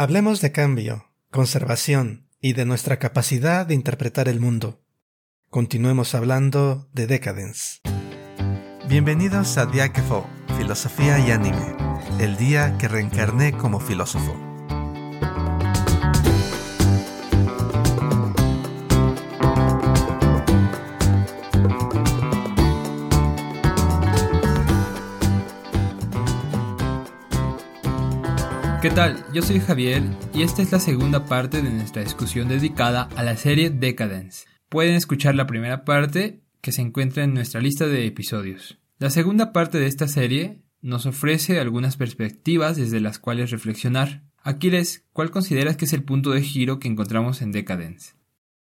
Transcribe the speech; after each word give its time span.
Hablemos 0.00 0.40
de 0.40 0.50
cambio, 0.50 1.04
conservación 1.30 2.26
y 2.40 2.54
de 2.54 2.64
nuestra 2.64 2.98
capacidad 2.98 3.66
de 3.66 3.74
interpretar 3.74 4.28
el 4.28 4.40
mundo. 4.40 4.80
Continuemos 5.50 6.14
hablando 6.14 6.88
de 6.94 7.06
Decadence. 7.06 7.80
Bienvenidos 8.88 9.58
a 9.58 9.66
Diáquefo, 9.66 10.26
Filosofía 10.56 11.18
y 11.18 11.32
Anime, 11.32 11.76
el 12.18 12.38
día 12.38 12.78
que 12.78 12.88
reencarné 12.88 13.52
como 13.52 13.78
filósofo. 13.78 14.49
¿Qué 28.82 28.88
tal? 28.88 29.22
Yo 29.34 29.42
soy 29.42 29.60
Javier 29.60 30.02
y 30.32 30.42
esta 30.42 30.62
es 30.62 30.72
la 30.72 30.80
segunda 30.80 31.26
parte 31.26 31.60
de 31.60 31.68
nuestra 31.68 32.02
discusión 32.02 32.48
dedicada 32.48 33.10
a 33.14 33.22
la 33.22 33.36
serie 33.36 33.68
Decadence. 33.68 34.46
Pueden 34.70 34.94
escuchar 34.94 35.34
la 35.34 35.46
primera 35.46 35.84
parte 35.84 36.40
que 36.62 36.72
se 36.72 36.80
encuentra 36.80 37.24
en 37.24 37.34
nuestra 37.34 37.60
lista 37.60 37.86
de 37.86 38.06
episodios. 38.06 38.78
La 38.98 39.10
segunda 39.10 39.52
parte 39.52 39.78
de 39.78 39.86
esta 39.86 40.08
serie 40.08 40.62
nos 40.80 41.04
ofrece 41.04 41.60
algunas 41.60 41.98
perspectivas 41.98 42.78
desde 42.78 43.00
las 43.00 43.18
cuales 43.18 43.50
reflexionar. 43.50 44.24
Aquiles, 44.42 45.04
¿cuál 45.12 45.30
consideras 45.30 45.76
que 45.76 45.84
es 45.84 45.92
el 45.92 46.02
punto 46.02 46.30
de 46.30 46.40
giro 46.40 46.78
que 46.78 46.88
encontramos 46.88 47.42
en 47.42 47.52
Decadence? 47.52 48.14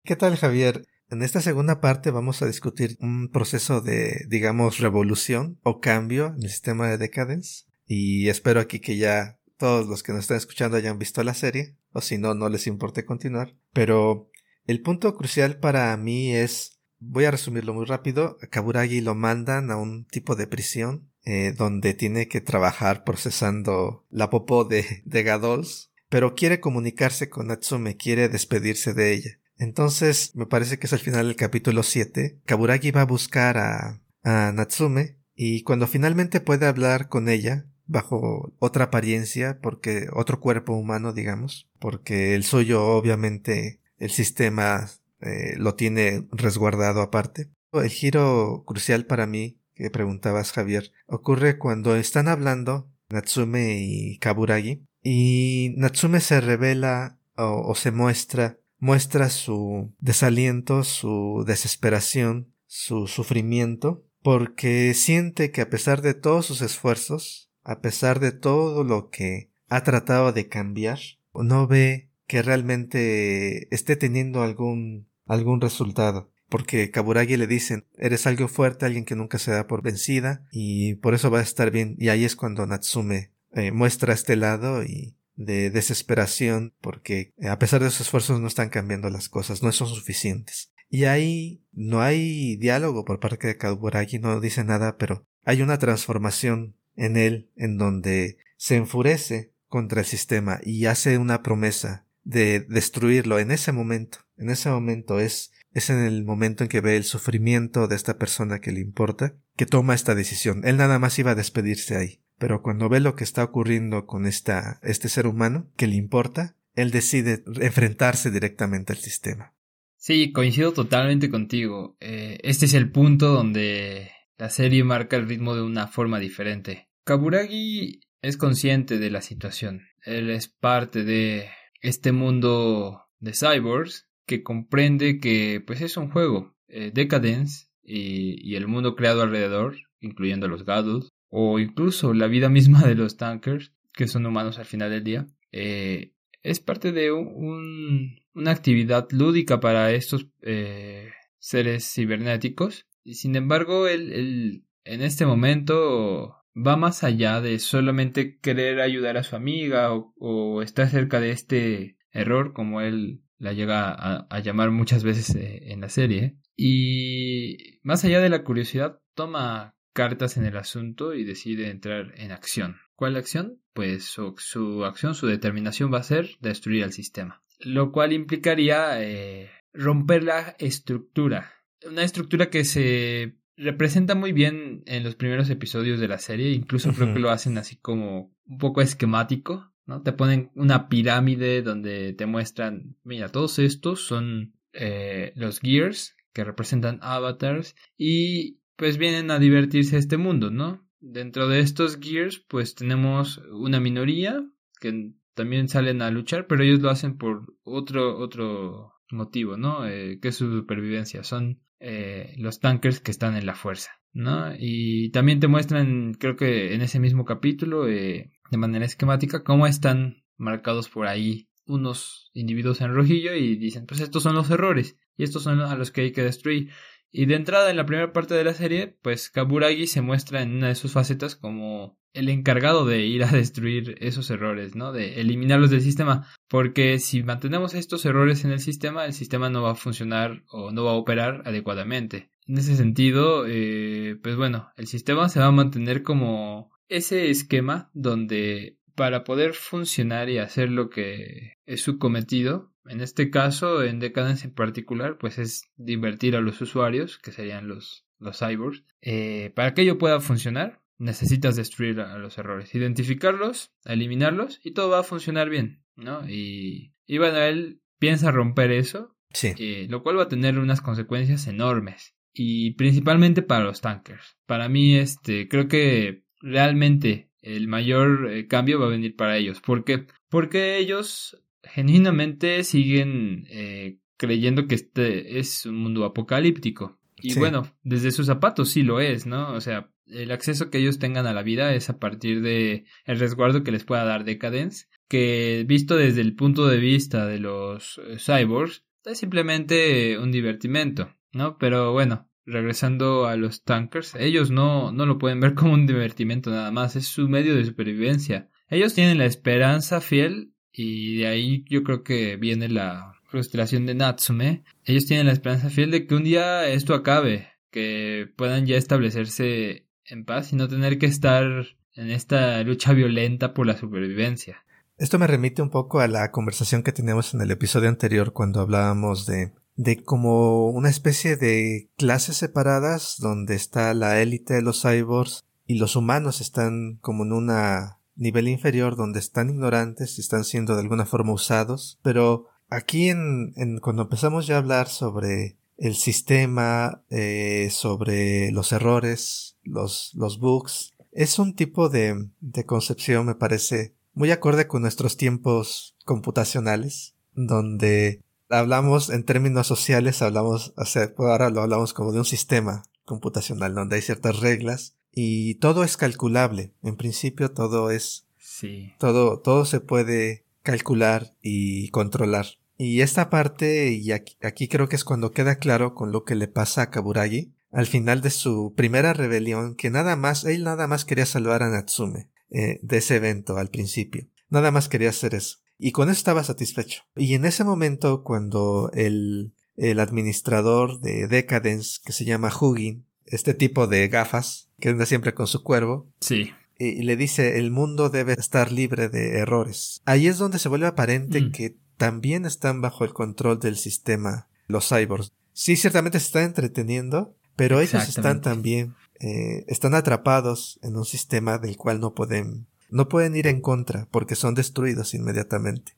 ¿Qué 0.03 0.17
tal 0.17 0.35
Javier? 0.35 0.83
En 1.09 1.21
esta 1.21 1.39
segunda 1.39 1.79
parte 1.79 2.11
vamos 2.11 2.41
a 2.41 2.45
discutir 2.45 2.97
un 2.99 3.29
proceso 3.29 3.79
de, 3.79 4.25
digamos, 4.27 4.79
revolución 4.79 5.59
o 5.63 5.79
cambio 5.79 6.33
en 6.35 6.43
el 6.43 6.49
sistema 6.49 6.89
de 6.89 6.97
Decadence. 6.97 7.69
Y 7.85 8.27
espero 8.27 8.59
aquí 8.59 8.81
que 8.81 8.97
ya 8.97 9.38
todos 9.59 9.87
los 9.87 10.01
que 10.01 10.13
nos 10.13 10.21
están 10.21 10.37
escuchando 10.37 10.77
hayan 10.77 10.97
visto 10.97 11.21
la 11.21 11.35
serie, 11.35 11.75
o 11.91 12.01
si 12.01 12.17
no, 12.17 12.33
no 12.33 12.49
les 12.49 12.65
importe 12.65 13.05
continuar. 13.05 13.55
Pero 13.73 14.31
el 14.65 14.81
punto 14.81 15.13
crucial 15.15 15.59
para 15.59 15.95
mí 15.97 16.33
es, 16.33 16.79
voy 16.97 17.25
a 17.25 17.31
resumirlo 17.31 17.73
muy 17.73 17.85
rápido, 17.85 18.37
a 18.41 18.47
Kaburagi 18.47 19.01
lo 19.01 19.13
mandan 19.13 19.69
a 19.69 19.75
un 19.75 20.05
tipo 20.05 20.35
de 20.35 20.47
prisión 20.47 21.11
eh, 21.25 21.53
donde 21.55 21.93
tiene 21.93 22.27
que 22.27 22.41
trabajar 22.41 23.03
procesando 23.03 24.05
la 24.09 24.29
popó 24.29 24.63
de, 24.63 25.03
de 25.05 25.23
Gadols, 25.23 25.91
pero 26.07 26.33
quiere 26.33 26.59
comunicarse 26.59 27.29
con 27.29 27.47
Natsume, 27.47 27.97
quiere 27.97 28.29
despedirse 28.29 28.93
de 28.93 29.13
ella. 29.13 29.39
Entonces, 29.57 30.35
me 30.35 30.45
parece 30.45 30.79
que 30.79 30.87
es 30.87 30.93
al 30.93 30.99
final 30.99 31.27
del 31.27 31.35
capítulo 31.35 31.83
7, 31.83 32.39
Kaburagi 32.45 32.91
va 32.91 33.01
a 33.01 33.05
buscar 33.05 33.57
a, 33.57 34.01
a 34.23 34.53
Natsume 34.53 35.17
y 35.35 35.63
cuando 35.63 35.85
finalmente 35.85 36.39
puede 36.39 36.65
hablar 36.65 37.09
con 37.09 37.27
ella, 37.27 37.65
bajo 37.89 38.53
otra 38.59 38.85
apariencia, 38.85 39.59
porque 39.61 40.07
otro 40.13 40.39
cuerpo 40.39 40.73
humano, 40.73 41.11
digamos, 41.11 41.67
porque 41.79 42.35
el 42.35 42.43
suyo 42.43 42.85
obviamente 42.85 43.81
el 43.97 44.11
sistema 44.11 44.89
eh, 45.21 45.55
lo 45.57 45.75
tiene 45.75 46.27
resguardado 46.31 47.01
aparte. 47.01 47.49
El 47.73 47.89
giro 47.89 48.63
crucial 48.65 49.05
para 49.05 49.25
mí, 49.25 49.57
que 49.73 49.89
preguntabas 49.89 50.51
Javier, 50.51 50.91
ocurre 51.07 51.57
cuando 51.57 51.95
están 51.95 52.27
hablando 52.27 52.89
Natsume 53.09 53.79
y 53.81 54.17
Kaburagi, 54.19 54.85
y 55.03 55.73
Natsume 55.77 56.19
se 56.19 56.41
revela 56.41 57.17
o 57.35 57.73
se 57.73 57.91
muestra, 57.91 58.59
muestra 58.79 59.29
su 59.29 59.93
desaliento, 59.99 60.83
su 60.83 61.43
desesperación, 61.47 62.53
su 62.67 63.07
sufrimiento, 63.07 64.03
porque 64.21 64.93
siente 64.93 65.51
que 65.51 65.61
a 65.61 65.69
pesar 65.69 66.01
de 66.01 66.13
todos 66.13 66.45
sus 66.45 66.61
esfuerzos, 66.61 67.48
a 67.63 67.81
pesar 67.81 68.19
de 68.19 68.31
todo 68.31 68.83
lo 68.83 69.09
que 69.09 69.51
ha 69.67 69.83
tratado 69.83 70.31
de 70.31 70.47
cambiar, 70.47 70.99
no 71.33 71.67
ve 71.67 72.09
que 72.27 72.41
realmente 72.41 73.73
esté 73.73 73.95
teniendo 73.95 74.41
algún 74.41 75.09
algún 75.29 75.61
resultado. 75.61 76.31
Porque 76.49 76.89
Kaburagi 76.89 77.37
le 77.37 77.45
dicen, 77.45 77.85
eres 77.95 78.25
algo 78.25 78.47
fuerte, 78.47 78.85
alguien 78.85 79.05
que 79.05 79.15
nunca 79.15 79.37
se 79.37 79.51
da 79.51 79.67
por 79.67 79.83
vencida, 79.83 80.47
y 80.51 80.95
por 80.95 81.13
eso 81.13 81.29
va 81.29 81.39
a 81.39 81.43
estar 81.43 81.69
bien. 81.69 81.95
Y 81.99 82.09
ahí 82.09 82.25
es 82.25 82.35
cuando 82.35 82.65
Natsume 82.65 83.31
eh, 83.53 83.71
muestra 83.71 84.13
este 84.13 84.35
lado 84.35 84.83
y 84.83 85.15
de 85.35 85.69
desesperación, 85.69 86.73
porque 86.81 87.33
eh, 87.37 87.47
a 87.47 87.59
pesar 87.59 87.83
de 87.83 87.91
sus 87.91 88.01
esfuerzos 88.01 88.41
no 88.41 88.47
están 88.47 88.69
cambiando 88.69 89.11
las 89.11 89.29
cosas, 89.29 89.61
no 89.61 89.71
son 89.71 89.87
suficientes. 89.87 90.71
Y 90.89 91.03
ahí 91.03 91.63
no 91.71 92.01
hay 92.01 92.57
diálogo 92.57 93.05
por 93.05 93.19
parte 93.19 93.47
de 93.47 93.57
Kaburagi, 93.57 94.17
no 94.17 94.39
dice 94.41 94.63
nada, 94.63 94.97
pero 94.97 95.27
hay 95.45 95.61
una 95.61 95.77
transformación 95.77 96.75
en 96.99 97.17
él 97.17 97.49
en 97.55 97.77
donde 97.77 98.37
se 98.57 98.75
enfurece 98.75 99.53
contra 99.67 100.01
el 100.01 100.05
sistema 100.05 100.59
y 100.63 100.85
hace 100.85 101.17
una 101.17 101.41
promesa 101.41 102.05
de 102.23 102.59
destruirlo 102.59 103.39
en 103.39 103.51
ese 103.51 103.71
momento. 103.71 104.19
En 104.37 104.49
ese 104.49 104.69
momento 104.69 105.19
es 105.19 105.51
es 105.73 105.89
en 105.89 105.99
el 105.99 106.23
momento 106.23 106.63
en 106.63 106.69
que 106.69 106.81
ve 106.81 106.97
el 106.97 107.03
sufrimiento 107.03 107.87
de 107.87 107.95
esta 107.95 108.17
persona 108.17 108.59
que 108.59 108.71
le 108.71 108.79
importa, 108.79 109.35
que 109.55 109.65
toma 109.65 109.93
esta 109.93 110.15
decisión. 110.15 110.61
Él 110.65 110.77
nada 110.77 110.99
más 110.99 111.19
iba 111.19 111.31
a 111.31 111.35
despedirse 111.35 111.95
ahí. 111.95 112.21
Pero 112.37 112.61
cuando 112.61 112.89
ve 112.89 112.99
lo 112.99 113.15
que 113.15 113.23
está 113.23 113.43
ocurriendo 113.43 114.05
con 114.05 114.25
esta, 114.25 114.79
este 114.81 115.09
ser 115.09 115.27
humano 115.27 115.69
que 115.75 115.87
le 115.87 115.95
importa, 115.95 116.55
él 116.73 116.89
decide 116.91 117.43
enfrentarse 117.61 118.31
directamente 118.31 118.93
al 118.93 118.99
sistema. 118.99 119.53
Sí, 119.97 120.31
coincido 120.31 120.71
totalmente 120.71 121.29
contigo. 121.29 121.97
Eh, 121.99 122.39
este 122.43 122.65
es 122.65 122.73
el 122.73 122.89
punto 122.89 123.33
donde 123.33 124.11
la 124.37 124.49
serie 124.49 124.85
marca 124.85 125.17
el 125.17 125.27
ritmo 125.27 125.53
de 125.55 125.61
una 125.61 125.87
forma 125.87 126.19
diferente. 126.19 126.87
Kaburagi 127.09 128.01
es 128.21 128.37
consciente 128.37 128.99
de 128.99 129.09
la 129.09 129.23
situación. 129.23 129.81
Él 130.05 130.29
es 130.29 130.47
parte 130.47 131.03
de 131.03 131.49
este 131.81 132.11
mundo 132.11 133.01
de 133.17 133.33
cyborgs 133.33 134.07
que 134.27 134.43
comprende 134.43 135.17
que 135.17 135.59
pues 135.65 135.81
es 135.81 135.97
un 135.97 136.11
juego. 136.11 136.55
Eh, 136.67 136.91
Decadence 136.93 137.69
y, 137.81 138.53
el 138.53 138.67
mundo 138.67 138.95
creado 138.95 139.23
alrededor, 139.23 139.75
incluyendo 139.99 140.47
los 140.47 140.65
Gaddles, 140.65 141.09
o 141.29 141.57
incluso 141.57 142.13
la 142.13 142.27
vida 142.27 142.47
misma 142.49 142.83
de 142.83 142.93
los 142.93 143.17
tankers, 143.17 143.73
que 143.91 144.07
son 144.07 144.27
humanos 144.27 144.59
al 144.59 144.65
final 144.65 144.91
del 144.91 145.03
día, 145.03 145.25
eh, 145.51 146.13
es 146.43 146.59
parte 146.59 146.91
de 146.91 147.11
una 147.11 148.51
actividad 148.51 149.07
lúdica 149.09 149.59
para 149.59 149.91
estos 149.93 150.27
eh, 150.43 151.09
seres 151.39 151.91
cibernéticos. 151.91 152.85
Y 153.03 153.15
sin 153.15 153.35
embargo, 153.35 153.87
él 153.87 154.63
en 154.83 155.01
este 155.01 155.25
momento 155.25 156.38
va 156.55 156.75
más 156.75 157.03
allá 157.03 157.41
de 157.41 157.59
solamente 157.59 158.37
querer 158.39 158.81
ayudar 158.81 159.17
a 159.17 159.23
su 159.23 159.35
amiga 159.35 159.91
o, 159.93 160.61
estar 160.61 160.89
cerca 160.89 161.19
de 161.19 161.31
este 161.31 161.97
error, 162.11 162.53
como 162.53 162.81
él 162.81 163.21
la 163.37 163.53
llega 163.53 163.93
a, 163.93 164.39
llamar 164.39 164.71
muchas 164.71 165.03
veces 165.03 165.35
eh, 165.35 165.71
en 165.71 165.81
la 165.81 165.89
serie. 165.89 166.37
Y 166.55 167.79
más 167.83 168.03
allá 168.03 168.19
de 168.19 168.29
la 168.29 168.43
curiosidad, 168.43 168.99
toma 169.13 169.75
cartas 169.93 170.37
en 170.37 170.45
el 170.45 170.57
asunto 170.57 171.13
y 171.13 171.23
decide 171.23 171.69
entrar 171.69 172.13
en 172.17 172.31
acción. 172.31 172.77
¿Cuál 172.95 173.15
acción? 173.15 173.61
Pues 173.73 174.03
su, 174.03 174.83
acción, 174.83 175.15
su 175.15 175.27
determinación 175.27 175.93
va 175.93 175.99
a 175.99 176.03
ser 176.03 176.31
destruir 176.41 176.83
el 176.83 176.91
sistema. 176.91 177.41
Lo 177.59 177.91
cual 177.91 178.11
implicaría 178.11 179.01
eh, 179.01 179.49
romper 179.73 180.23
la 180.23 180.55
estructura. 180.59 181.53
Una 181.89 182.03
estructura 182.03 182.49
que 182.49 182.65
se 182.65 183.38
representa 183.59 184.15
muy 184.15 184.31
bien 184.31 184.83
en 184.85 185.03
los 185.03 185.15
primeros 185.15 185.49
episodios 185.49 185.99
de 185.99 186.07
la 186.07 186.17
serie, 186.17 186.51
incluso 186.51 186.93
creo 186.93 187.13
que 187.13 187.19
lo 187.19 187.29
hacen 187.29 187.57
así 187.57 187.75
como 187.75 188.33
un 188.45 188.57
poco 188.57 188.81
esquemático, 188.81 189.71
¿no? 189.85 190.01
Te 190.01 190.13
ponen 190.13 190.49
una 190.55 190.87
pirámide 190.87 191.61
donde 191.61 192.13
te 192.13 192.25
muestran, 192.25 192.95
mira, 193.03 193.29
todos 193.29 193.59
estos 193.59 194.05
son 194.05 194.53
eh, 194.73 195.33
los 195.35 195.59
Gears 195.59 196.15
que 196.31 196.43
representan 196.43 196.99
avatars 197.01 197.75
y 197.97 198.61
pues 198.77 198.97
vienen 198.97 199.29
a 199.29 199.39
divertirse 199.39 199.97
a 199.97 199.99
este 199.99 200.17
mundo, 200.17 200.51
¿no? 200.51 200.87
Dentro 201.01 201.47
de 201.47 201.59
estos 201.59 201.99
Gears 201.99 202.39
pues 202.39 202.75
tenemos 202.75 203.41
una 203.51 203.81
minoría 203.81 204.41
que 204.79 205.11
también 205.33 205.67
salen 205.67 206.01
a 206.01 206.11
luchar, 206.11 206.47
pero 206.47 206.63
ellos 206.63 206.79
lo 206.79 206.89
hacen 206.89 207.17
por 207.17 207.53
otro, 207.63 208.17
otro 208.19 208.93
motivo, 209.11 209.57
¿no? 209.57 209.85
Eh, 209.85 210.19
que 210.21 210.29
es 210.29 210.35
su 210.35 210.49
supervivencia. 210.51 211.23
Son 211.23 211.61
eh, 211.79 212.33
los 212.37 212.59
tankers 212.59 212.99
que 212.99 213.11
están 213.11 213.35
en 213.35 213.45
la 213.45 213.55
fuerza, 213.55 213.91
¿no? 214.11 214.53
Y 214.57 215.11
también 215.11 215.39
te 215.39 215.47
muestran, 215.47 216.13
creo 216.13 216.35
que 216.35 216.73
en 216.73 216.81
ese 216.81 216.99
mismo 216.99 217.25
capítulo, 217.25 217.87
eh, 217.87 218.31
de 218.51 218.57
manera 218.57 218.85
esquemática, 218.85 219.43
cómo 219.43 219.67
están 219.67 220.23
marcados 220.37 220.89
por 220.89 221.07
ahí 221.07 221.49
unos 221.65 222.31
individuos 222.33 222.81
en 222.81 222.93
rojillo 222.93 223.33
y 223.33 223.55
dicen, 223.55 223.85
pues 223.85 224.01
estos 224.01 224.23
son 224.23 224.35
los 224.35 224.49
errores 224.49 224.97
y 225.15 225.23
estos 225.23 225.43
son 225.43 225.59
a 225.61 225.75
los 225.75 225.91
que 225.91 226.01
hay 226.01 226.11
que 226.11 226.23
destruir. 226.23 226.71
Y 227.11 227.25
de 227.25 227.35
entrada, 227.35 227.69
en 227.69 227.77
la 227.77 227.85
primera 227.85 228.13
parte 228.13 228.35
de 228.35 228.43
la 228.43 228.53
serie, 228.53 228.97
pues 229.01 229.29
Kaburagi 229.29 229.87
se 229.87 230.01
muestra 230.01 230.41
en 230.41 230.55
una 230.55 230.67
de 230.67 230.75
sus 230.75 230.93
facetas 230.93 231.35
como 231.35 231.97
el 232.13 232.29
encargado 232.29 232.85
de 232.85 233.05
ir 233.05 233.23
a 233.23 233.27
destruir 233.31 233.95
esos 233.99 234.29
errores, 234.29 234.75
¿no? 234.75 234.91
De 234.91 235.21
eliminarlos 235.21 235.69
del 235.69 235.81
sistema. 235.81 236.27
Porque 236.47 236.99
si 236.99 237.23
mantenemos 237.23 237.73
estos 237.73 238.05
errores 238.05 238.45
en 238.45 238.51
el 238.51 238.59
sistema, 238.59 239.05
el 239.05 239.13
sistema 239.13 239.49
no 239.49 239.63
va 239.63 239.71
a 239.71 239.75
funcionar 239.75 240.43
o 240.47 240.71
no 240.71 240.83
va 240.83 240.91
a 240.91 240.95
operar 240.95 241.43
adecuadamente. 241.45 242.31
En 242.47 242.57
ese 242.57 242.75
sentido, 242.75 243.45
eh, 243.47 244.17
pues 244.23 244.35
bueno, 244.35 244.69
el 244.75 244.87
sistema 244.87 245.29
se 245.29 245.39
va 245.39 245.47
a 245.47 245.51
mantener 245.51 246.01
como 246.01 246.71
ese 246.87 247.29
esquema 247.29 247.91
donde 247.93 248.79
para 248.95 249.23
poder 249.23 249.53
funcionar 249.53 250.29
y 250.29 250.39
hacer 250.39 250.69
lo 250.71 250.89
que 250.89 251.53
es 251.65 251.81
su 251.81 251.99
cometido, 251.99 252.73
en 252.89 253.01
este 253.01 253.29
caso, 253.29 253.83
en 253.83 253.99
Decadence 253.99 254.47
en 254.47 254.53
particular, 254.53 255.17
pues 255.17 255.37
es 255.37 255.69
divertir 255.77 256.35
a 256.35 256.41
los 256.41 256.59
usuarios, 256.59 257.19
que 257.19 257.31
serían 257.31 257.67
los, 257.67 258.05
los 258.17 258.39
cyborgs. 258.39 258.83
Eh, 259.01 259.51
para 259.55 259.73
que 259.73 259.83
ello 259.83 259.97
pueda 259.97 260.19
funcionar, 260.19 260.81
necesitas 260.97 261.55
destruir 261.55 262.01
a 262.01 262.17
los 262.17 262.37
errores, 262.37 262.73
identificarlos, 262.75 263.71
eliminarlos 263.85 264.59
y 264.63 264.71
todo 264.71 264.89
va 264.89 264.99
a 264.99 265.03
funcionar 265.03 265.49
bien, 265.49 265.83
¿no? 265.95 266.27
Y, 266.29 266.93
y 267.05 267.17
bueno, 267.19 267.37
él 267.37 267.81
piensa 267.99 268.31
romper 268.31 268.71
eso, 268.71 269.15
sí. 269.31 269.53
Eh, 269.57 269.87
lo 269.89 270.03
cual 270.03 270.17
va 270.17 270.23
a 270.23 270.29
tener 270.29 270.57
unas 270.57 270.81
consecuencias 270.81 271.47
enormes 271.47 272.15
y 272.33 272.71
principalmente 272.71 273.41
para 273.41 273.63
los 273.63 273.81
tankers. 273.81 274.37
Para 274.45 274.67
mí, 274.67 274.95
este, 274.95 275.47
creo 275.47 275.67
que 275.67 276.23
realmente 276.41 277.29
el 277.41 277.67
mayor 277.67 278.29
eh, 278.31 278.47
cambio 278.47 278.79
va 278.79 278.87
a 278.87 278.91
venir 278.91 279.15
para 279.15 279.37
ellos. 279.37 279.61
¿Por 279.61 279.83
qué? 279.83 280.07
Porque 280.29 280.77
ellos 280.77 281.41
genuinamente 281.63 282.63
siguen 282.63 283.45
eh, 283.49 283.97
creyendo 284.17 284.67
que 284.67 284.75
este 284.75 285.39
es 285.39 285.65
un 285.65 285.77
mundo 285.77 286.05
apocalíptico. 286.05 286.99
Y 287.21 287.37
bueno, 287.37 287.75
desde 287.83 288.11
sus 288.11 288.27
zapatos 288.27 288.69
sí 288.69 288.83
lo 288.83 289.01
es, 289.01 289.25
¿no? 289.25 289.51
O 289.51 289.59
sea, 289.59 289.91
el 290.07 290.31
acceso 290.31 290.69
que 290.69 290.77
ellos 290.77 290.99
tengan 290.99 291.27
a 291.27 291.33
la 291.33 291.43
vida 291.43 291.73
es 291.73 291.89
a 291.89 291.99
partir 291.99 292.41
de 292.41 292.85
el 293.05 293.19
resguardo 293.19 293.63
que 293.63 293.71
les 293.71 293.83
pueda 293.83 294.05
dar 294.05 294.23
Decadence, 294.23 294.87
que 295.07 295.65
visto 295.67 295.95
desde 295.95 296.21
el 296.21 296.35
punto 296.35 296.67
de 296.67 296.77
vista 296.77 297.25
de 297.25 297.39
los 297.39 297.99
eh, 298.07 298.17
cyborgs, 298.17 298.85
es 299.05 299.17
simplemente 299.17 300.17
un 300.17 300.31
divertimento, 300.31 301.13
¿no? 301.31 301.57
Pero 301.57 301.91
bueno, 301.93 302.29
regresando 302.45 303.27
a 303.27 303.35
los 303.35 303.63
tankers, 303.63 304.15
ellos 304.15 304.51
no, 304.51 304.91
no 304.91 305.05
lo 305.05 305.17
pueden 305.17 305.39
ver 305.39 305.53
como 305.55 305.73
un 305.73 305.87
divertimento 305.87 306.51
nada 306.51 306.71
más, 306.71 306.95
es 306.95 307.07
su 307.07 307.27
medio 307.27 307.55
de 307.55 307.65
supervivencia. 307.65 308.49
Ellos 308.67 308.93
tienen 308.93 309.17
la 309.17 309.25
esperanza 309.25 309.99
fiel 309.99 310.53
y 310.71 311.17
de 311.17 311.27
ahí 311.27 311.65
yo 311.69 311.83
creo 311.83 312.03
que 312.03 312.37
viene 312.37 312.69
la 312.69 313.13
frustración 313.29 313.85
de 313.85 313.95
Natsume. 313.95 314.63
Ellos 314.85 315.05
tienen 315.05 315.27
la 315.27 315.33
esperanza 315.33 315.69
fiel 315.69 315.91
de 315.91 316.07
que 316.07 316.15
un 316.15 316.23
día 316.23 316.67
esto 316.67 316.93
acabe, 316.93 317.49
que 317.71 318.27
puedan 318.35 318.65
ya 318.65 318.77
establecerse 318.77 319.85
en 320.05 320.25
paz 320.25 320.53
y 320.53 320.55
no 320.55 320.67
tener 320.67 320.97
que 320.97 321.05
estar 321.05 321.45
en 321.93 322.09
esta 322.09 322.63
lucha 322.63 322.93
violenta 322.93 323.53
por 323.53 323.67
la 323.67 323.77
supervivencia. 323.77 324.63
Esto 324.97 325.17
me 325.17 325.27
remite 325.27 325.61
un 325.61 325.69
poco 325.69 325.99
a 325.99 326.07
la 326.07 326.31
conversación 326.31 326.83
que 326.83 326.91
teníamos 326.91 327.33
en 327.33 327.41
el 327.41 327.51
episodio 327.51 327.89
anterior 327.89 328.33
cuando 328.33 328.59
hablábamos 328.59 329.25
de 329.25 329.53
de 329.79 330.03
como 330.03 330.67
una 330.71 330.89
especie 330.89 331.37
de 331.37 331.89
clases 331.95 332.35
separadas 332.35 333.15
donde 333.17 333.55
está 333.55 333.93
la 333.93 334.21
élite 334.21 334.55
de 334.55 334.61
los 334.61 334.81
cyborgs 334.81 335.45
y 335.65 335.77
los 335.77 335.95
humanos 335.95 336.41
están 336.41 336.97
como 336.99 337.23
en 337.23 337.31
una 337.31 337.98
nivel 338.19 338.47
inferior 338.47 338.95
donde 338.95 339.19
están 339.19 339.49
ignorantes 339.49 340.17
y 340.17 340.21
están 340.21 340.43
siendo 340.43 340.75
de 340.75 340.81
alguna 340.81 341.05
forma 341.05 341.33
usados. 341.33 341.99
Pero 342.03 342.47
aquí 342.69 343.09
en, 343.09 343.53
en 343.55 343.79
cuando 343.79 344.03
empezamos 344.03 344.45
ya 344.45 344.55
a 344.55 344.59
hablar 344.59 344.89
sobre 344.89 345.57
el 345.77 345.95
sistema, 345.95 347.01
eh, 347.09 347.69
sobre 347.71 348.51
los 348.51 348.71
errores, 348.73 349.57
los, 349.63 350.11
los 350.13 350.39
bugs, 350.39 350.93
es 351.11 351.39
un 351.39 351.55
tipo 351.55 351.89
de, 351.89 352.29
de 352.41 352.65
concepción, 352.65 353.25
me 353.25 353.35
parece, 353.35 353.95
muy 354.13 354.31
acorde 354.31 354.67
con 354.67 354.81
nuestros 354.81 355.15
tiempos 355.15 355.95
computacionales, 356.03 357.15
donde 357.33 358.21
hablamos 358.49 359.09
en 359.09 359.23
términos 359.23 359.67
sociales, 359.67 360.21
hablamos, 360.21 360.73
o 360.75 360.85
sea, 360.85 361.13
ahora 361.17 361.49
lo 361.49 361.61
hablamos 361.61 361.93
como 361.93 362.11
de 362.11 362.19
un 362.19 362.25
sistema 362.25 362.83
computacional 363.05 363.73
donde 363.73 363.95
hay 363.95 364.01
ciertas 364.01 364.39
reglas 364.39 364.95
y 365.21 365.55
todo 365.55 365.83
es 365.83 365.97
calculable. 365.97 366.71
En 366.81 366.95
principio 366.95 367.51
todo 367.51 367.91
es, 367.91 368.27
sí. 368.37 368.93
todo, 368.99 369.39
todo 369.39 369.65
se 369.65 369.81
puede 369.81 370.45
calcular 370.63 371.35
y 371.41 371.89
controlar. 371.89 372.45
Y 372.77 373.01
esta 373.01 373.29
parte, 373.29 373.91
y 373.91 374.13
aquí, 374.13 374.37
aquí 374.41 374.69
creo 374.69 374.87
que 374.87 374.95
es 374.95 375.03
cuando 375.03 375.31
queda 375.31 375.55
claro 375.55 375.93
con 375.93 376.13
lo 376.13 376.23
que 376.23 376.35
le 376.35 376.47
pasa 376.47 376.83
a 376.83 376.89
Kaburagi, 376.89 377.51
al 377.71 377.85
final 377.85 378.21
de 378.21 378.29
su 378.29 378.73
primera 378.77 379.11
rebelión, 379.11 379.75
que 379.75 379.89
nada 379.89 380.15
más, 380.15 380.45
él 380.45 380.63
nada 380.63 380.87
más 380.87 381.03
quería 381.03 381.25
salvar 381.25 381.63
a 381.63 381.69
Natsume 381.69 382.29
eh, 382.49 382.79
de 382.81 382.97
ese 382.97 383.17
evento 383.17 383.57
al 383.57 383.69
principio. 383.69 384.25
Nada 384.47 384.71
más 384.71 384.87
quería 384.87 385.09
hacer 385.09 385.35
eso. 385.35 385.57
Y 385.77 385.91
con 385.91 386.09
eso 386.09 386.17
estaba 386.17 386.45
satisfecho. 386.45 387.03
Y 387.17 387.33
en 387.33 387.43
ese 387.43 387.65
momento, 387.65 388.23
cuando 388.23 388.89
el, 388.93 389.53
el 389.75 389.99
administrador 389.99 391.01
de 391.01 391.27
Decadence, 391.27 391.99
que 392.05 392.13
se 392.13 392.23
llama 392.23 392.53
Hugin, 392.57 393.05
este 393.29 393.53
tipo 393.53 393.87
de 393.87 394.07
gafas, 394.07 394.69
que 394.79 394.89
anda 394.89 395.05
siempre 395.05 395.33
con 395.33 395.47
su 395.47 395.63
cuervo, 395.63 396.07
sí. 396.19 396.51
y, 396.77 397.03
le 397.03 397.15
dice 397.15 397.57
el 397.57 397.71
mundo 397.71 398.09
debe 398.09 398.33
estar 398.33 398.71
libre 398.71 399.09
de 399.09 399.37
errores. 399.39 400.01
Ahí 400.05 400.27
es 400.27 400.37
donde 400.37 400.59
se 400.59 400.69
vuelve 400.69 400.87
aparente 400.87 401.41
Mm. 401.41 401.51
que 401.51 401.77
también 401.97 402.45
están 402.45 402.81
bajo 402.81 403.03
el 403.03 403.13
control 403.13 403.59
del 403.59 403.75
sistema 403.75 404.47
los 404.67 404.87
cyborgs. 404.87 405.33
Sí, 405.53 405.75
ciertamente 405.75 406.19
se 406.19 406.27
están 406.27 406.43
entreteniendo, 406.43 407.35
pero 407.55 407.81
ellos 407.81 408.07
están 408.07 408.39
también, 408.39 408.95
eh, 409.19 409.65
están 409.67 409.93
atrapados 409.93 410.79
en 410.81 410.95
un 410.95 411.03
sistema 411.03 411.57
del 411.57 411.75
cual 411.75 411.99
no 411.99 412.13
pueden, 412.13 412.67
no 412.89 413.09
pueden 413.09 413.35
ir 413.35 413.47
en 413.47 413.59
contra 413.59 414.07
porque 414.11 414.35
son 414.35 414.55
destruidos 414.55 415.13
inmediatamente. 415.13 415.91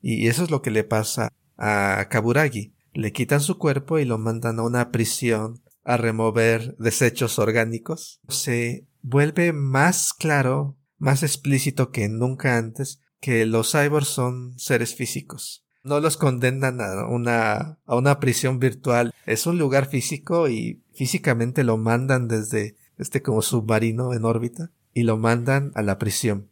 Y 0.00 0.28
eso 0.28 0.44
es 0.44 0.50
lo 0.50 0.62
que 0.62 0.70
le 0.70 0.84
pasa 0.84 1.32
a 1.56 2.06
Kaburagi. 2.08 2.72
Le 2.92 3.12
quitan 3.12 3.40
su 3.40 3.58
cuerpo 3.58 3.98
y 3.98 4.04
lo 4.04 4.18
mandan 4.18 4.60
a 4.60 4.62
una 4.62 4.92
prisión 4.92 5.60
a 5.84 5.96
remover 5.96 6.76
desechos 6.78 7.38
orgánicos. 7.38 8.20
Se 8.28 8.86
vuelve 9.02 9.52
más 9.52 10.12
claro, 10.12 10.76
más 10.98 11.22
explícito 11.22 11.90
que 11.90 12.08
nunca 12.08 12.56
antes 12.56 13.00
que 13.20 13.46
los 13.46 13.72
cyborgs 13.72 14.08
son 14.08 14.58
seres 14.58 14.94
físicos. 14.94 15.64
No 15.82 16.00
los 16.00 16.16
condenan 16.16 16.80
a 16.80 17.06
una, 17.06 17.78
a 17.84 17.96
una 17.96 18.18
prisión 18.18 18.58
virtual. 18.58 19.12
Es 19.26 19.46
un 19.46 19.58
lugar 19.58 19.86
físico 19.86 20.48
y 20.48 20.82
físicamente 20.94 21.64
lo 21.64 21.76
mandan 21.76 22.28
desde 22.28 22.76
este 22.98 23.22
como 23.22 23.42
submarino 23.42 24.14
en 24.14 24.24
órbita 24.24 24.70
y 24.92 25.02
lo 25.02 25.18
mandan 25.18 25.72
a 25.74 25.82
la 25.82 25.98
prisión. 25.98 26.50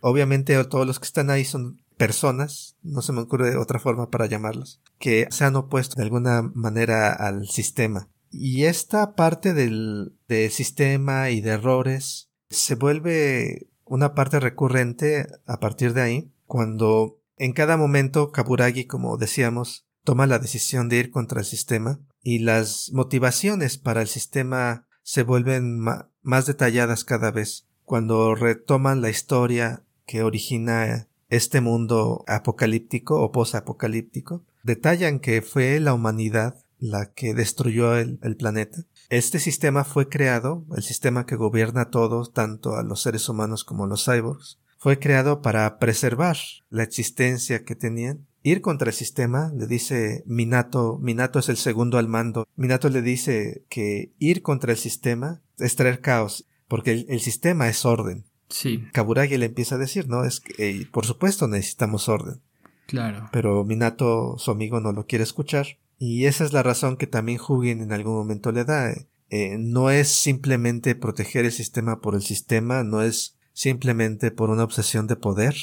Obviamente 0.00 0.62
todos 0.64 0.86
los 0.86 0.98
que 0.98 1.04
están 1.04 1.28
ahí 1.28 1.44
son 1.44 1.82
personas, 1.96 2.76
no 2.82 3.02
se 3.02 3.12
me 3.12 3.20
ocurre 3.20 3.56
otra 3.56 3.78
forma 3.78 4.08
para 4.08 4.26
llamarlos, 4.26 4.80
que 4.98 5.26
se 5.30 5.44
han 5.44 5.56
opuesto 5.56 5.96
de 5.96 6.04
alguna 6.04 6.42
manera 6.54 7.12
al 7.12 7.46
sistema. 7.48 8.08
Y 8.36 8.64
esta 8.64 9.14
parte 9.14 9.54
del, 9.54 10.18
sistema 10.50 11.30
y 11.30 11.40
de 11.40 11.50
errores 11.50 12.30
se 12.50 12.74
vuelve 12.74 13.68
una 13.84 14.14
parte 14.14 14.40
recurrente 14.40 15.28
a 15.46 15.60
partir 15.60 15.92
de 15.94 16.02
ahí, 16.02 16.32
cuando 16.46 17.20
en 17.36 17.52
cada 17.52 17.76
momento 17.76 18.32
Kaburagi, 18.32 18.86
como 18.86 19.16
decíamos, 19.16 19.86
toma 20.02 20.26
la 20.26 20.40
decisión 20.40 20.88
de 20.88 20.96
ir 20.96 21.10
contra 21.12 21.40
el 21.40 21.46
sistema 21.46 22.00
y 22.22 22.40
las 22.40 22.90
motivaciones 22.92 23.78
para 23.78 24.02
el 24.02 24.08
sistema 24.08 24.88
se 25.04 25.22
vuelven 25.22 25.78
más 25.78 26.46
detalladas 26.46 27.04
cada 27.04 27.30
vez 27.30 27.68
cuando 27.84 28.34
retoman 28.34 29.00
la 29.00 29.10
historia 29.10 29.84
que 30.06 30.22
origina 30.22 31.08
este 31.28 31.60
mundo 31.60 32.24
apocalíptico 32.26 33.20
o 33.22 33.30
posapocalíptico, 33.30 34.44
detallan 34.62 35.20
que 35.20 35.42
fue 35.42 35.78
la 35.78 35.94
humanidad 35.94 36.63
la 36.84 37.12
que 37.12 37.34
destruyó 37.34 37.96
el, 37.96 38.18
el 38.22 38.36
planeta. 38.36 38.84
Este 39.08 39.38
sistema 39.38 39.84
fue 39.84 40.08
creado, 40.08 40.66
el 40.76 40.82
sistema 40.82 41.24
que 41.24 41.36
gobierna 41.36 41.82
a 41.82 41.90
todos, 41.90 42.32
tanto 42.32 42.76
a 42.76 42.82
los 42.82 43.02
seres 43.02 43.28
humanos 43.28 43.64
como 43.64 43.84
a 43.84 43.88
los 43.88 44.04
cyborgs, 44.04 44.58
fue 44.78 44.98
creado 44.98 45.40
para 45.40 45.78
preservar 45.78 46.36
la 46.68 46.82
existencia 46.82 47.64
que 47.64 47.74
tenían. 47.74 48.26
Ir 48.42 48.60
contra 48.60 48.90
el 48.90 48.94
sistema, 48.94 49.50
le 49.56 49.66
dice 49.66 50.22
Minato, 50.26 50.98
Minato 51.00 51.38
es 51.38 51.48
el 51.48 51.56
segundo 51.56 51.96
al 51.96 52.08
mando, 52.08 52.46
Minato 52.56 52.90
le 52.90 53.00
dice 53.00 53.64
que 53.70 54.12
ir 54.18 54.42
contra 54.42 54.72
el 54.72 54.78
sistema 54.78 55.40
es 55.56 55.76
traer 55.76 56.02
caos, 56.02 56.46
porque 56.68 56.92
el, 56.92 57.06
el 57.08 57.20
sistema 57.20 57.68
es 57.68 57.86
orden. 57.86 58.26
Sí, 58.50 58.84
Kaburagi 58.92 59.38
le 59.38 59.46
empieza 59.46 59.76
a 59.76 59.78
decir, 59.78 60.06
no, 60.08 60.24
es 60.24 60.40
que, 60.40 60.52
eh, 60.58 60.86
por 60.92 61.06
supuesto 61.06 61.48
necesitamos 61.48 62.10
orden, 62.10 62.42
claro. 62.86 63.30
pero 63.32 63.64
Minato, 63.64 64.36
su 64.36 64.50
amigo, 64.50 64.80
no 64.80 64.92
lo 64.92 65.06
quiere 65.06 65.24
escuchar. 65.24 65.78
Y 66.04 66.26
esa 66.26 66.44
es 66.44 66.52
la 66.52 66.62
razón 66.62 66.98
que 66.98 67.06
también 67.06 67.40
Hugin 67.40 67.80
en 67.80 67.92
algún 67.92 68.14
momento 68.14 68.52
le 68.52 68.64
da. 68.64 68.92
eh. 68.92 69.08
Eh, 69.30 69.56
no 69.58 69.88
es 69.88 70.08
simplemente 70.08 70.94
proteger 70.94 71.46
el 71.46 71.50
sistema 71.50 72.02
por 72.02 72.14
el 72.14 72.20
sistema, 72.20 72.84
no 72.84 73.00
es 73.00 73.38
simplemente 73.54 74.30
por 74.30 74.50
una 74.50 74.64
obsesión 74.64 75.06
de 75.06 75.16
poder, 75.16 75.56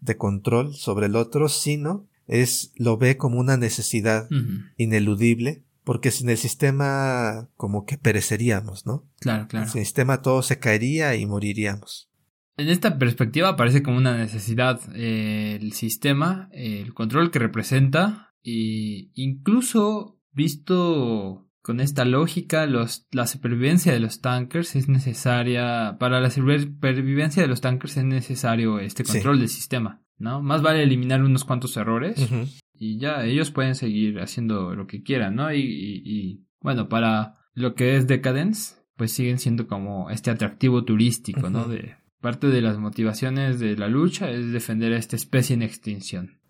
de 0.00 0.16
control 0.16 0.74
sobre 0.74 1.06
el 1.06 1.14
otro, 1.14 1.48
sino 1.48 2.08
es, 2.26 2.72
lo 2.76 2.96
ve 2.96 3.16
como 3.16 3.38
una 3.38 3.56
necesidad 3.56 4.28
ineludible, 4.76 5.62
porque 5.84 6.10
sin 6.10 6.28
el 6.28 6.38
sistema 6.38 7.48
como 7.56 7.86
que 7.86 7.98
pereceríamos, 7.98 8.84
¿no? 8.84 9.06
Claro, 9.20 9.46
claro. 9.46 9.68
Sin 9.68 9.78
el 9.80 9.86
sistema 9.86 10.20
todo 10.20 10.42
se 10.42 10.58
caería 10.58 11.14
y 11.14 11.24
moriríamos. 11.24 12.10
En 12.56 12.68
esta 12.68 12.98
perspectiva 12.98 13.56
parece 13.56 13.82
como 13.82 13.96
una 13.96 14.16
necesidad 14.16 14.80
eh, 14.94 15.56
el 15.60 15.72
sistema, 15.72 16.48
el 16.52 16.92
control 16.94 17.30
que 17.30 17.38
representa 17.38 18.31
y 18.42 19.10
incluso 19.14 20.18
visto 20.32 21.48
con 21.62 21.80
esta 21.80 22.04
lógica, 22.04 22.66
los, 22.66 23.06
la 23.12 23.26
supervivencia 23.26 23.92
de 23.92 24.00
los 24.00 24.20
tankers 24.20 24.74
es 24.74 24.88
necesaria, 24.88 25.96
para 25.98 26.20
la 26.20 26.30
supervivencia 26.30 27.42
de 27.42 27.48
los 27.48 27.60
tankers 27.60 27.96
es 27.96 28.04
necesario 28.04 28.80
este 28.80 29.04
control 29.04 29.38
del 29.38 29.48
sistema, 29.48 30.02
¿no? 30.18 30.42
Más 30.42 30.60
vale 30.60 30.82
eliminar 30.82 31.22
unos 31.22 31.44
cuantos 31.44 31.76
errores 31.76 32.28
y 32.74 32.98
ya 32.98 33.24
ellos 33.24 33.52
pueden 33.52 33.76
seguir 33.76 34.18
haciendo 34.18 34.74
lo 34.74 34.88
que 34.88 35.04
quieran, 35.04 35.36
¿no? 35.36 35.54
Y, 35.54 35.60
y, 35.60 36.44
bueno, 36.60 36.88
para 36.88 37.38
lo 37.54 37.74
que 37.76 37.96
es 37.96 38.08
Decadence, 38.08 38.74
pues 38.96 39.12
siguen 39.12 39.38
siendo 39.38 39.68
como 39.68 40.10
este 40.10 40.30
atractivo 40.30 40.84
turístico, 40.84 41.48
¿no? 41.48 41.66
De 41.66 41.94
parte 42.20 42.48
de 42.48 42.60
las 42.60 42.78
motivaciones 42.78 43.60
de 43.60 43.76
la 43.76 43.88
lucha 43.88 44.30
es 44.30 44.52
defender 44.52 44.92
a 44.92 44.98
esta 44.98 45.14
especie 45.14 45.54
en 45.54 45.62
extinción. 45.62 46.40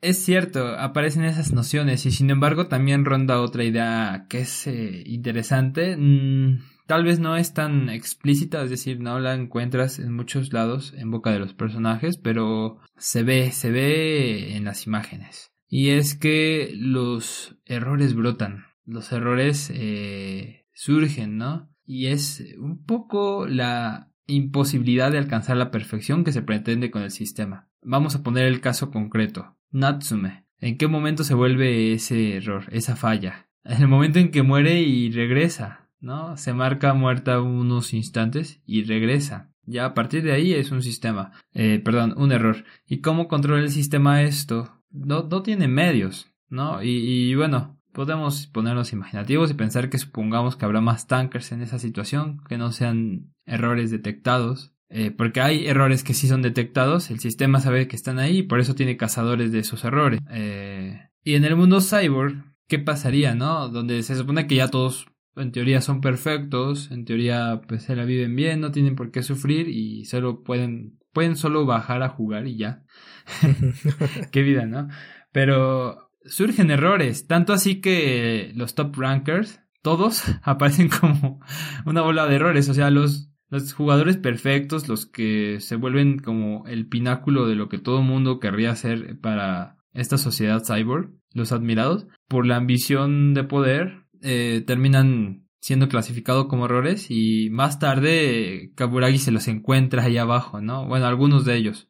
Es 0.00 0.24
cierto, 0.24 0.78
aparecen 0.78 1.24
esas 1.24 1.52
nociones 1.52 2.06
y 2.06 2.12
sin 2.12 2.30
embargo 2.30 2.68
también 2.68 3.04
ronda 3.04 3.40
otra 3.40 3.64
idea 3.64 4.26
que 4.28 4.40
es 4.40 4.68
eh, 4.68 5.02
interesante. 5.06 5.96
Mm, 5.96 6.60
tal 6.86 7.02
vez 7.02 7.18
no 7.18 7.36
es 7.36 7.52
tan 7.52 7.88
explícita, 7.90 8.62
es 8.62 8.70
decir, 8.70 9.00
no 9.00 9.18
la 9.18 9.34
encuentras 9.34 9.98
en 9.98 10.14
muchos 10.14 10.52
lados 10.52 10.94
en 10.96 11.10
boca 11.10 11.32
de 11.32 11.40
los 11.40 11.52
personajes, 11.52 12.16
pero 12.16 12.78
se 12.96 13.24
ve, 13.24 13.50
se 13.50 13.72
ve 13.72 14.56
en 14.56 14.64
las 14.64 14.86
imágenes. 14.86 15.52
Y 15.68 15.90
es 15.90 16.14
que 16.14 16.72
los 16.76 17.56
errores 17.66 18.14
brotan, 18.14 18.66
los 18.86 19.10
errores 19.10 19.68
eh, 19.74 20.64
surgen, 20.72 21.38
¿no? 21.38 21.70
Y 21.84 22.06
es 22.06 22.54
un 22.56 22.84
poco 22.84 23.48
la 23.48 24.12
imposibilidad 24.26 25.10
de 25.10 25.18
alcanzar 25.18 25.56
la 25.56 25.72
perfección 25.72 26.22
que 26.22 26.32
se 26.32 26.42
pretende 26.42 26.92
con 26.92 27.02
el 27.02 27.10
sistema. 27.10 27.68
Vamos 27.82 28.14
a 28.14 28.22
poner 28.22 28.46
el 28.46 28.60
caso 28.60 28.90
concreto. 28.90 29.57
Natsume. 29.70 30.44
¿En 30.60 30.76
qué 30.76 30.88
momento 30.88 31.24
se 31.24 31.34
vuelve 31.34 31.92
ese 31.92 32.36
error, 32.36 32.64
esa 32.70 32.96
falla? 32.96 33.46
En 33.64 33.82
el 33.82 33.88
momento 33.88 34.18
en 34.18 34.30
que 34.30 34.42
muere 34.42 34.80
y 34.80 35.10
regresa, 35.10 35.90
¿no? 36.00 36.38
Se 36.38 36.54
marca 36.54 36.94
muerta 36.94 37.42
unos 37.42 37.92
instantes 37.92 38.62
y 38.64 38.84
regresa. 38.84 39.52
Ya 39.66 39.84
a 39.84 39.92
partir 39.92 40.22
de 40.22 40.32
ahí 40.32 40.54
es 40.54 40.70
un 40.70 40.82
sistema, 40.82 41.32
eh, 41.52 41.78
perdón, 41.84 42.14
un 42.16 42.32
error. 42.32 42.64
¿Y 42.86 43.02
cómo 43.02 43.28
controla 43.28 43.62
el 43.62 43.70
sistema 43.70 44.22
esto? 44.22 44.80
No, 44.90 45.24
no 45.24 45.42
tiene 45.42 45.68
medios, 45.68 46.32
¿no? 46.48 46.82
Y, 46.82 46.88
y 46.88 47.34
bueno, 47.34 47.78
podemos 47.92 48.46
ponernos 48.46 48.92
imaginativos 48.92 49.50
y 49.50 49.54
pensar 49.54 49.90
que 49.90 49.98
supongamos 49.98 50.56
que 50.56 50.64
habrá 50.64 50.80
más 50.80 51.06
tankers 51.06 51.52
en 51.52 51.60
esa 51.60 51.78
situación, 51.78 52.40
que 52.48 52.56
no 52.56 52.72
sean 52.72 53.34
errores 53.44 53.90
detectados, 53.90 54.72
eh, 54.90 55.10
porque 55.10 55.40
hay 55.40 55.66
errores 55.66 56.02
que 56.02 56.14
sí 56.14 56.28
son 56.28 56.42
detectados, 56.42 57.10
el 57.10 57.20
sistema 57.20 57.60
sabe 57.60 57.88
que 57.88 57.96
están 57.96 58.18
ahí 58.18 58.38
y 58.38 58.42
por 58.42 58.60
eso 58.60 58.74
tiene 58.74 58.96
cazadores 58.96 59.52
de 59.52 59.58
esos 59.60 59.84
errores. 59.84 60.20
Eh, 60.30 60.98
y 61.22 61.34
en 61.34 61.44
el 61.44 61.56
mundo 61.56 61.80
cyborg, 61.80 62.44
¿qué 62.68 62.78
pasaría, 62.78 63.34
no? 63.34 63.68
Donde 63.68 64.02
se 64.02 64.16
supone 64.16 64.46
que 64.46 64.56
ya 64.56 64.68
todos 64.68 65.06
en 65.36 65.52
teoría 65.52 65.80
son 65.80 66.00
perfectos, 66.00 66.90
en 66.90 67.04
teoría 67.04 67.60
pues 67.68 67.84
se 67.84 67.96
la 67.96 68.04
viven 68.04 68.34
bien, 68.34 68.60
no 68.60 68.72
tienen 68.72 68.96
por 68.96 69.10
qué 69.10 69.22
sufrir 69.22 69.68
y 69.68 70.04
solo 70.06 70.42
pueden, 70.42 70.98
pueden 71.12 71.36
solo 71.36 71.66
bajar 71.66 72.02
a 72.02 72.08
jugar 72.08 72.46
y 72.46 72.56
ya. 72.56 72.84
qué 74.32 74.42
vida, 74.42 74.66
¿no? 74.66 74.88
Pero 75.32 76.10
surgen 76.24 76.70
errores, 76.70 77.26
tanto 77.26 77.52
así 77.52 77.80
que 77.80 78.52
los 78.54 78.74
top 78.74 78.96
rankers, 78.96 79.60
todos 79.82 80.24
aparecen 80.42 80.88
como 80.88 81.40
una 81.84 82.02
bola 82.02 82.26
de 82.26 82.36
errores, 82.36 82.68
o 82.68 82.74
sea, 82.74 82.90
los 82.90 83.27
los 83.50 83.72
jugadores 83.72 84.16
perfectos, 84.16 84.88
los 84.88 85.06
que 85.06 85.60
se 85.60 85.76
vuelven 85.76 86.18
como 86.18 86.66
el 86.66 86.86
pináculo 86.86 87.46
de 87.46 87.54
lo 87.54 87.68
que 87.68 87.78
todo 87.78 88.02
mundo 88.02 88.40
querría 88.40 88.72
hacer 88.72 89.18
para 89.20 89.78
esta 89.94 90.18
sociedad 90.18 90.62
cyborg, 90.64 91.10
los 91.32 91.52
admirados, 91.52 92.06
por 92.28 92.46
la 92.46 92.56
ambición 92.56 93.34
de 93.34 93.44
poder, 93.44 94.04
eh, 94.22 94.62
terminan 94.66 95.48
siendo 95.60 95.88
clasificados 95.88 96.46
como 96.46 96.66
errores 96.66 97.10
y 97.10 97.50
más 97.50 97.78
tarde 97.78 98.72
Kaburagi 98.74 99.18
se 99.18 99.32
los 99.32 99.48
encuentra 99.48 100.04
ahí 100.04 100.16
abajo, 100.16 100.60
¿no? 100.60 100.86
Bueno, 100.86 101.06
algunos 101.06 101.44
de 101.44 101.56
ellos. 101.56 101.88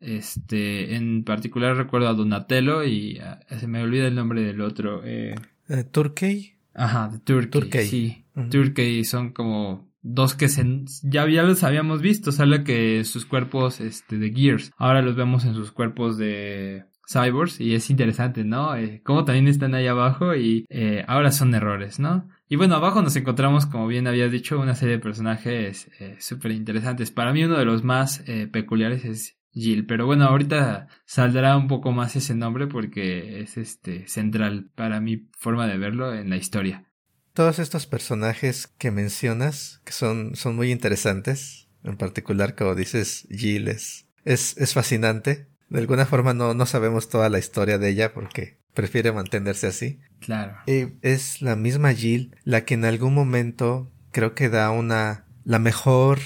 Este, 0.00 0.94
en 0.94 1.24
particular 1.24 1.76
recuerdo 1.76 2.08
a 2.08 2.14
Donatello 2.14 2.84
y 2.84 3.18
ah, 3.18 3.40
se 3.48 3.66
me 3.66 3.82
olvida 3.82 4.06
el 4.06 4.14
nombre 4.14 4.42
del 4.42 4.62
otro. 4.62 5.02
Eh... 5.04 5.34
eh 5.68 5.84
Turkey. 5.84 6.54
Ajá, 6.72 7.10
Turkey. 7.24 7.84
Sí, 7.84 8.24
Turkey 8.50 9.04
son 9.04 9.32
como 9.32 9.89
dos 10.02 10.34
que 10.34 10.48
se, 10.48 10.64
ya, 11.02 11.28
ya 11.28 11.42
los 11.42 11.62
habíamos 11.62 12.00
visto, 12.02 12.32
solo 12.32 12.64
que 12.64 13.04
sus 13.04 13.26
cuerpos 13.26 13.80
este, 13.80 14.18
de 14.18 14.32
Gears, 14.32 14.72
ahora 14.76 15.02
los 15.02 15.16
vemos 15.16 15.44
en 15.44 15.54
sus 15.54 15.72
cuerpos 15.72 16.16
de 16.16 16.84
cyborgs 17.10 17.60
y 17.60 17.74
es 17.74 17.90
interesante, 17.90 18.44
¿no? 18.44 18.76
Eh, 18.76 19.02
como 19.04 19.24
también 19.24 19.48
están 19.48 19.74
ahí 19.74 19.86
abajo 19.86 20.34
y 20.34 20.64
eh, 20.68 21.04
ahora 21.08 21.32
son 21.32 21.54
errores, 21.54 21.98
¿no? 21.98 22.28
Y 22.48 22.56
bueno, 22.56 22.76
abajo 22.76 23.02
nos 23.02 23.16
encontramos, 23.16 23.66
como 23.66 23.86
bien 23.86 24.06
habías 24.06 24.30
dicho, 24.30 24.58
una 24.60 24.74
serie 24.74 24.96
de 24.96 25.02
personajes 25.02 25.90
eh, 25.98 26.16
súper 26.18 26.52
interesantes. 26.52 27.10
Para 27.10 27.32
mí 27.32 27.44
uno 27.44 27.58
de 27.58 27.64
los 27.64 27.84
más 27.84 28.22
eh, 28.26 28.46
peculiares 28.46 29.04
es 29.04 29.38
Jill, 29.52 29.86
pero 29.86 30.06
bueno, 30.06 30.24
ahorita 30.24 30.86
saldrá 31.04 31.56
un 31.56 31.66
poco 31.66 31.90
más 31.90 32.14
ese 32.14 32.34
nombre 32.34 32.68
porque 32.68 33.40
es 33.40 33.56
este 33.56 34.06
central 34.06 34.70
para 34.76 35.00
mi 35.00 35.28
forma 35.38 35.66
de 35.66 35.78
verlo 35.78 36.14
en 36.14 36.30
la 36.30 36.36
historia 36.36 36.89
todos 37.34 37.58
estos 37.58 37.86
personajes 37.86 38.68
que 38.78 38.90
mencionas, 38.90 39.80
que 39.84 39.92
son, 39.92 40.34
son 40.34 40.56
muy 40.56 40.70
interesantes, 40.70 41.68
en 41.84 41.96
particular, 41.96 42.54
como 42.54 42.74
dices, 42.74 43.26
Jill 43.30 43.68
es, 43.68 44.06
es, 44.24 44.72
fascinante. 44.74 45.46
De 45.68 45.78
alguna 45.78 46.06
forma 46.06 46.34
no, 46.34 46.54
no 46.54 46.66
sabemos 46.66 47.08
toda 47.08 47.28
la 47.28 47.38
historia 47.38 47.78
de 47.78 47.88
ella 47.90 48.12
porque 48.12 48.58
prefiere 48.74 49.12
mantenerse 49.12 49.66
así. 49.66 50.00
Claro. 50.20 50.56
Y 50.66 50.88
es 51.02 51.42
la 51.42 51.56
misma 51.56 51.92
Jill 51.94 52.36
la 52.44 52.64
que 52.64 52.74
en 52.74 52.84
algún 52.84 53.14
momento 53.14 53.90
creo 54.10 54.34
que 54.34 54.48
da 54.48 54.70
una, 54.70 55.26
la 55.44 55.58
mejor 55.58 56.18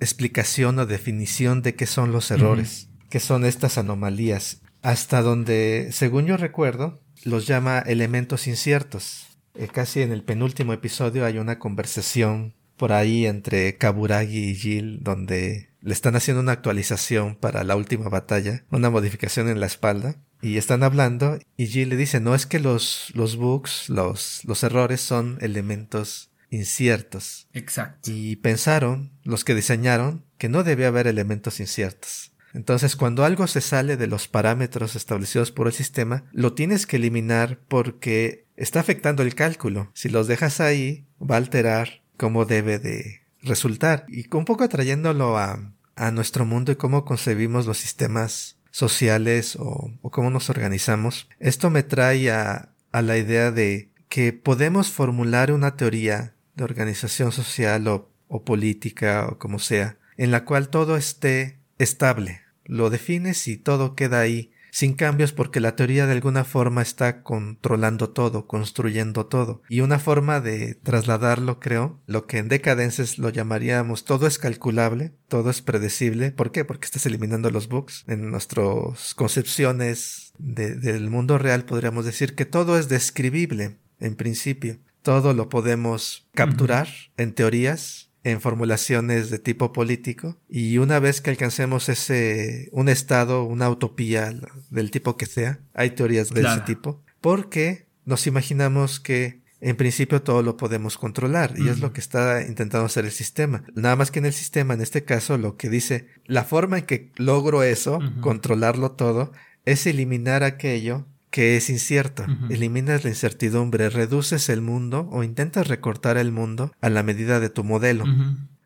explicación 0.00 0.78
o 0.78 0.86
definición 0.86 1.62
de 1.62 1.74
qué 1.74 1.86
son 1.86 2.12
los 2.12 2.30
errores, 2.30 2.90
qué 3.10 3.20
son 3.20 3.44
estas 3.44 3.78
anomalías, 3.78 4.62
hasta 4.82 5.22
donde, 5.22 5.88
según 5.92 6.26
yo 6.26 6.36
recuerdo, 6.36 7.00
los 7.24 7.46
llama 7.46 7.78
elementos 7.80 8.46
inciertos. 8.46 9.27
Eh, 9.58 9.66
casi 9.66 10.02
en 10.02 10.12
el 10.12 10.22
penúltimo 10.22 10.72
episodio 10.72 11.26
hay 11.26 11.38
una 11.38 11.58
conversación 11.58 12.54
por 12.76 12.92
ahí 12.92 13.26
entre 13.26 13.76
Kaburagi 13.76 14.50
y 14.50 14.54
Jill 14.54 15.02
donde 15.02 15.70
le 15.80 15.92
están 15.92 16.14
haciendo 16.14 16.40
una 16.40 16.52
actualización 16.52 17.34
para 17.34 17.64
la 17.64 17.74
última 17.74 18.08
batalla, 18.08 18.64
una 18.70 18.88
modificación 18.88 19.48
en 19.48 19.58
la 19.58 19.66
espalda, 19.66 20.14
y 20.40 20.58
están 20.58 20.84
hablando 20.84 21.40
y 21.56 21.66
Jill 21.66 21.88
le 21.88 21.96
dice, 21.96 22.20
no 22.20 22.36
es 22.36 22.46
que 22.46 22.60
los, 22.60 23.10
los 23.14 23.34
bugs, 23.34 23.88
los, 23.88 24.44
los 24.44 24.62
errores 24.62 25.00
son 25.00 25.38
elementos 25.40 26.30
inciertos. 26.50 27.48
Exacto. 27.52 28.12
Y 28.12 28.36
pensaron, 28.36 29.10
los 29.24 29.42
que 29.42 29.56
diseñaron, 29.56 30.24
que 30.38 30.48
no 30.48 30.62
debe 30.62 30.86
haber 30.86 31.08
elementos 31.08 31.58
inciertos. 31.58 32.32
Entonces, 32.54 32.96
cuando 32.96 33.24
algo 33.24 33.46
se 33.46 33.60
sale 33.60 33.96
de 33.96 34.06
los 34.06 34.28
parámetros 34.28 34.96
establecidos 34.96 35.52
por 35.52 35.66
el 35.66 35.72
sistema, 35.72 36.24
lo 36.32 36.54
tienes 36.54 36.86
que 36.86 36.96
eliminar 36.96 37.58
porque 37.68 38.46
está 38.56 38.80
afectando 38.80 39.22
el 39.22 39.34
cálculo. 39.34 39.90
Si 39.94 40.08
los 40.08 40.26
dejas 40.26 40.60
ahí, 40.60 41.06
va 41.20 41.36
a 41.36 41.38
alterar 41.38 42.02
cómo 42.16 42.44
debe 42.44 42.78
de 42.78 43.22
resultar. 43.42 44.04
Y 44.08 44.26
un 44.34 44.44
poco 44.44 44.64
atrayéndolo 44.64 45.38
a, 45.38 45.72
nuestro 46.12 46.44
mundo 46.44 46.70
y 46.70 46.76
cómo 46.76 47.04
concebimos 47.04 47.66
los 47.66 47.78
sistemas 47.78 48.56
sociales 48.70 49.56
o, 49.58 49.90
cómo 50.12 50.30
nos 50.30 50.48
organizamos, 50.48 51.28
esto 51.40 51.70
me 51.70 51.82
trae 51.82 52.30
a, 52.30 52.68
a 52.92 53.02
la 53.02 53.18
idea 53.18 53.50
de 53.50 53.90
que 54.08 54.32
podemos 54.32 54.90
formular 54.92 55.50
una 55.50 55.76
teoría 55.76 56.34
de 56.54 56.62
organización 56.62 57.32
social 57.32 57.88
o, 57.88 58.10
o 58.28 58.44
política 58.44 59.26
o 59.28 59.38
como 59.38 59.58
sea, 59.58 59.98
en 60.16 60.30
la 60.30 60.44
cual 60.44 60.68
todo 60.68 60.96
esté 60.96 61.57
estable. 61.78 62.42
Lo 62.64 62.90
defines 62.90 63.48
y 63.48 63.56
todo 63.56 63.94
queda 63.94 64.20
ahí 64.20 64.52
sin 64.70 64.94
cambios 64.94 65.32
porque 65.32 65.60
la 65.60 65.76
teoría 65.76 66.06
de 66.06 66.12
alguna 66.12 66.44
forma 66.44 66.82
está 66.82 67.22
controlando 67.22 68.10
todo, 68.10 68.46
construyendo 68.46 69.26
todo. 69.26 69.62
Y 69.68 69.80
una 69.80 69.98
forma 69.98 70.40
de 70.40 70.74
trasladarlo, 70.74 71.58
creo, 71.60 72.00
lo 72.06 72.26
que 72.26 72.38
en 72.38 72.48
decadences 72.48 73.18
lo 73.18 73.30
llamaríamos 73.30 74.04
todo 74.04 74.26
es 74.26 74.38
calculable, 74.38 75.14
todo 75.28 75.50
es 75.50 75.62
predecible. 75.62 76.30
¿Por 76.30 76.52
qué? 76.52 76.64
Porque 76.64 76.86
estás 76.86 77.06
eliminando 77.06 77.50
los 77.50 77.68
bugs. 77.68 78.04
En 78.06 78.30
nuestras 78.30 79.14
concepciones 79.14 80.32
del 80.38 81.10
mundo 81.10 81.38
real 81.38 81.64
podríamos 81.64 82.04
decir 82.04 82.34
que 82.34 82.44
todo 82.44 82.78
es 82.78 82.88
describible, 82.88 83.78
en 83.98 84.14
principio. 84.14 84.78
Todo 85.02 85.32
lo 85.32 85.48
podemos 85.48 86.28
capturar 86.34 86.88
en 87.16 87.32
teorías 87.32 88.07
en 88.24 88.40
formulaciones 88.40 89.30
de 89.30 89.38
tipo 89.38 89.72
político 89.72 90.38
y 90.48 90.78
una 90.78 90.98
vez 90.98 91.20
que 91.20 91.30
alcancemos 91.30 91.88
ese 91.88 92.68
un 92.72 92.88
estado, 92.88 93.44
una 93.44 93.70
utopía 93.70 94.34
del 94.70 94.90
tipo 94.90 95.16
que 95.16 95.26
sea, 95.26 95.60
hay 95.74 95.90
teorías 95.90 96.30
de 96.30 96.42
ese 96.42 96.60
tipo, 96.62 97.02
porque 97.20 97.86
nos 98.04 98.26
imaginamos 98.26 99.00
que 99.00 99.40
en 99.60 99.76
principio 99.76 100.22
todo 100.22 100.42
lo 100.42 100.56
podemos 100.56 100.98
controlar 100.98 101.54
y 101.56 101.68
es 101.68 101.80
lo 101.80 101.92
que 101.92 102.00
está 102.00 102.42
intentando 102.42 102.86
hacer 102.86 103.04
el 103.04 103.10
sistema. 103.10 103.64
Nada 103.74 103.96
más 103.96 104.10
que 104.10 104.20
en 104.20 104.26
el 104.26 104.32
sistema, 104.32 104.74
en 104.74 104.80
este 104.80 105.04
caso, 105.04 105.36
lo 105.36 105.56
que 105.56 105.68
dice, 105.68 106.06
la 106.26 106.44
forma 106.44 106.78
en 106.78 106.86
que 106.86 107.10
logro 107.16 107.62
eso, 107.64 107.98
controlarlo 108.20 108.92
todo, 108.92 109.32
es 109.64 109.86
eliminar 109.86 110.44
aquello 110.44 111.06
que 111.38 111.56
es 111.56 111.70
incierto. 111.70 112.26
Eliminas 112.50 113.04
la 113.04 113.10
incertidumbre, 113.10 113.90
reduces 113.90 114.48
el 114.48 114.60
mundo 114.60 115.08
o 115.12 115.22
intentas 115.22 115.68
recortar 115.68 116.16
el 116.16 116.32
mundo 116.32 116.72
a 116.80 116.90
la 116.90 117.04
medida 117.04 117.38
de 117.38 117.48
tu 117.48 117.62
modelo, 117.62 118.02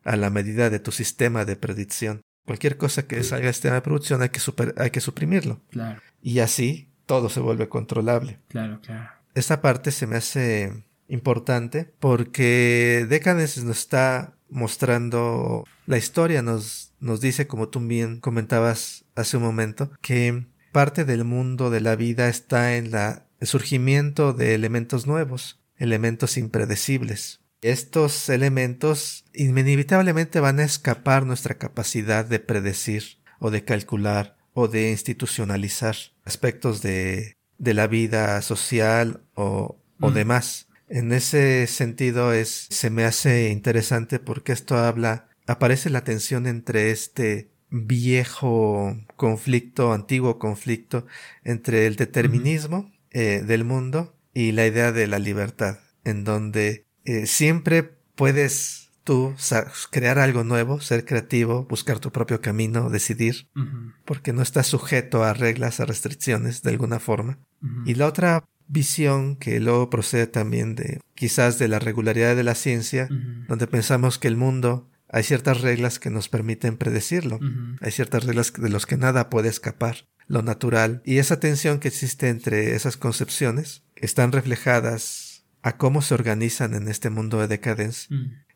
a 0.03 0.15
la 0.15 0.31
medida 0.31 0.71
de 0.71 0.79
tu 0.79 0.91
sistema 0.91 1.45
de 1.45 1.55
predicción. 1.55 2.21
Cualquier 2.47 2.77
cosa 2.77 3.05
que 3.05 3.21
salga 3.21 3.45
del 3.45 3.53
sistema 3.53 3.75
de 3.75 3.81
producción 3.81 4.23
hay 4.23 4.29
que, 4.29 4.41
hay 4.77 4.89
que 4.89 5.01
suprimirlo. 5.01 5.61
Claro. 5.69 6.01
Y 6.23 6.39
así 6.39 6.89
todo 7.05 7.29
se 7.29 7.41
vuelve 7.41 7.69
controlable. 7.69 8.39
Claro, 8.47 8.79
claro. 8.81 9.07
Esta 9.35 9.61
parte 9.61 9.91
se 9.91 10.07
me 10.07 10.15
hace 10.15 10.83
importante 11.07 11.93
porque 11.99 13.05
Decadence 13.07 13.63
nos 13.63 13.77
está 13.77 14.33
mostrando 14.49 15.63
la 15.85 15.99
historia, 15.99 16.41
nos, 16.41 16.91
nos 16.99 17.21
dice, 17.21 17.45
como 17.45 17.69
tú 17.69 17.79
bien 17.81 18.19
comentabas 18.19 19.05
hace 19.13 19.37
un 19.37 19.43
momento, 19.43 19.91
que 20.01 20.47
parte 20.73 21.05
del 21.05 21.23
mundo 21.23 21.69
de 21.69 21.79
la 21.79 21.95
vida 21.95 22.27
está 22.27 22.75
en 22.75 22.91
la, 22.91 23.27
el 23.39 23.47
surgimiento 23.47 24.33
de 24.33 24.53
elementos 24.55 25.07
nuevos, 25.07 25.61
elementos 25.77 26.35
impredecibles. 26.35 27.39
Estos 27.61 28.27
elementos 28.27 29.23
inevitablemente 29.33 30.41
van 30.41 30.59
a 30.59 30.65
escapar 30.65 31.25
nuestra 31.25 31.57
capacidad 31.57 32.25
de 32.25 32.39
predecir 32.39 33.19
o 33.39 33.51
de 33.51 33.63
calcular 33.63 34.35
o 34.53 34.67
de 34.67 34.91
institucionalizar 34.91 35.95
aspectos 36.25 36.81
de, 36.81 37.37
de 37.57 37.73
la 37.73 37.87
vida 37.87 38.41
social 38.41 39.23
o, 39.35 39.79
o 40.01 40.09
mm. 40.09 40.13
demás. 40.13 40.67
En 40.89 41.13
ese 41.13 41.65
sentido 41.67 42.33
es, 42.33 42.67
se 42.69 42.89
me 42.89 43.05
hace 43.05 43.49
interesante 43.49 44.19
porque 44.19 44.51
esto 44.51 44.77
habla, 44.77 45.29
aparece 45.47 45.89
la 45.89 46.03
tensión 46.03 46.45
entre 46.47 46.91
este 46.91 47.52
viejo 47.73 48.95
conflicto, 49.15 49.93
antiguo 49.93 50.37
conflicto 50.37 51.07
entre 51.43 51.87
el 51.87 51.95
determinismo 51.95 52.91
eh, 53.09 53.43
del 53.45 53.63
mundo 53.63 54.15
y 54.31 54.51
la 54.51 54.67
idea 54.67 54.91
de 54.91 55.07
la 55.07 55.17
libertad, 55.17 55.79
en 56.03 56.23
donde 56.23 56.85
eh, 57.03 57.25
siempre 57.25 57.97
puedes 58.15 58.91
tú 59.03 59.35
crear 59.89 60.19
algo 60.19 60.43
nuevo, 60.43 60.79
ser 60.79 61.03
creativo, 61.03 61.65
buscar 61.65 61.99
tu 61.99 62.11
propio 62.11 62.41
camino, 62.41 62.89
decidir, 62.89 63.47
porque 64.05 64.33
no 64.33 64.41
estás 64.41 64.67
sujeto 64.67 65.23
a 65.23 65.33
reglas, 65.33 65.79
a 65.79 65.85
restricciones 65.85 66.61
de 66.61 66.69
alguna 66.69 66.99
forma. 66.99 67.39
Y 67.85 67.95
la 67.95 68.07
otra 68.07 68.45
visión 68.67 69.35
que 69.35 69.59
luego 69.59 69.89
procede 69.89 70.27
también 70.27 70.75
de 70.75 71.01
quizás 71.15 71.59
de 71.59 71.67
la 71.67 71.79
regularidad 71.79 72.35
de 72.35 72.43
la 72.43 72.55
ciencia, 72.55 73.09
donde 73.49 73.67
pensamos 73.67 74.19
que 74.19 74.29
el 74.29 74.37
mundo 74.37 74.89
hay 75.13 75.21
ciertas 75.21 75.61
reglas 75.61 75.99
que 75.99 76.09
nos 76.09 76.27
permiten 76.27 76.75
predecirlo, 76.75 77.39
hay 77.81 77.91
ciertas 77.91 78.25
reglas 78.25 78.51
de 78.51 78.69
los 78.69 78.87
que 78.87 78.97
nada 78.97 79.29
puede 79.29 79.47
escapar, 79.47 80.07
lo 80.27 80.41
natural, 80.41 81.03
y 81.05 81.19
esa 81.19 81.39
tensión 81.39 81.79
que 81.79 81.89
existe 81.89 82.29
entre 82.29 82.73
esas 82.73 82.97
concepciones 82.97 83.83
están 83.95 84.31
reflejadas 84.31 85.45
a 85.61 85.77
cómo 85.77 86.01
se 86.01 86.15
organizan 86.15 86.73
en 86.73 86.87
este 86.87 87.11
mundo 87.11 87.39
de 87.39 87.47
decadence, 87.47 88.07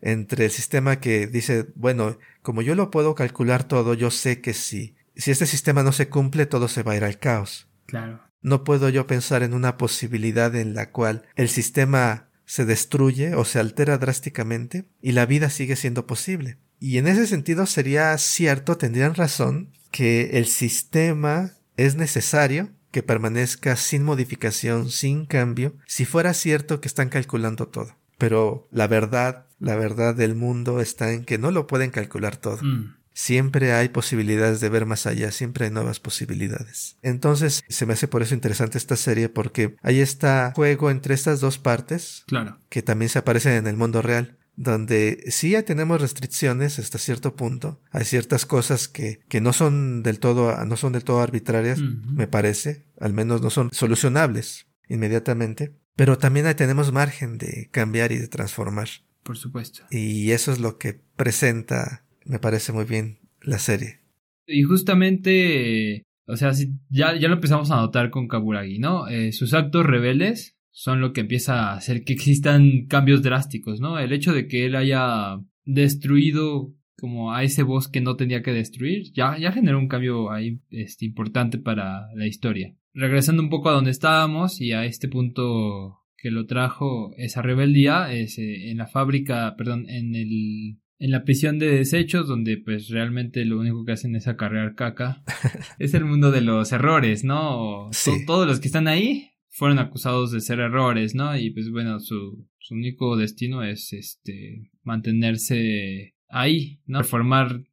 entre 0.01 0.45
el 0.45 0.51
sistema 0.51 0.99
que 0.99 1.27
dice, 1.27 1.67
bueno, 1.75 2.17
como 2.41 2.63
yo 2.63 2.73
lo 2.73 2.89
puedo 2.89 3.13
calcular 3.13 3.63
todo, 3.63 3.93
yo 3.93 4.09
sé 4.09 4.41
que 4.41 4.53
si, 4.53 4.95
si 5.15 5.29
este 5.29 5.45
sistema 5.45 5.83
no 5.83 5.91
se 5.91 6.09
cumple, 6.09 6.47
todo 6.47 6.67
se 6.67 6.81
va 6.81 6.93
a 6.93 6.97
ir 6.97 7.03
al 7.03 7.19
caos. 7.19 7.67
Claro. 7.85 8.23
No 8.41 8.63
puedo 8.63 8.89
yo 8.89 9.05
pensar 9.05 9.43
en 9.43 9.53
una 9.53 9.77
posibilidad 9.77 10.55
en 10.55 10.73
la 10.73 10.91
cual 10.91 11.27
el 11.35 11.49
sistema 11.49 12.26
se 12.47 12.65
destruye 12.65 13.35
o 13.35 13.45
se 13.45 13.59
altera 13.59 13.99
drásticamente 13.99 14.85
y 15.01 15.11
la 15.11 15.27
vida 15.27 15.51
sigue 15.51 15.75
siendo 15.75 16.07
posible. 16.07 16.57
Y 16.79 16.97
en 16.97 17.07
ese 17.07 17.27
sentido 17.27 17.67
sería 17.67 18.17
cierto, 18.17 18.77
tendrían 18.77 19.13
razón, 19.13 19.69
que 19.91 20.31
el 20.33 20.47
sistema 20.47 21.51
es 21.75 21.95
necesario 21.95 22.69
que 22.91 23.03
permanezca 23.03 23.75
sin 23.75 24.03
modificación, 24.03 24.89
sin 24.89 25.25
cambio, 25.25 25.75
si 25.85 26.05
fuera 26.05 26.33
cierto 26.33 26.81
que 26.81 26.87
están 26.87 27.09
calculando 27.09 27.67
todo. 27.67 27.95
Pero 28.17 28.67
la 28.71 28.87
verdad, 28.87 29.45
la 29.59 29.75
verdad 29.75 30.15
del 30.15 30.35
mundo 30.35 30.79
está 30.81 31.11
en 31.11 31.25
que 31.25 31.37
no 31.37 31.51
lo 31.51 31.67
pueden 31.67 31.91
calcular 31.91 32.37
todo. 32.37 32.63
Mm. 32.63 32.96
Siempre 33.19 33.73
hay 33.73 33.89
posibilidades 33.89 34.59
de 34.59 34.69
ver 34.69 34.85
más 34.85 35.07
allá, 35.07 35.31
siempre 35.31 35.65
hay 35.65 35.71
nuevas 35.71 35.99
posibilidades. 35.99 36.97
Entonces, 37.01 37.63
se 37.67 37.87
me 37.87 37.93
hace 37.93 38.07
por 38.07 38.21
eso 38.21 38.35
interesante 38.35 38.77
esta 38.77 38.95
serie 38.95 39.27
porque 39.27 39.75
hay 39.81 40.01
está 40.01 40.53
juego 40.55 40.91
entre 40.91 41.15
estas 41.15 41.39
dos 41.39 41.57
partes. 41.57 42.25
Claro. 42.27 42.59
Que 42.69 42.83
también 42.83 43.09
se 43.09 43.17
aparecen 43.17 43.53
en 43.53 43.65
el 43.65 43.75
mundo 43.75 44.03
real 44.03 44.37
donde 44.55 45.23
sí 45.29 45.51
ya 45.51 45.63
tenemos 45.63 45.99
restricciones 45.99 46.77
hasta 46.77 46.99
cierto 46.99 47.35
punto. 47.35 47.81
Hay 47.89 48.05
ciertas 48.05 48.45
cosas 48.45 48.87
que, 48.87 49.21
que 49.27 49.41
no 49.41 49.51
son 49.51 50.03
del 50.03 50.19
todo, 50.19 50.55
no 50.65 50.77
son 50.77 50.93
del 50.93 51.03
todo 51.03 51.21
arbitrarias, 51.21 51.79
me 51.79 52.27
parece. 52.27 52.85
Al 52.99 53.13
menos 53.13 53.41
no 53.41 53.49
son 53.49 53.69
solucionables 53.71 54.67
inmediatamente. 54.87 55.75
Pero 55.95 56.19
también 56.19 56.55
tenemos 56.55 56.91
margen 56.91 57.39
de 57.39 57.69
cambiar 57.71 58.11
y 58.11 58.19
de 58.19 58.27
transformar. 58.27 58.89
Por 59.23 59.37
supuesto. 59.37 59.85
Y 59.89 60.31
eso 60.31 60.51
es 60.51 60.59
lo 60.59 60.77
que 60.77 61.01
presenta 61.15 62.03
me 62.27 62.39
parece 62.39 62.71
muy 62.71 62.85
bien 62.85 63.19
la 63.41 63.59
serie. 63.59 63.99
Y 64.45 64.63
justamente, 64.63 66.03
o 66.25 66.37
sea, 66.37 66.51
ya, 66.89 67.17
ya 67.17 67.27
lo 67.27 67.35
empezamos 67.35 67.71
a 67.71 67.77
notar 67.77 68.09
con 68.09 68.27
Kaburagi, 68.27 68.79
¿no? 68.79 69.07
Eh, 69.07 69.31
sus 69.31 69.53
actos 69.53 69.85
rebeldes 69.85 70.57
son 70.71 71.01
lo 71.01 71.11
que 71.11 71.21
empieza 71.21 71.71
a 71.71 71.75
hacer 71.75 72.03
que 72.03 72.13
existan 72.13 72.85
cambios 72.87 73.23
drásticos, 73.23 73.79
¿no? 73.79 73.99
El 73.99 74.13
hecho 74.13 74.33
de 74.33 74.47
que 74.47 74.65
él 74.65 74.75
haya 74.75 75.39
destruido 75.65 76.73
como 76.99 77.33
a 77.33 77.43
ese 77.43 77.63
bosque 77.63 78.01
no 78.01 78.15
tenía 78.15 78.41
que 78.41 78.53
destruir, 78.53 79.11
ya, 79.13 79.37
ya 79.37 79.51
generó 79.51 79.79
un 79.79 79.87
cambio 79.87 80.31
ahí 80.31 80.59
este, 80.69 81.05
importante 81.05 81.57
para 81.57 82.13
la 82.15 82.25
historia. 82.25 82.75
Regresando 82.93 83.43
un 83.43 83.49
poco 83.49 83.69
a 83.69 83.73
donde 83.73 83.91
estábamos 83.91 84.61
y 84.61 84.71
a 84.71 84.85
este 84.85 85.07
punto 85.07 85.99
que 86.17 86.31
lo 86.31 86.47
trajo 86.47 87.13
esa 87.17 87.43
rebeldía, 87.43 88.11
es, 88.11 88.39
eh, 88.39 88.71
en 88.71 88.77
la 88.77 88.87
fábrica, 88.87 89.55
perdón, 89.55 89.87
en 89.87 90.15
el 90.15 90.77
en 90.99 91.11
la 91.11 91.23
prisión 91.23 91.59
de 91.59 91.71
desechos, 91.71 92.27
donde 92.27 92.57
pues 92.57 92.89
realmente 92.89 93.45
lo 93.45 93.59
único 93.59 93.85
que 93.85 93.91
hacen 93.91 94.15
es 94.15 94.27
acarrear 94.27 94.75
caca. 94.75 95.23
es 95.79 95.93
el 95.93 96.05
mundo 96.05 96.31
de 96.31 96.41
los 96.41 96.71
errores, 96.71 97.23
¿no? 97.23 97.89
todos 98.25 98.47
los 98.47 98.59
que 98.59 98.67
están 98.67 98.87
ahí 98.87 99.31
fueron 99.49 99.79
acusados 99.79 100.31
de 100.31 100.41
ser 100.41 100.59
errores, 100.59 101.15
¿no? 101.15 101.35
Y 101.35 101.49
pues 101.49 101.71
bueno, 101.71 101.99
su, 101.99 102.47
su 102.59 102.75
único 102.75 103.17
destino 103.17 103.63
es 103.63 103.91
este 103.91 104.69
mantenerse 104.83 106.15
ahí, 106.29 106.79
¿no? 106.85 106.99
Reformar 106.99 107.63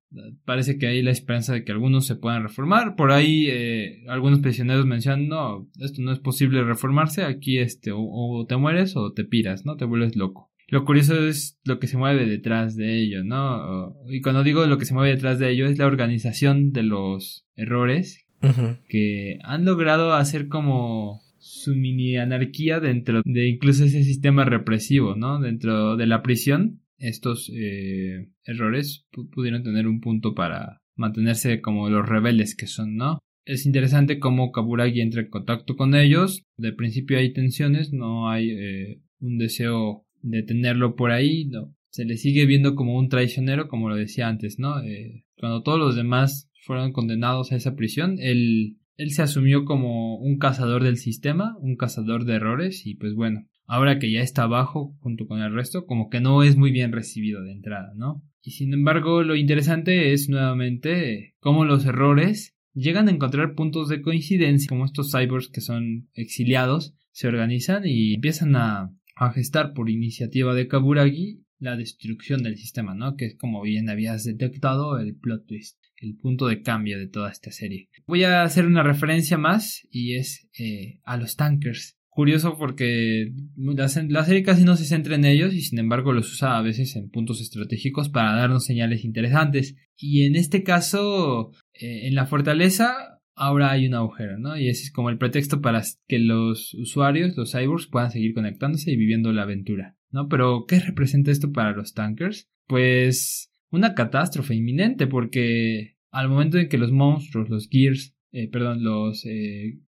parece 0.44 0.78
que 0.78 0.86
hay 0.86 1.02
la 1.02 1.10
esperanza 1.10 1.52
de 1.52 1.64
que 1.64 1.72
algunos 1.72 2.06
se 2.06 2.16
puedan 2.16 2.42
reformar. 2.42 2.96
Por 2.96 3.12
ahí 3.12 3.46
eh, 3.48 4.04
algunos 4.08 4.40
prisioneros 4.40 4.86
mencionan, 4.86 5.28
no, 5.28 5.68
esto 5.80 6.02
no 6.02 6.12
es 6.12 6.18
posible 6.20 6.62
reformarse, 6.64 7.24
aquí 7.24 7.58
este, 7.58 7.90
o, 7.94 8.46
te 8.48 8.56
mueres 8.56 8.96
o 8.96 9.12
te 9.12 9.24
piras, 9.24 9.64
¿no? 9.64 9.76
Te 9.76 9.84
vuelves 9.84 10.16
loco. 10.16 10.50
Lo 10.74 10.84
curioso 10.84 11.28
es 11.28 11.56
lo 11.62 11.78
que 11.78 11.86
se 11.86 11.96
mueve 11.96 12.26
detrás 12.26 12.74
de 12.74 12.98
ello, 12.98 13.22
¿no? 13.22 13.94
Y 14.08 14.20
cuando 14.22 14.42
digo 14.42 14.66
lo 14.66 14.76
que 14.76 14.86
se 14.86 14.92
mueve 14.92 15.10
detrás 15.14 15.38
de 15.38 15.52
ello 15.52 15.66
es 15.66 15.78
la 15.78 15.86
organización 15.86 16.72
de 16.72 16.82
los 16.82 17.46
errores 17.54 18.26
que 18.88 19.38
han 19.44 19.64
logrado 19.64 20.14
hacer 20.14 20.48
como 20.48 21.20
su 21.38 21.76
mini 21.76 22.16
anarquía 22.16 22.80
dentro 22.80 23.22
de 23.24 23.46
incluso 23.46 23.84
ese 23.84 24.02
sistema 24.02 24.44
represivo, 24.44 25.14
¿no? 25.14 25.38
Dentro 25.38 25.96
de 25.96 26.08
la 26.08 26.24
prisión, 26.24 26.80
estos 26.98 27.52
eh, 27.54 28.32
errores 28.42 29.06
pudieron 29.32 29.62
tener 29.62 29.86
un 29.86 30.00
punto 30.00 30.34
para 30.34 30.82
mantenerse 30.96 31.60
como 31.60 31.88
los 31.88 32.04
rebeldes 32.04 32.56
que 32.56 32.66
son, 32.66 32.96
¿no? 32.96 33.20
Es 33.44 33.64
interesante 33.64 34.18
cómo 34.18 34.50
Kaburagi 34.50 35.02
entra 35.02 35.20
en 35.20 35.30
contacto 35.30 35.76
con 35.76 35.94
ellos. 35.94 36.42
De 36.56 36.72
principio 36.72 37.16
hay 37.16 37.32
tensiones, 37.32 37.92
no 37.92 38.28
hay 38.28 38.50
eh, 38.50 39.02
un 39.20 39.38
deseo 39.38 40.04
de 40.24 40.42
tenerlo 40.42 40.96
por 40.96 41.10
ahí, 41.10 41.44
no. 41.44 41.74
Se 41.90 42.04
le 42.04 42.16
sigue 42.16 42.46
viendo 42.46 42.74
como 42.74 42.98
un 42.98 43.08
traicionero, 43.08 43.68
como 43.68 43.88
lo 43.88 43.94
decía 43.94 44.26
antes, 44.26 44.58
¿no? 44.58 44.80
Eh, 44.80 45.24
cuando 45.36 45.62
todos 45.62 45.78
los 45.78 45.94
demás 45.94 46.50
fueron 46.64 46.92
condenados 46.92 47.52
a 47.52 47.56
esa 47.56 47.76
prisión, 47.76 48.16
él, 48.18 48.78
él 48.96 49.10
se 49.10 49.22
asumió 49.22 49.64
como 49.64 50.18
un 50.18 50.38
cazador 50.38 50.82
del 50.82 50.96
sistema, 50.96 51.56
un 51.60 51.76
cazador 51.76 52.24
de 52.24 52.34
errores, 52.34 52.86
y 52.86 52.96
pues 52.96 53.14
bueno, 53.14 53.46
ahora 53.66 53.98
que 53.98 54.10
ya 54.10 54.20
está 54.20 54.44
abajo 54.44 54.96
junto 55.00 55.26
con 55.26 55.40
el 55.40 55.54
resto, 55.54 55.86
como 55.86 56.08
que 56.08 56.20
no 56.20 56.42
es 56.42 56.56
muy 56.56 56.72
bien 56.72 56.90
recibido 56.90 57.42
de 57.42 57.52
entrada, 57.52 57.92
¿no? 57.94 58.22
Y 58.42 58.52
sin 58.52 58.72
embargo, 58.72 59.22
lo 59.22 59.36
interesante 59.36 60.12
es 60.12 60.28
nuevamente 60.28 61.34
cómo 61.38 61.64
los 61.64 61.86
errores 61.86 62.56
llegan 62.72 63.08
a 63.08 63.12
encontrar 63.12 63.54
puntos 63.54 63.88
de 63.88 64.02
coincidencia, 64.02 64.68
como 64.68 64.84
estos 64.84 65.12
cyborgs 65.12 65.48
que 65.48 65.60
son 65.60 66.08
exiliados, 66.14 66.94
se 67.12 67.28
organizan 67.28 67.84
y 67.86 68.14
empiezan 68.14 68.56
a 68.56 68.90
a 69.16 69.32
gestar 69.32 69.72
por 69.72 69.90
iniciativa 69.90 70.54
de 70.54 70.68
Kaburagi 70.68 71.44
la 71.58 71.76
destrucción 71.76 72.42
del 72.42 72.56
sistema, 72.56 72.94
¿no? 72.94 73.16
Que 73.16 73.26
es 73.26 73.36
como 73.36 73.62
bien 73.62 73.88
habías 73.88 74.24
detectado 74.24 74.98
el 74.98 75.16
plot 75.16 75.46
twist, 75.46 75.78
el 75.96 76.16
punto 76.16 76.46
de 76.46 76.62
cambio 76.62 76.98
de 76.98 77.08
toda 77.08 77.30
esta 77.30 77.50
serie. 77.50 77.88
Voy 78.06 78.24
a 78.24 78.42
hacer 78.42 78.66
una 78.66 78.82
referencia 78.82 79.38
más 79.38 79.86
y 79.90 80.16
es 80.16 80.48
eh, 80.58 81.00
a 81.04 81.16
los 81.16 81.36
tankers. 81.36 81.96
Curioso 82.08 82.56
porque 82.56 83.32
la, 83.56 83.88
serie 83.88 84.44
casi 84.44 84.62
no 84.62 84.76
se 84.76 84.84
centra 84.84 85.16
en 85.16 85.24
ellos 85.24 85.52
y 85.52 85.62
sin 85.62 85.80
embargo 85.80 86.12
los 86.12 86.32
usa 86.32 86.56
a 86.56 86.62
veces 86.62 86.94
en 86.94 87.10
puntos 87.10 87.40
estratégicos 87.40 88.08
para 88.08 88.36
darnos 88.36 88.64
señales 88.64 89.04
interesantes. 89.04 89.74
Y 89.96 90.24
en 90.24 90.36
este 90.36 90.62
caso, 90.62 91.50
eh, 91.72 92.06
en 92.06 92.14
la 92.14 92.26
fortaleza 92.26 93.13
ahora 93.34 93.70
hay 93.70 93.86
un 93.86 93.94
agujero, 93.94 94.38
¿no? 94.38 94.56
Y 94.56 94.68
ese 94.68 94.84
es 94.84 94.92
como 94.92 95.10
el 95.10 95.18
pretexto 95.18 95.60
para 95.60 95.82
que 96.06 96.18
los 96.18 96.74
usuarios, 96.74 97.36
los 97.36 97.52
cyborgs, 97.52 97.86
puedan 97.86 98.10
seguir 98.10 98.34
conectándose 98.34 98.92
y 98.92 98.96
viviendo 98.96 99.32
la 99.32 99.42
aventura, 99.42 99.96
¿no? 100.10 100.28
Pero, 100.28 100.64
¿qué 100.66 100.80
representa 100.80 101.30
esto 101.30 101.52
para 101.52 101.72
los 101.72 101.94
tankers? 101.94 102.50
Pues 102.66 103.52
una 103.70 103.94
catástrofe 103.94 104.54
inminente, 104.54 105.06
porque 105.06 105.96
al 106.10 106.28
momento 106.28 106.58
en 106.58 106.68
que 106.68 106.78
los 106.78 106.92
monstruos, 106.92 107.48
los 107.48 107.68
gears, 107.68 108.16
eh, 108.32 108.48
perdón, 108.48 108.82
los 108.82 109.24
eh, 109.26 109.80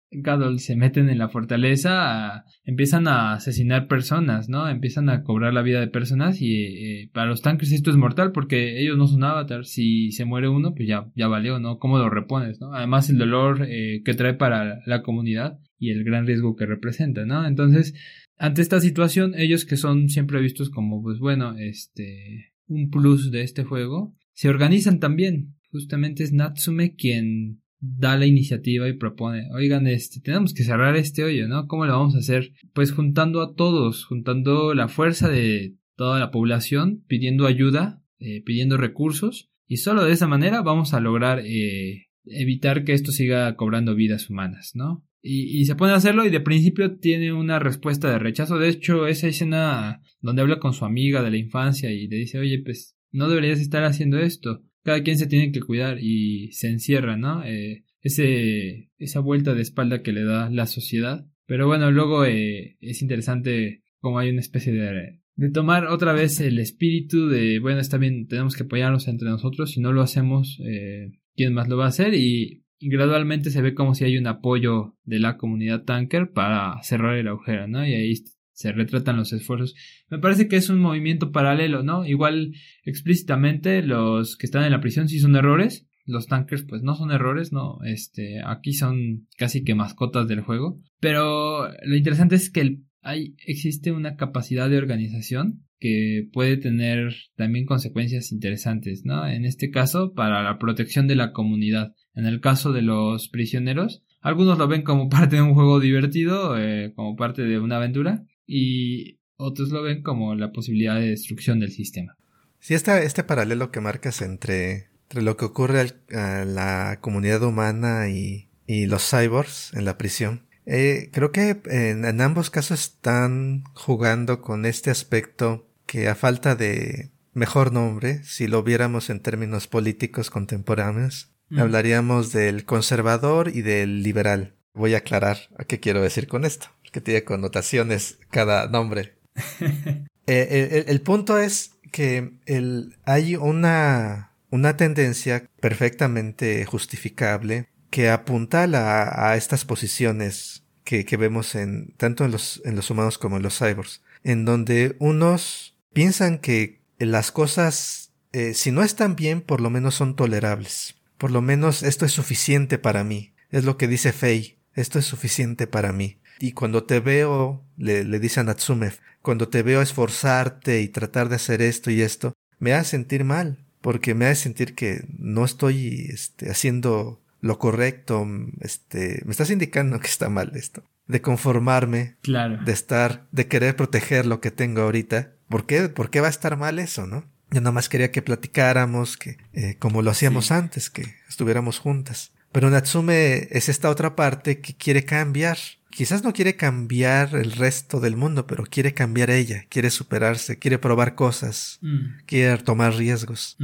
se 0.59 0.77
meten 0.77 1.09
en 1.11 1.19
la 1.19 1.29
fortaleza, 1.29 2.45
empiezan 2.65 3.09
a 3.09 3.35
asesinar 3.35 3.89
personas, 3.89 4.49
¿no? 4.49 4.69
Empiezan 4.69 5.09
a 5.09 5.23
cobrar 5.23 5.53
la 5.55 5.63
vida 5.63 5.81
de 5.81 5.89
personas 5.89 6.41
y 6.41 6.65
eh, 6.65 7.11
para 7.13 7.27
los 7.27 7.43
tanques 7.43 7.73
esto 7.73 7.91
es 7.91 7.97
mortal 7.97 8.33
porque 8.33 8.81
ellos 8.81 8.97
no 8.97 9.07
son 9.07 9.25
avatar. 9.25 9.65
Si 9.65 10.13
se 10.13 10.25
muere 10.25 10.49
uno, 10.49 10.75
pues 10.75 10.89
ya, 10.89 11.11
ya 11.15 11.29
valió, 11.29 11.59
¿no? 11.59 11.79
¿Cómo 11.79 11.99
lo 11.99 12.11
repones? 12.11 12.59
Además 12.73 13.11
el 13.11 13.19
dolor 13.19 13.67
eh, 13.69 14.03
que 14.05 14.15
trae 14.15 14.35
para 14.35 14.81
la 14.87 15.03
comunidad 15.03 15.59
y 15.79 15.91
el 15.91 16.05
gran 16.05 16.27
riesgo 16.27 16.57
que 16.57 16.67
representa, 16.67 17.25
¿no? 17.25 17.47
Entonces, 17.47 17.95
ante 18.39 18.63
esta 18.63 18.81
situación, 18.81 19.35
ellos 19.37 19.65
que 19.65 19.77
son 19.77 20.09
siempre 20.09 20.41
vistos 20.41 20.71
como, 20.71 21.03
pues 21.03 21.19
bueno, 21.19 21.57
este, 21.59 22.53
un 22.67 22.91
plus 22.91 23.31
de 23.31 23.43
este 23.43 23.65
juego, 23.65 24.15
se 24.33 24.49
organizan 24.49 25.01
también. 25.01 25.55
Justamente 25.71 26.23
es 26.23 26.33
Natsume 26.33 26.95
quien 26.95 27.61
da 27.81 28.17
la 28.17 28.27
iniciativa 28.27 28.89
y 28.89 28.95
propone, 28.95 29.49
oigan, 29.53 29.87
este, 29.87 30.21
tenemos 30.21 30.55
que 30.55 30.65
cerrar 30.65 30.97
este 30.97 31.25
hoyo, 31.25 31.49
¿no? 31.49 31.67
¿Cómo 31.67 31.87
lo 31.87 31.93
vamos 31.93 32.15
a 32.15 32.19
hacer? 32.19 32.53
Pues 32.73 32.93
juntando 32.93 33.43
a 33.43 33.55
todos, 33.55 34.05
juntando 34.05 34.75
la 34.75 34.89
fuerza 34.89 35.29
de 35.29 35.77
toda 35.97 36.19
la 36.19 36.31
población, 36.31 37.05
pidiendo 37.07 37.47
ayuda, 37.47 38.03
eh, 38.19 38.43
pidiendo 38.45 38.77
recursos, 38.77 39.51
y 39.67 39.79
solo 39.79 40.05
de 40.05 40.13
esa 40.13 40.27
manera 40.27 40.63
vamos 40.63 40.95
a 40.95 41.01
lograr 41.01 41.41
eh, 41.45 42.07
evitar 42.25 42.85
que 42.85 42.93
esto 42.93 43.13
siga 43.13 43.55
cobrando 43.57 43.95
vidas 43.95 44.31
humanas, 44.31 44.73
¿no? 44.75 45.05
Y, 45.23 45.59
y, 45.61 45.65
se 45.65 45.75
pone 45.75 45.93
a 45.93 45.97
hacerlo 45.97 46.25
y 46.25 46.31
de 46.31 46.39
principio 46.39 46.99
tiene 46.99 47.33
una 47.33 47.59
respuesta 47.59 48.09
de 48.09 48.21
rechazo. 48.21 48.59
De 48.59 48.69
hecho, 48.69 49.09
esa 49.09 49.27
escena 49.27 50.01
donde 50.21 50.43
habla 50.43 50.61
con 50.61 50.73
su 50.73 50.85
amiga 50.85 51.21
de 51.25 51.33
la 51.33 51.37
infancia 51.37 51.91
y 51.91 52.07
le 52.07 52.17
dice, 52.17 52.39
oye, 52.39 52.63
pues 52.65 52.97
no 53.11 53.29
deberías 53.29 53.59
estar 53.59 53.83
haciendo 53.83 54.21
esto 54.21 54.63
cada 54.87 55.03
quien 55.03 55.19
se 55.19 55.27
tiene 55.27 55.53
que 55.53 55.61
cuidar 55.61 55.99
y 56.01 56.53
se 56.53 56.69
encierra, 56.69 57.19
¿no? 57.19 57.45
Eh, 57.45 57.85
ese, 58.01 58.91
esa 58.97 59.21
vuelta 59.21 59.53
de 59.53 59.63
espalda 59.63 60.03
que 60.03 60.13
le 60.13 60.25
da 60.25 60.49
la 60.49 60.67
sociedad. 60.67 61.27
Pero 61.45 61.67
bueno, 61.67 61.91
luego 61.91 62.25
eh, 62.25 62.79
es 62.81 63.03
interesante 63.03 63.83
como 64.01 64.19
hay 64.19 64.31
una 64.31 64.41
especie 64.41 64.73
de, 64.73 65.21
de 65.35 65.51
tomar 65.51 65.87
otra 65.89 66.13
vez 66.13 66.41
el 66.41 66.59
espíritu 66.59 67.29
de, 67.29 67.59
bueno, 67.61 67.81
está 67.81 67.99
bien, 67.99 68.27
tenemos 68.29 68.57
que 68.57 68.63
apoyarnos 68.63 69.09
entre 69.09 69.29
nosotros, 69.29 69.73
si 69.73 69.81
no 69.81 69.93
lo 69.93 70.03
hacemos, 70.03 70.61
eh, 70.65 71.11
¿quién 71.35 71.53
más 71.53 71.69
lo 71.69 71.77
va 71.77 71.87
a 71.87 71.89
hacer? 71.89 72.15
Y, 72.15 72.63
gradualmente 72.79 73.49
se 73.49 73.63
ve 73.63 73.75
como 73.75 73.95
si 73.95 74.05
hay 74.05 74.19
un 74.19 74.27
apoyo 74.27 74.97
de 75.03 75.19
la 75.19 75.39
comunidad 75.39 75.85
tanker 75.85 76.33
para 76.33 76.81
cerrar 76.83 77.17
el 77.17 77.27
agujero, 77.27 77.67
¿no? 77.67 77.87
Y 77.87 77.95
ahí 77.95 78.13
se 78.57 78.73
retratan 78.73 79.19
los 79.19 79.35
esfuerzos. 79.35 79.75
Me 80.09 80.19
parece 80.19 80.49
que 80.49 80.57
es 80.57 80.71
un 80.71 80.81
movimiento 80.81 81.31
paralelo, 81.31 81.83
¿no? 81.83 82.07
Igual 82.07 82.55
explícitamente 82.85 83.83
los 83.83 84.37
que 84.39 84.47
están 84.47 84.65
en 84.65 84.73
la 84.73 84.81
prisión 84.81 85.09
sí 85.09 85.19
son 85.19 85.37
errores, 85.37 85.87
los 86.07 86.27
tankers 86.27 86.63
pues 86.63 86.83
no 86.83 86.95
son 86.95 87.11
errores, 87.11 87.53
no, 87.53 87.79
este, 87.85 88.41
aquí 88.43 88.73
son 88.73 89.27
casi 89.37 89.63
que 89.63 89.75
mascotas 89.75 90.27
del 90.27 90.41
juego, 90.41 90.81
pero 91.01 91.69
lo 91.85 91.97
interesante 91.97 92.37
es 92.37 92.51
que 92.51 92.79
hay, 93.03 93.35
existe 93.47 93.93
una 93.93 94.17
capacidad 94.17 94.71
de 94.71 94.79
organización 94.79 95.67
que 95.79 96.27
puede 96.33 96.57
tener 96.57 97.15
también 97.37 97.67
consecuencias 97.67 98.33
interesantes, 98.33 99.03
¿no? 99.05 99.29
En 99.29 99.45
este 99.45 99.71
caso, 99.71 100.15
para 100.15 100.43
la 100.43 100.59
protección 100.59 101.07
de 101.07 101.17
la 101.17 101.33
comunidad. 101.33 101.93
En 102.15 102.25
el 102.25 102.41
caso 102.41 102.73
de 102.73 102.81
los 102.81 103.29
prisioneros, 103.29 104.03
algunos 104.23 104.57
lo 104.57 104.67
ven 104.67 104.83
como 104.83 105.09
parte 105.11 105.37
de 105.37 105.43
un 105.43 105.53
juego 105.53 105.79
divertido, 105.79 106.59
eh, 106.59 106.95
como 106.97 107.17
parte 107.17 107.43
de 107.43 107.59
una 107.59 107.77
aventura, 107.77 108.25
y 108.47 109.19
otros 109.37 109.71
lo 109.71 109.83
ven 109.83 110.03
como 110.03 110.35
la 110.35 110.53
posibilidad 110.53 110.97
de 110.97 111.11
destrucción 111.11 111.61
del 111.61 111.73
sistema. 111.73 112.17
Sí, 112.61 112.75
este, 112.75 113.05
este 113.05 113.25
paralelo 113.25 113.71
que 113.71 113.81
marcas 113.81 114.23
entre, 114.23 114.89
entre 115.03 115.23
lo 115.23 115.37
que 115.37 115.45
ocurre 115.45 115.93
a 116.15 116.45
la 116.45 116.99
comunidad 117.01 117.43
humana 117.43 118.09
y, 118.09 118.49
y 118.67 118.87
los 118.87 119.09
cyborgs 119.09 119.73
en 119.75 119.85
la 119.85 119.99
prisión. 119.99 120.47
Eh, 120.65 121.11
creo 121.13 121.31
que 121.31 121.61
en, 121.67 122.05
en, 122.05 122.21
ambos 122.21 122.51
casos 122.51 122.81
están 122.81 123.63
jugando 123.75 124.43
con 124.43 124.67
este 124.67 124.91
aspecto 124.91 125.69
que 125.87 126.09
a 126.09 126.17
falta 126.17 126.57
de 126.57 127.13
mejor 127.35 127.73
nombre, 127.73 128.25
si 128.25 128.49
lo 128.49 128.65
viéramos 128.65 129.09
en 129.11 129.21
términos 129.21 129.69
políticos 129.69 130.31
contemporáneos, 130.31 131.31
mm. 131.51 131.61
hablaríamos 131.61 132.33
del 132.33 132.65
conservador 132.65 133.53
y 133.55 133.63
del 133.63 134.03
liberal. 134.03 134.55
Voy 134.75 134.95
a 134.95 134.99
aclarar 134.99 135.37
a 135.57 135.65
qué 135.65 135.79
quiero 135.79 136.03
decir 136.03 136.27
con 136.27 136.45
esto 136.45 136.69
que 136.93 137.01
tiene 137.01 137.25
connotaciones 137.25 138.19
cada 138.31 138.69
nombre. 138.69 139.17
Eh, 140.29 140.87
el, 140.89 141.03
punto 141.03 141.39
es 141.39 141.71
que 141.93 142.33
el, 142.47 142.97
hay 143.05 143.37
una, 143.37 144.33
una 144.51 144.77
tendencia 144.77 145.49
perfectamente 145.61 146.65
justificable 146.65 147.69
que 147.91 148.11
apunta 148.11 148.65
a, 148.65 149.31
a 149.31 149.37
estas 149.37 149.65
posiciones 149.65 150.65
que, 150.83 151.05
que, 151.05 151.17
vemos 151.17 151.55
en, 151.55 151.95
tanto 151.97 152.25
en 152.25 152.33
los, 152.33 152.61
en 152.65 152.75
los 152.75 152.91
humanos 152.91 153.19
como 153.19 153.37
en 153.37 153.45
los 153.45 153.57
cyborgs, 153.57 154.03
en 154.25 154.45
donde 154.45 154.97
unos 154.99 155.77
piensan 155.93 156.39
que 156.39 156.81
las 156.99 157.33
cosas, 157.33 158.13
eh, 158.33 158.55
si 158.55 158.71
no 158.71 158.83
están 158.83 159.17
bien, 159.17 159.41
por 159.41 159.61
lo 159.61 159.71
menos 159.71 159.95
son 159.95 160.17
tolerables. 160.17 160.97
Por 161.19 161.31
lo 161.31 161.43
menos 161.43 161.83
esto 161.83 162.05
es 162.05 162.13
suficiente 162.13 162.79
para 162.79 163.05
mí. 163.05 163.33
Es 163.51 163.65
lo 163.65 163.77
que 163.77 163.89
dice 163.89 164.13
Fei. 164.13 164.59
Esto 164.75 164.99
es 164.99 165.07
suficiente 165.07 165.67
para 165.67 165.93
mí. 165.93 166.19
Y 166.39 166.53
cuando 166.53 166.85
te 166.85 167.01
veo, 167.01 167.65
le, 167.77 168.05
le 168.05 168.19
dice 168.19 168.41
a 168.41 168.45
Natsume, 168.45 168.93
cuando 169.23 169.49
te 169.49 169.63
veo 169.63 169.83
esforzarte 169.83 170.81
y 170.81 170.89
tratar 170.89 171.29
de 171.29 171.37
hacer 171.37 171.63
esto 171.63 171.91
y 171.91 172.03
esto, 172.03 172.33
me 172.59 172.75
hace 172.75 172.91
sentir 172.91 173.25
mal, 173.25 173.59
porque 173.81 174.15
me 174.15 174.27
hace 174.27 174.43
sentir 174.43 174.75
que 174.75 175.05
no 175.19 175.45
estoy 175.45 176.09
este, 176.13 176.51
haciendo 176.51 177.21
lo 177.41 177.59
correcto, 177.59 178.27
este, 178.61 179.23
me 179.25 179.33
estás 179.33 179.51
indicando 179.51 179.99
que 180.01 180.07
está 180.07 180.29
mal 180.29 180.53
esto. 180.55 180.85
De 181.07 181.21
conformarme, 181.21 182.17
claro. 182.23 182.59
de 182.65 182.73
estar, 182.73 183.27
de 183.31 183.47
querer 183.47 183.77
proteger 183.77 184.27
lo 184.27 184.41
que 184.41 184.51
tengo 184.51 184.83
ahorita. 184.83 185.33
¿Por 185.49 185.67
qué, 185.67 185.89
por 185.89 186.11
qué 186.11 186.21
va 186.21 186.27
a 186.27 186.31
estar 186.31 186.57
mal 186.57 186.79
eso, 186.79 187.07
no? 187.07 187.25
Yo 187.51 187.61
nada 187.61 187.71
más 187.71 187.89
quería 187.89 188.11
que 188.11 188.23
platicáramos, 188.23 189.17
que, 189.17 189.39
eh, 189.53 189.77
como 189.79 190.03
lo 190.03 190.11
hacíamos 190.11 190.51
antes, 190.51 190.91
que 190.91 191.15
estuviéramos 191.29 191.79
juntas. 191.79 192.33
Pero 192.51 192.71
Natsume 192.71 193.49
es 193.51 193.69
esta 193.69 193.91
otra 193.91 194.17
parte 194.17 194.61
que 194.61 194.75
quiere 194.75 195.05
cambiar, 195.05 195.59
quizás 195.97 196.23
no 196.23 196.35
quiere 196.35 196.57
cambiar 196.57 197.35
el 197.35 197.53
resto 197.53 198.01
del 198.01 198.19
mundo, 198.19 198.47
pero 198.47 198.65
quiere 198.65 198.93
cambiar 198.93 199.31
ella, 199.31 199.65
quiere 199.71 199.89
superarse, 199.89 200.59
quiere 200.59 200.79
probar 200.79 201.15
cosas, 201.15 201.79
mm. 201.81 202.25
quiere 202.27 202.59
tomar 202.59 202.95
riesgos. 202.97 203.57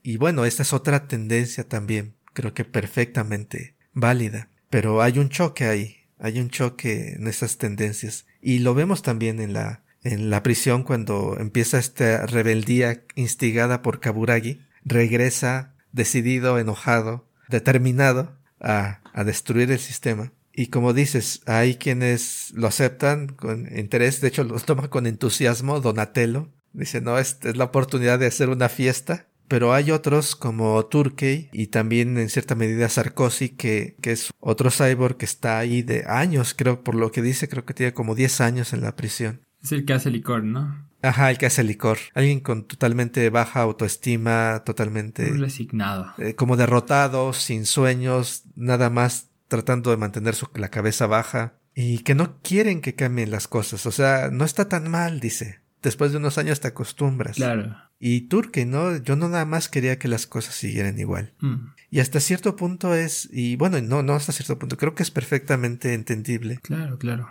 Y 0.00 0.16
bueno, 0.16 0.44
esta 0.44 0.62
es 0.62 0.72
otra 0.72 1.08
tendencia 1.08 1.68
también, 1.68 2.14
creo 2.32 2.54
que 2.54 2.64
perfectamente 2.64 3.74
válida. 3.92 4.50
Pero 4.70 5.02
hay 5.02 5.18
un 5.18 5.30
choque 5.30 5.64
ahí, 5.64 5.96
hay 6.20 6.38
un 6.38 6.48
choque 6.48 7.14
en 7.14 7.26
estas 7.26 7.58
tendencias. 7.58 8.24
Y 8.40 8.60
lo 8.60 8.74
vemos 8.74 9.02
también 9.02 9.40
en 9.40 9.52
la, 9.52 9.82
en 10.04 10.30
la 10.30 10.44
prisión 10.44 10.84
cuando 10.84 11.36
empieza 11.40 11.80
esta 11.80 12.24
rebeldía 12.24 13.02
instigada 13.16 13.82
por 13.82 13.98
Kaburagi, 13.98 14.60
regresa 14.84 15.74
decidido, 15.90 16.56
enojado, 16.60 17.28
determinado 17.48 18.38
a, 18.60 19.00
a 19.12 19.24
destruir 19.24 19.72
el 19.72 19.80
sistema 19.80 20.30
y 20.56 20.68
como 20.68 20.92
dices, 20.92 21.42
hay 21.46 21.76
quienes 21.76 22.52
lo 22.54 22.68
aceptan 22.68 23.28
con 23.28 23.68
interés, 23.76 24.20
de 24.20 24.28
hecho 24.28 24.44
lo 24.44 24.58
toman 24.60 24.88
con 24.88 25.06
entusiasmo, 25.06 25.80
Donatello. 25.80 26.48
Dice, 26.72 27.00
no, 27.00 27.18
es, 27.18 27.38
es 27.42 27.56
la 27.56 27.64
oportunidad 27.64 28.18
de 28.18 28.26
hacer 28.26 28.48
una 28.48 28.68
fiesta. 28.68 29.26
Pero 29.46 29.74
hay 29.74 29.90
otros 29.90 30.36
como 30.36 30.86
Turkey 30.86 31.50
y 31.52 31.66
también 31.66 32.16
en 32.16 32.30
cierta 32.30 32.54
medida 32.54 32.88
Sarkozy, 32.88 33.50
que, 33.50 33.94
que 34.00 34.12
es 34.12 34.30
otro 34.40 34.70
cyborg 34.70 35.18
que 35.18 35.26
está 35.26 35.58
ahí 35.58 35.82
de 35.82 36.04
años, 36.06 36.54
creo, 36.56 36.82
por 36.82 36.94
lo 36.94 37.12
que 37.12 37.20
dice, 37.20 37.46
creo 37.48 37.66
que 37.66 37.74
tiene 37.74 37.92
como 37.92 38.14
10 38.14 38.40
años 38.40 38.72
en 38.72 38.80
la 38.80 38.96
prisión. 38.96 39.42
Es 39.62 39.72
el 39.72 39.84
que 39.84 39.92
hace 39.92 40.10
licor, 40.10 40.44
¿no? 40.44 40.88
Ajá, 41.02 41.30
el 41.30 41.36
que 41.36 41.46
hace 41.46 41.62
licor. 41.62 41.98
Alguien 42.14 42.40
con 42.40 42.66
totalmente 42.66 43.28
baja 43.28 43.60
autoestima, 43.60 44.62
totalmente... 44.64 45.28
Resignado. 45.30 46.14
Eh, 46.16 46.34
como 46.34 46.56
derrotado, 46.56 47.34
sin 47.34 47.66
sueños, 47.66 48.44
nada 48.56 48.88
más 48.88 49.28
tratando 49.48 49.90
de 49.90 49.96
mantener 49.96 50.34
su, 50.34 50.48
la 50.54 50.70
cabeza 50.70 51.06
baja 51.06 51.54
y 51.74 51.98
que 51.98 52.14
no 52.14 52.40
quieren 52.42 52.80
que 52.80 52.94
cambien 52.94 53.30
las 53.30 53.48
cosas. 53.48 53.86
O 53.86 53.92
sea, 53.92 54.30
no 54.30 54.44
está 54.44 54.68
tan 54.68 54.90
mal, 54.90 55.20
dice. 55.20 55.60
Después 55.82 56.12
de 56.12 56.18
unos 56.18 56.38
años 56.38 56.60
te 56.60 56.68
acostumbras. 56.68 57.36
Claro. 57.36 57.76
Y 57.98 58.22
Turque, 58.22 58.64
¿no? 58.64 58.96
Yo 58.96 59.16
no 59.16 59.28
nada 59.28 59.44
más 59.44 59.68
quería 59.68 59.98
que 59.98 60.08
las 60.08 60.26
cosas 60.26 60.54
siguieran 60.54 60.98
igual. 60.98 61.32
Mm. 61.40 61.68
Y 61.90 62.00
hasta 62.00 62.20
cierto 62.20 62.56
punto 62.56 62.94
es, 62.94 63.28
y 63.32 63.56
bueno, 63.56 63.80
no, 63.80 64.02
no 64.02 64.14
hasta 64.14 64.32
cierto 64.32 64.58
punto, 64.58 64.76
creo 64.76 64.94
que 64.94 65.02
es 65.02 65.10
perfectamente 65.10 65.94
entendible. 65.94 66.58
Claro, 66.62 66.98
claro. 66.98 67.30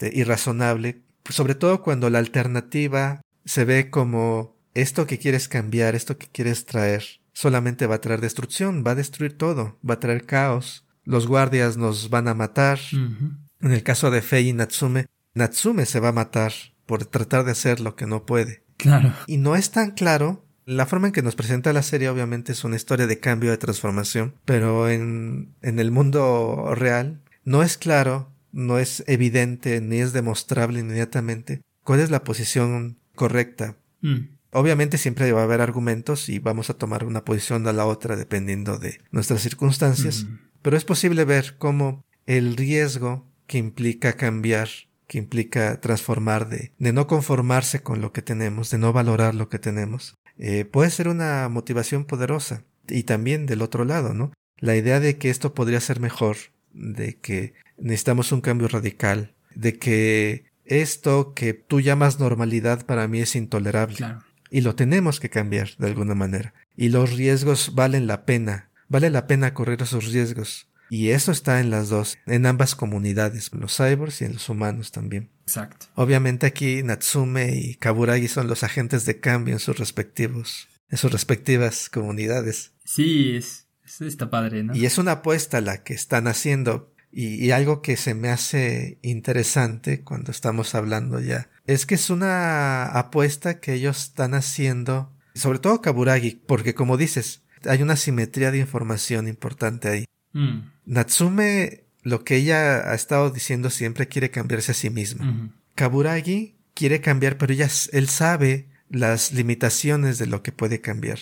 y 0.00 0.24
razonable, 0.24 1.02
sobre 1.28 1.54
todo 1.54 1.82
cuando 1.82 2.08
la 2.10 2.18
alternativa 2.18 3.20
se 3.44 3.64
ve 3.64 3.90
como 3.90 4.56
esto 4.74 5.06
que 5.06 5.18
quieres 5.18 5.48
cambiar, 5.48 5.94
esto 5.94 6.16
que 6.16 6.28
quieres 6.28 6.64
traer, 6.64 7.04
solamente 7.32 7.86
va 7.86 7.96
a 7.96 8.00
traer 8.00 8.20
destrucción, 8.20 8.84
va 8.86 8.92
a 8.92 8.96
destruir 8.96 9.36
todo, 9.36 9.78
va 9.88 9.94
a 9.94 10.00
traer 10.00 10.24
caos, 10.24 10.86
los 11.10 11.26
guardias 11.26 11.76
nos 11.76 12.08
van 12.10 12.28
a 12.28 12.34
matar. 12.34 12.78
En 12.92 13.72
el 13.72 13.82
caso 13.82 14.10
de 14.10 14.22
Fei 14.22 14.48
y 14.48 14.52
Natsume, 14.52 15.06
Natsume 15.34 15.84
se 15.86 16.00
va 16.00 16.08
a 16.08 16.12
matar 16.12 16.52
por 16.86 17.04
tratar 17.04 17.44
de 17.44 17.52
hacer 17.52 17.80
lo 17.80 17.96
que 17.96 18.06
no 18.06 18.24
puede. 18.24 18.64
Claro. 18.76 19.12
Y 19.26 19.36
no 19.36 19.56
es 19.56 19.70
tan 19.70 19.90
claro. 19.90 20.46
La 20.64 20.86
forma 20.86 21.08
en 21.08 21.12
que 21.12 21.22
nos 21.22 21.34
presenta 21.34 21.72
la 21.72 21.82
serie 21.82 22.08
obviamente 22.08 22.52
es 22.52 22.64
una 22.64 22.76
historia 22.76 23.06
de 23.06 23.18
cambio, 23.18 23.50
de 23.50 23.58
transformación, 23.58 24.34
pero 24.44 24.88
en, 24.88 25.54
en 25.62 25.78
el 25.80 25.90
mundo 25.90 26.74
real 26.74 27.20
no 27.44 27.62
es 27.62 27.76
claro, 27.76 28.32
no 28.52 28.78
es 28.78 29.02
evidente, 29.06 29.80
ni 29.80 29.98
es 29.98 30.12
demostrable 30.12 30.80
inmediatamente 30.80 31.62
cuál 31.82 32.00
es 32.00 32.10
la 32.10 32.22
posición 32.22 32.98
correcta. 33.16 33.76
Mm. 34.00 34.36
Obviamente 34.52 34.98
siempre 34.98 35.30
va 35.32 35.40
a 35.40 35.44
haber 35.44 35.60
argumentos 35.60 36.28
y 36.28 36.38
vamos 36.38 36.70
a 36.70 36.74
tomar 36.74 37.04
una 37.04 37.24
posición 37.24 37.66
a 37.66 37.72
la 37.72 37.86
otra 37.86 38.16
dependiendo 38.16 38.78
de 38.78 39.00
nuestras 39.10 39.42
circunstancias, 39.42 40.24
Mm. 40.24 40.38
Pero 40.62 40.76
es 40.76 40.84
posible 40.84 41.24
ver 41.24 41.56
cómo 41.58 42.04
el 42.26 42.56
riesgo 42.56 43.26
que 43.46 43.58
implica 43.58 44.14
cambiar, 44.14 44.68
que 45.06 45.18
implica 45.18 45.80
transformar, 45.80 46.48
de, 46.48 46.72
de 46.78 46.92
no 46.92 47.06
conformarse 47.06 47.82
con 47.82 48.00
lo 48.00 48.12
que 48.12 48.22
tenemos, 48.22 48.70
de 48.70 48.78
no 48.78 48.92
valorar 48.92 49.34
lo 49.34 49.48
que 49.48 49.58
tenemos, 49.58 50.14
eh, 50.38 50.64
puede 50.64 50.90
ser 50.90 51.08
una 51.08 51.48
motivación 51.48 52.04
poderosa. 52.04 52.64
Y 52.88 53.02
también 53.02 53.46
del 53.46 53.62
otro 53.62 53.84
lado, 53.84 54.14
¿no? 54.14 54.32
La 54.58 54.74
idea 54.74 54.98
de 54.98 55.18
que 55.18 55.30
esto 55.30 55.54
podría 55.54 55.80
ser 55.80 56.00
mejor, 56.00 56.36
de 56.72 57.18
que 57.18 57.54
necesitamos 57.78 58.32
un 58.32 58.40
cambio 58.40 58.66
radical, 58.68 59.34
de 59.54 59.78
que 59.78 60.44
esto 60.64 61.34
que 61.34 61.52
tú 61.52 61.80
llamas 61.80 62.20
normalidad 62.20 62.86
para 62.86 63.06
mí 63.06 63.20
es 63.20 63.36
intolerable. 63.36 63.96
Claro. 63.96 64.20
Y 64.50 64.62
lo 64.62 64.74
tenemos 64.74 65.20
que 65.20 65.30
cambiar 65.30 65.76
de 65.78 65.88
alguna 65.88 66.14
manera. 66.14 66.54
Y 66.76 66.88
los 66.88 67.12
riesgos 67.12 67.74
valen 67.74 68.06
la 68.06 68.24
pena. 68.24 68.69
Vale 68.90 69.08
la 69.08 69.26
pena 69.26 69.54
correr 69.54 69.80
esos 69.80 70.12
riesgos. 70.12 70.66
Y 70.90 71.10
eso 71.10 71.30
está 71.32 71.60
en 71.60 71.70
las 71.70 71.88
dos, 71.88 72.18
en 72.26 72.44
ambas 72.46 72.74
comunidades, 72.74 73.50
en 73.54 73.60
los 73.60 73.76
cyborgs 73.76 74.20
y 74.20 74.24
en 74.24 74.32
los 74.34 74.48
humanos 74.48 74.90
también. 74.90 75.30
Exacto. 75.44 75.86
Obviamente 75.94 76.46
aquí 76.46 76.82
Natsume 76.82 77.54
y 77.56 77.74
Kaburagi 77.76 78.26
son 78.28 78.48
los 78.48 78.64
agentes 78.64 79.06
de 79.06 79.20
cambio 79.20 79.54
en 79.54 79.60
sus 79.60 79.78
respectivos, 79.78 80.68
en 80.90 80.98
sus 80.98 81.12
respectivas 81.12 81.88
comunidades. 81.88 82.72
Sí, 82.84 83.36
es, 83.36 83.68
es- 83.84 84.00
está 84.00 84.28
padre, 84.30 84.64
¿no? 84.64 84.74
Y 84.74 84.84
es 84.84 84.98
una 84.98 85.12
apuesta 85.12 85.60
la 85.60 85.84
que 85.84 85.94
están 85.94 86.26
haciendo. 86.26 86.92
Y, 87.12 87.44
y 87.44 87.50
algo 87.52 87.82
que 87.82 87.96
se 87.96 88.14
me 88.14 88.28
hace 88.28 88.98
interesante 89.02 90.02
cuando 90.02 90.30
estamos 90.30 90.74
hablando 90.74 91.18
ya, 91.20 91.50
es 91.66 91.86
que 91.86 91.94
es 91.96 92.08
una 92.10 92.84
apuesta 92.86 93.58
que 93.60 93.74
ellos 93.74 94.00
están 94.04 94.34
haciendo, 94.34 95.12
sobre 95.34 95.58
todo 95.60 95.80
Kaburagi, 95.82 96.32
porque 96.46 96.74
como 96.74 96.96
dices, 96.96 97.42
hay 97.66 97.82
una 97.82 97.96
simetría 97.96 98.50
de 98.50 98.58
información 98.58 99.28
importante 99.28 99.88
ahí. 99.88 100.04
Mm. 100.32 100.60
Natsume, 100.86 101.84
lo 102.02 102.24
que 102.24 102.36
ella 102.36 102.90
ha 102.90 102.94
estado 102.94 103.30
diciendo 103.30 103.70
siempre, 103.70 104.08
quiere 104.08 104.30
cambiarse 104.30 104.72
a 104.72 104.74
sí 104.74 104.90
misma. 104.90 105.50
Kaburagi 105.74 106.56
quiere 106.74 107.00
cambiar, 107.00 107.38
pero 107.38 107.52
ella, 107.52 107.68
él 107.92 108.08
sabe 108.08 108.68
las 108.88 109.32
limitaciones 109.32 110.18
de 110.18 110.26
lo 110.26 110.42
que 110.42 110.52
puede 110.52 110.80
cambiar. 110.80 111.18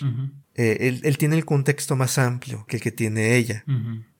Eh, 0.55 0.79
él, 0.81 1.01
él 1.05 1.18
tiene 1.18 1.37
el 1.37 1.44
contexto 1.44 1.96
más 1.96 2.18
amplio 2.18 2.64
que 2.66 2.77
el 2.77 2.83
que 2.83 2.92
tiene 2.92 3.37
ella. 3.37 3.64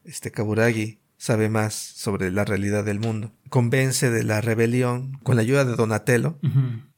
Este 0.04 0.31
Kaburagi 0.31 0.98
sabe 1.16 1.48
más 1.48 1.74
sobre 1.74 2.31
la 2.31 2.44
realidad 2.44 2.85
del 2.85 3.00
mundo. 3.00 3.33
Convence 3.50 4.11
de 4.11 4.22
la 4.22 4.40
rebelión 4.40 5.18
con 5.22 5.37
la 5.37 5.42
ayuda 5.42 5.64
de 5.64 5.76
Donatello, 5.76 6.38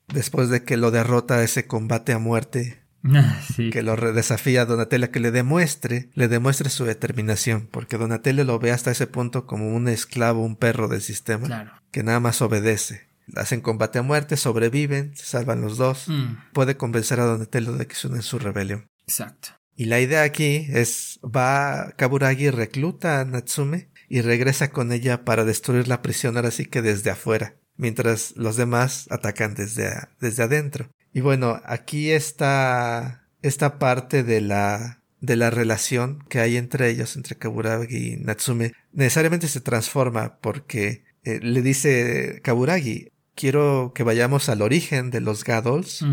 después 0.09 0.51
de 0.51 0.63
que 0.63 0.77
lo 0.77 0.91
derrota 0.91 1.43
ese 1.43 1.67
combate 1.67 2.13
a 2.13 2.19
muerte, 2.19 2.81
sí. 3.57 3.71
que 3.71 3.83
lo 3.83 3.97
desafía 4.13 4.63
a 4.63 4.67
Donatello 4.67 5.11
que 5.11 5.21
le 5.21 5.31
demuestre, 5.31 6.11
le 6.15 6.29
demuestre 6.29 6.71
su 6.71 6.85
determinación, 6.85 7.69
porque 7.71 7.97
Donatello 7.99 8.45
lo 8.45 8.59
ve 8.59 8.73
hasta 8.73 8.91
ese 8.91 9.07
punto 9.07 9.47
como 9.47 9.75
un 9.75 9.89
esclavo, 9.89 10.45
un 10.45 10.57
perro 10.57 10.89
del 10.89 11.03
sistema, 11.03 11.47
Claro. 11.47 11.73
que 11.91 12.03
nada 12.03 12.21
más 12.21 12.43
obedece. 12.43 13.09
Hacen 13.37 13.61
combate 13.61 13.99
a 14.01 14.03
muerte, 14.03 14.37
sobreviven, 14.37 15.15
se 15.17 15.25
salvan 15.25 15.61
los 15.61 15.77
dos. 15.77 16.09
Mm. 16.09 16.37
Puede 16.53 16.77
convencer 16.77 17.21
a 17.21 17.25
Donatello 17.25 17.73
de 17.75 17.87
que 17.87 17.95
se 17.95 18.09
une 18.09 18.17
en 18.17 18.23
su 18.23 18.39
rebelión. 18.41 18.87
Exacto. 19.07 19.51
Y 19.77 19.85
la 19.85 20.01
idea 20.01 20.23
aquí 20.25 20.67
es, 20.71 21.21
va 21.25 21.93
Kaburagi, 21.97 22.51
recluta 22.51 23.21
a 23.21 23.25
Natsume 23.25 23.89
y 24.09 24.21
regresa 24.21 24.73
con 24.73 24.91
ella 24.93 25.25
para 25.25 25.45
destruir 25.45 25.87
la 25.87 26.03
prisión 26.03 26.37
ahora 26.37 26.51
sí 26.51 26.67
que 26.67 26.83
desde 26.83 27.11
afuera, 27.11 27.55
mientras 27.81 28.35
los 28.37 28.57
demás 28.57 29.07
atacan 29.11 29.55
desde, 29.55 29.89
a- 29.89 30.11
desde 30.21 30.43
adentro. 30.45 30.91
Y 31.13 31.21
bueno, 31.21 31.61
aquí 31.65 32.11
está 32.11 33.27
esta 33.43 33.79
parte 33.79 34.23
de 34.23 34.41
la, 34.41 35.03
de 35.21 35.37
la 35.37 35.51
relación 35.51 36.25
que 36.29 36.41
hay 36.41 36.57
entre 36.57 36.91
ellos, 36.91 37.17
entre 37.17 37.37
Kaburagi 37.37 37.97
y 37.97 38.17
Natsume, 38.19 38.73
necesariamente 38.93 39.49
se 39.49 39.61
transforma 39.61 40.39
porque 40.41 41.05
eh, 41.25 41.41
le 41.43 41.63
dice 41.63 42.41
Kaburagi, 42.45 43.09
quiero 43.35 43.93
que 43.95 44.03
vayamos 44.05 44.49
al 44.49 44.63
origen 44.63 45.11
de 45.11 45.21
los 45.21 45.43
Gadols. 45.45 46.05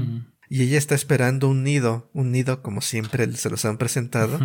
Y 0.49 0.63
ella 0.63 0.77
está 0.77 0.95
esperando 0.95 1.49
un 1.49 1.63
nido, 1.63 2.10
un 2.13 2.32
nido 2.32 2.62
como 2.63 2.80
siempre 2.82 3.30
se 3.34 3.49
los 3.49 3.65
han 3.65 3.77
presentado, 3.77 4.39